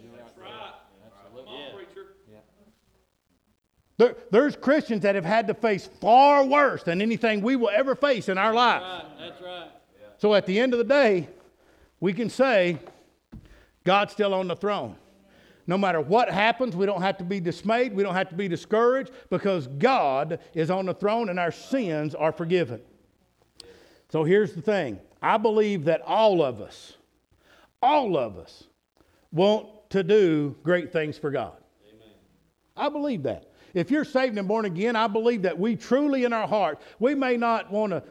There, 3.96 4.16
there's 4.30 4.56
Christians 4.56 5.02
that 5.02 5.14
have 5.14 5.24
had 5.24 5.46
to 5.46 5.54
face 5.54 5.88
far 6.00 6.44
worse 6.44 6.82
than 6.82 7.00
anything 7.00 7.42
we 7.42 7.54
will 7.54 7.70
ever 7.70 7.94
face 7.94 8.28
in 8.28 8.38
our 8.38 8.52
life. 8.52 8.82
That's 8.82 9.04
right. 9.08 9.18
That's 9.18 9.42
right. 9.42 9.70
So 10.16 10.34
at 10.34 10.46
the 10.46 10.58
end 10.58 10.72
of 10.72 10.78
the 10.78 10.84
day, 10.84 11.28
we 12.00 12.12
can 12.12 12.28
say 12.28 12.78
God's 13.84 14.12
still 14.12 14.34
on 14.34 14.48
the 14.48 14.56
throne. 14.56 14.96
No 15.66 15.78
matter 15.78 16.00
what 16.00 16.28
happens, 16.28 16.76
we 16.76 16.86
don't 16.86 17.02
have 17.02 17.18
to 17.18 17.24
be 17.24 17.40
dismayed. 17.40 17.94
We 17.94 18.02
don't 18.02 18.14
have 18.14 18.28
to 18.30 18.34
be 18.34 18.48
discouraged 18.48 19.12
because 19.30 19.66
God 19.68 20.40
is 20.54 20.70
on 20.70 20.86
the 20.86 20.94
throne 20.94 21.28
and 21.28 21.38
our 21.38 21.52
sins 21.52 22.14
are 22.14 22.32
forgiven. 22.32 22.82
So 24.10 24.24
here's 24.24 24.54
the 24.54 24.60
thing 24.60 24.98
I 25.24 25.38
believe 25.38 25.86
that 25.86 26.02
all 26.02 26.42
of 26.42 26.60
us, 26.60 26.98
all 27.80 28.18
of 28.18 28.36
us, 28.36 28.64
want 29.32 29.66
to 29.88 30.02
do 30.02 30.54
great 30.62 30.92
things 30.92 31.16
for 31.16 31.30
God. 31.30 31.56
Amen. 31.88 32.08
I 32.76 32.90
believe 32.90 33.22
that. 33.22 33.50
If 33.72 33.90
you're 33.90 34.04
saved 34.04 34.36
and 34.36 34.46
born 34.46 34.66
again, 34.66 34.96
I 34.96 35.06
believe 35.06 35.40
that 35.42 35.58
we 35.58 35.76
truly 35.76 36.24
in 36.24 36.34
our 36.34 36.46
heart, 36.46 36.78
we 36.98 37.14
may 37.14 37.38
not 37.38 37.72
want 37.72 37.92
to 37.92 38.02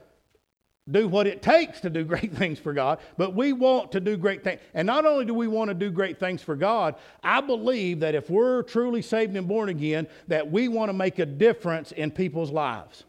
do 0.90 1.08
what 1.08 1.28
it 1.28 1.44
takes 1.44 1.80
to 1.82 1.92
do 1.92 2.04
great 2.14 2.34
things 2.34 2.58
for 2.58 2.74
God, 2.74 2.98
but 3.16 3.36
we 3.36 3.54
want 3.54 3.92
to 3.92 4.00
do 4.00 4.18
great 4.18 4.44
things. 4.44 4.60
And 4.74 4.88
not 4.88 5.06
only 5.06 5.24
do 5.24 5.36
we 5.36 5.48
want 5.48 5.68
to 5.68 5.76
do 5.76 5.92
great 5.92 6.20
things 6.20 6.42
for 6.42 6.56
God, 6.56 6.96
I 7.24 7.42
believe 7.42 8.00
that 8.00 8.16
if 8.16 8.28
we're 8.28 8.64
truly 8.64 9.04
saved 9.04 9.38
and 9.38 9.48
born 9.48 9.70
again, 9.70 10.08
that 10.30 10.52
we 10.52 10.68
want 10.68 10.90
to 10.90 10.94
make 10.94 11.20
a 11.20 11.28
difference 11.28 11.92
in 11.92 12.10
people's 12.10 12.50
lives. 12.50 13.04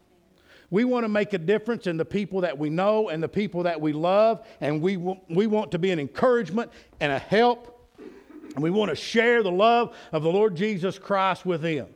We 0.69 0.83
want 0.83 1.03
to 1.03 1.09
make 1.09 1.33
a 1.33 1.37
difference 1.37 1.87
in 1.87 1.97
the 1.97 2.05
people 2.05 2.41
that 2.41 2.57
we 2.57 2.69
know 2.69 3.09
and 3.09 3.21
the 3.21 3.29
people 3.29 3.63
that 3.63 3.79
we 3.79 3.93
love, 3.93 4.45
and 4.61 4.81
we, 4.81 4.97
we 4.97 5.47
want 5.47 5.71
to 5.71 5.79
be 5.79 5.91
an 5.91 5.99
encouragement 5.99 6.71
and 6.99 7.11
a 7.11 7.19
help, 7.19 7.71
and 7.99 8.63
we 8.63 8.71
want 8.71 8.89
to 8.89 8.95
share 8.95 9.43
the 9.43 9.51
love 9.51 9.95
of 10.11 10.23
the 10.23 10.31
Lord 10.31 10.55
Jesus 10.55 10.97
Christ 10.97 11.45
with 11.45 11.61
them. 11.61 11.87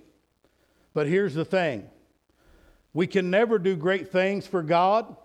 But 0.93 1.07
here's 1.07 1.33
the 1.33 1.45
thing 1.45 1.89
we 2.93 3.07
can 3.07 3.29
never 3.29 3.59
do 3.59 3.75
great 3.75 4.11
things 4.11 4.47
for 4.47 4.63
God 4.63 5.15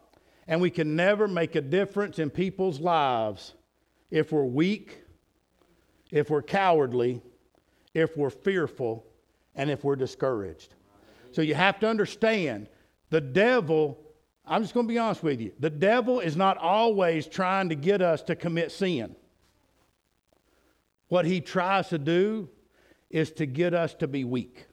and 0.46 0.60
we 0.60 0.70
can 0.70 0.96
never 0.96 1.26
make 1.26 1.54
a 1.54 1.60
difference 1.60 2.18
in 2.18 2.30
people's 2.30 2.80
lives 2.80 3.54
if 4.10 4.32
we're 4.32 4.44
weak, 4.44 5.02
if 6.10 6.30
we're 6.30 6.42
cowardly, 6.42 7.22
if 7.94 8.16
we're 8.16 8.30
fearful, 8.30 9.06
and 9.54 9.70
if 9.70 9.84
we're 9.84 9.96
discouraged. 9.96 10.74
So 11.32 11.42
you 11.42 11.54
have 11.54 11.80
to 11.80 11.88
understand 11.88 12.68
the 13.14 13.20
devil, 13.20 13.96
I'm 14.44 14.62
just 14.62 14.74
going 14.74 14.88
to 14.88 14.92
be 14.92 14.98
honest 14.98 15.22
with 15.22 15.40
you, 15.40 15.52
the 15.60 15.70
devil 15.70 16.18
is 16.18 16.36
not 16.36 16.58
always 16.58 17.28
trying 17.28 17.68
to 17.68 17.76
get 17.76 18.02
us 18.02 18.22
to 18.22 18.34
commit 18.34 18.72
sin. 18.72 19.14
What 21.06 21.24
he 21.24 21.40
tries 21.40 21.90
to 21.90 21.98
do 21.98 22.48
is 23.10 23.30
to 23.34 23.46
get 23.46 23.72
us 23.72 23.94
to 23.94 24.08
be 24.08 24.24
weak. 24.24 24.66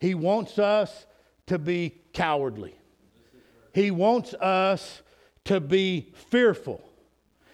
He 0.00 0.16
wants 0.16 0.58
us 0.58 1.06
to 1.46 1.60
be 1.60 2.00
cowardly. 2.12 2.74
He 3.72 3.92
wants 3.92 4.34
us 4.34 5.02
to 5.44 5.60
be 5.60 6.12
fearful 6.28 6.82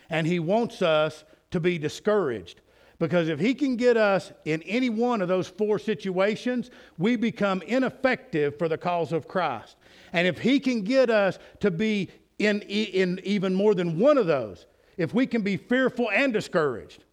and 0.08 0.26
he 0.26 0.38
wants 0.38 0.80
us 0.80 1.24
to 1.50 1.60
be 1.60 1.76
discouraged. 1.76 2.62
Because 2.98 3.28
if 3.28 3.38
he 3.38 3.54
can 3.54 3.76
get 3.76 3.96
us 3.96 4.32
in 4.44 4.62
any 4.62 4.90
one 4.90 5.22
of 5.22 5.28
those 5.28 5.46
four 5.46 5.78
situations, 5.78 6.70
we 6.98 7.16
become 7.16 7.62
ineffective 7.62 8.58
for 8.58 8.68
the 8.68 8.78
cause 8.78 9.12
of 9.12 9.28
Christ. 9.28 9.76
And 10.12 10.26
if 10.26 10.38
he 10.38 10.58
can 10.58 10.82
get 10.82 11.08
us 11.08 11.38
to 11.60 11.70
be 11.70 12.08
in, 12.38 12.60
in 12.62 13.20
even 13.22 13.54
more 13.54 13.74
than 13.74 13.98
one 13.98 14.18
of 14.18 14.26
those, 14.26 14.66
if 14.96 15.14
we 15.14 15.26
can 15.26 15.42
be 15.42 15.56
fearful 15.56 16.10
and 16.10 16.32
discouraged, 16.32 17.04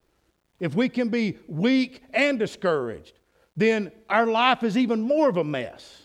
if 0.59 0.73
we 0.73 0.89
can 0.89 1.09
be 1.09 1.37
weak 1.47 2.01
and 2.13 2.39
discouraged, 2.39 3.19
then 3.55 3.91
our 4.09 4.25
life 4.25 4.63
is 4.63 4.77
even 4.77 5.01
more 5.01 5.29
of 5.29 5.37
a 5.37 5.43
mess. 5.43 6.03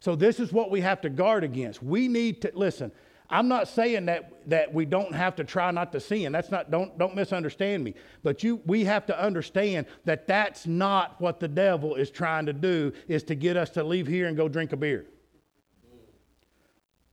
So 0.00 0.16
this 0.16 0.40
is 0.40 0.52
what 0.52 0.70
we 0.70 0.80
have 0.80 1.00
to 1.02 1.10
guard 1.10 1.44
against. 1.44 1.82
We 1.82 2.08
need 2.08 2.42
to 2.42 2.52
listen. 2.54 2.90
I'm 3.28 3.48
not 3.48 3.68
saying 3.68 4.06
that 4.06 4.32
that 4.48 4.72
we 4.72 4.84
don't 4.84 5.14
have 5.14 5.36
to 5.36 5.44
try 5.44 5.70
not 5.70 5.90
to 5.92 6.00
sin. 6.00 6.32
That's 6.32 6.50
not 6.50 6.70
don't 6.70 6.96
don't 6.98 7.16
misunderstand 7.16 7.82
me. 7.82 7.94
But 8.22 8.44
you 8.44 8.60
we 8.66 8.84
have 8.84 9.06
to 9.06 9.20
understand 9.20 9.86
that 10.04 10.26
that's 10.26 10.66
not 10.66 11.20
what 11.20 11.40
the 11.40 11.48
devil 11.48 11.96
is 11.96 12.10
trying 12.10 12.46
to 12.46 12.52
do 12.52 12.92
is 13.08 13.22
to 13.24 13.34
get 13.34 13.56
us 13.56 13.70
to 13.70 13.82
leave 13.82 14.06
here 14.06 14.28
and 14.28 14.36
go 14.36 14.48
drink 14.48 14.72
a 14.72 14.76
beer. 14.76 15.06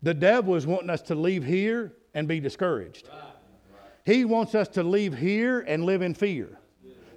The 0.04 0.14
devil 0.14 0.56
is 0.56 0.68
wanting 0.68 0.90
us 0.90 1.02
to 1.04 1.16
leave 1.16 1.44
here 1.44 1.94
and 2.14 2.28
be 2.28 2.40
discouraged. 2.40 3.10
He 4.06 4.26
wants 4.26 4.54
us 4.54 4.68
to 4.70 4.84
leave 4.84 5.18
here 5.18 5.62
and 5.62 5.86
live 5.86 6.02
in 6.02 6.14
fear. 6.14 6.60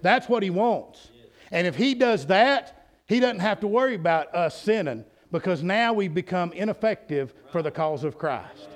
That's 0.02 0.28
what 0.28 0.42
he 0.42 0.50
wants. 0.50 1.10
And 1.50 1.66
if 1.66 1.74
he 1.74 1.94
does 1.94 2.26
that, 2.26 2.88
he 3.06 3.20
doesn't 3.20 3.40
have 3.40 3.60
to 3.60 3.66
worry 3.66 3.94
about 3.94 4.34
us 4.34 4.60
sinning 4.60 5.04
because 5.32 5.62
now 5.62 5.92
we 5.92 6.08
become 6.08 6.52
ineffective 6.52 7.34
for 7.50 7.62
the 7.62 7.70
cause 7.70 8.04
of 8.04 8.16
Christ. 8.16 8.68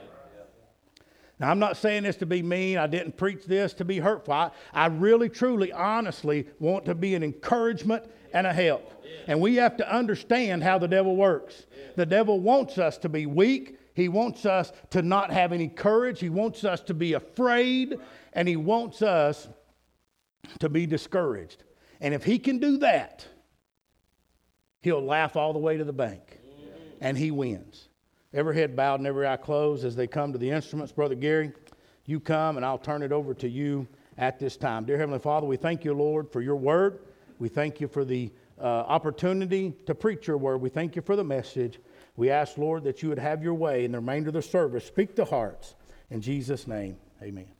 Now, 1.41 1.51
I'm 1.51 1.59
not 1.59 1.79
saying 1.79 2.03
this 2.03 2.17
to 2.17 2.27
be 2.27 2.43
mean. 2.43 2.77
I 2.77 2.87
didn't 2.87 3.17
preach 3.17 3.47
this 3.47 3.73
to 3.75 3.85
be 3.85 3.99
hurtful. 3.99 4.35
I, 4.35 4.51
I 4.75 4.87
really, 4.87 5.31
truly, 5.31 5.73
honestly 5.73 6.47
want 6.59 6.85
to 6.85 6.95
be 6.95 7.15
an 7.15 7.23
encouragement 7.23 8.05
and 8.35 8.47
a 8.47 8.53
help. 8.53 9.05
And 9.27 9.41
we 9.41 9.57
have 9.57 9.77
to 9.79 9.93
understand 9.93 10.63
how 10.63 10.79
the 10.79 10.87
devil 10.87 11.17
works. 11.17 11.67
The 11.97 12.05
devil 12.05 12.41
wants 12.41 12.77
us 12.77 12.99
to 12.99 13.09
be 13.09 13.25
weak. 13.25 13.79
He 13.95 14.09
wants 14.09 14.45
us 14.45 14.73
to 14.91 15.01
not 15.01 15.33
have 15.33 15.53
any 15.53 15.69
courage. 15.69 16.21
He 16.21 16.29
wants 16.29 16.63
us 16.63 16.83
to 16.83 16.95
be 16.95 17.15
afraid. 17.15 17.99
And 18.35 18.47
he 18.47 18.57
wants 18.57 19.01
us 19.01 19.49
to 20.59 20.69
be 20.69 20.87
discouraged. 20.87 21.65
And 22.03 22.13
if 22.13 22.23
he 22.23 22.39
can 22.39 22.59
do 22.59 22.79
that, 22.79 23.27
he'll 24.83 25.05
laugh 25.05 25.37
all 25.37 25.55
the 25.55 25.59
way 25.59 25.79
to 25.79 25.85
the 25.85 25.93
bank 25.93 26.39
and 27.01 27.17
he 27.17 27.31
wins. 27.31 27.90
Every 28.33 28.55
head 28.55 28.77
bowed 28.77 29.01
and 29.01 29.07
every 29.07 29.27
eye 29.27 29.37
closed 29.37 29.85
as 29.85 29.97
they 29.97 30.07
come 30.07 30.33
to 30.33 30.39
the 30.39 30.51
instruments. 30.51 30.93
Brother 30.93 31.17
Gary, 31.17 31.53
you 32.07 32.21
come 32.21 32.57
and 32.57 32.65
I'll 32.65 32.79
turn 32.79 33.03
it 33.03 33.13
over 33.13 33.35
to 33.35 33.49
you 33.49 33.89
at 34.19 34.39
this 34.39 34.57
time. 34.57 34.85
Dear 34.85 34.99
Heavenly 34.99 35.19
Father, 35.19 35.47
we 35.47 35.57
thank 35.57 35.85
you, 35.85 35.95
Lord, 35.95 36.31
for 36.31 36.41
your 36.41 36.57
word. 36.57 37.01
We 37.39 37.49
thank 37.49 37.81
you 37.81 37.89
for 37.89 38.05
the 38.05 38.31
uh, 38.61 38.65
opportunity 38.65 39.75
to 39.87 39.95
preach 39.95 40.27
your 40.27 40.39
word. 40.39 40.59
We 40.61 40.69
thank 40.69 40.95
you 40.95 41.03
for 41.03 41.17
the 41.17 41.25
message. 41.25 41.81
We 42.17 42.31
ask, 42.31 42.59
Lord, 42.59 42.85
that 42.85 43.03
you 43.03 43.09
would 43.09 43.19
have 43.19 43.43
your 43.43 43.55
way 43.55 43.85
in 43.85 43.93
the 43.93 43.99
remainder 43.99 44.29
of 44.29 44.35
the 44.35 44.43
service. 44.43 44.85
Speak 44.85 45.17
to 45.17 45.25
hearts. 45.25 45.75
In 46.11 46.21
Jesus' 46.21 46.67
name, 46.67 46.99
amen. 47.23 47.60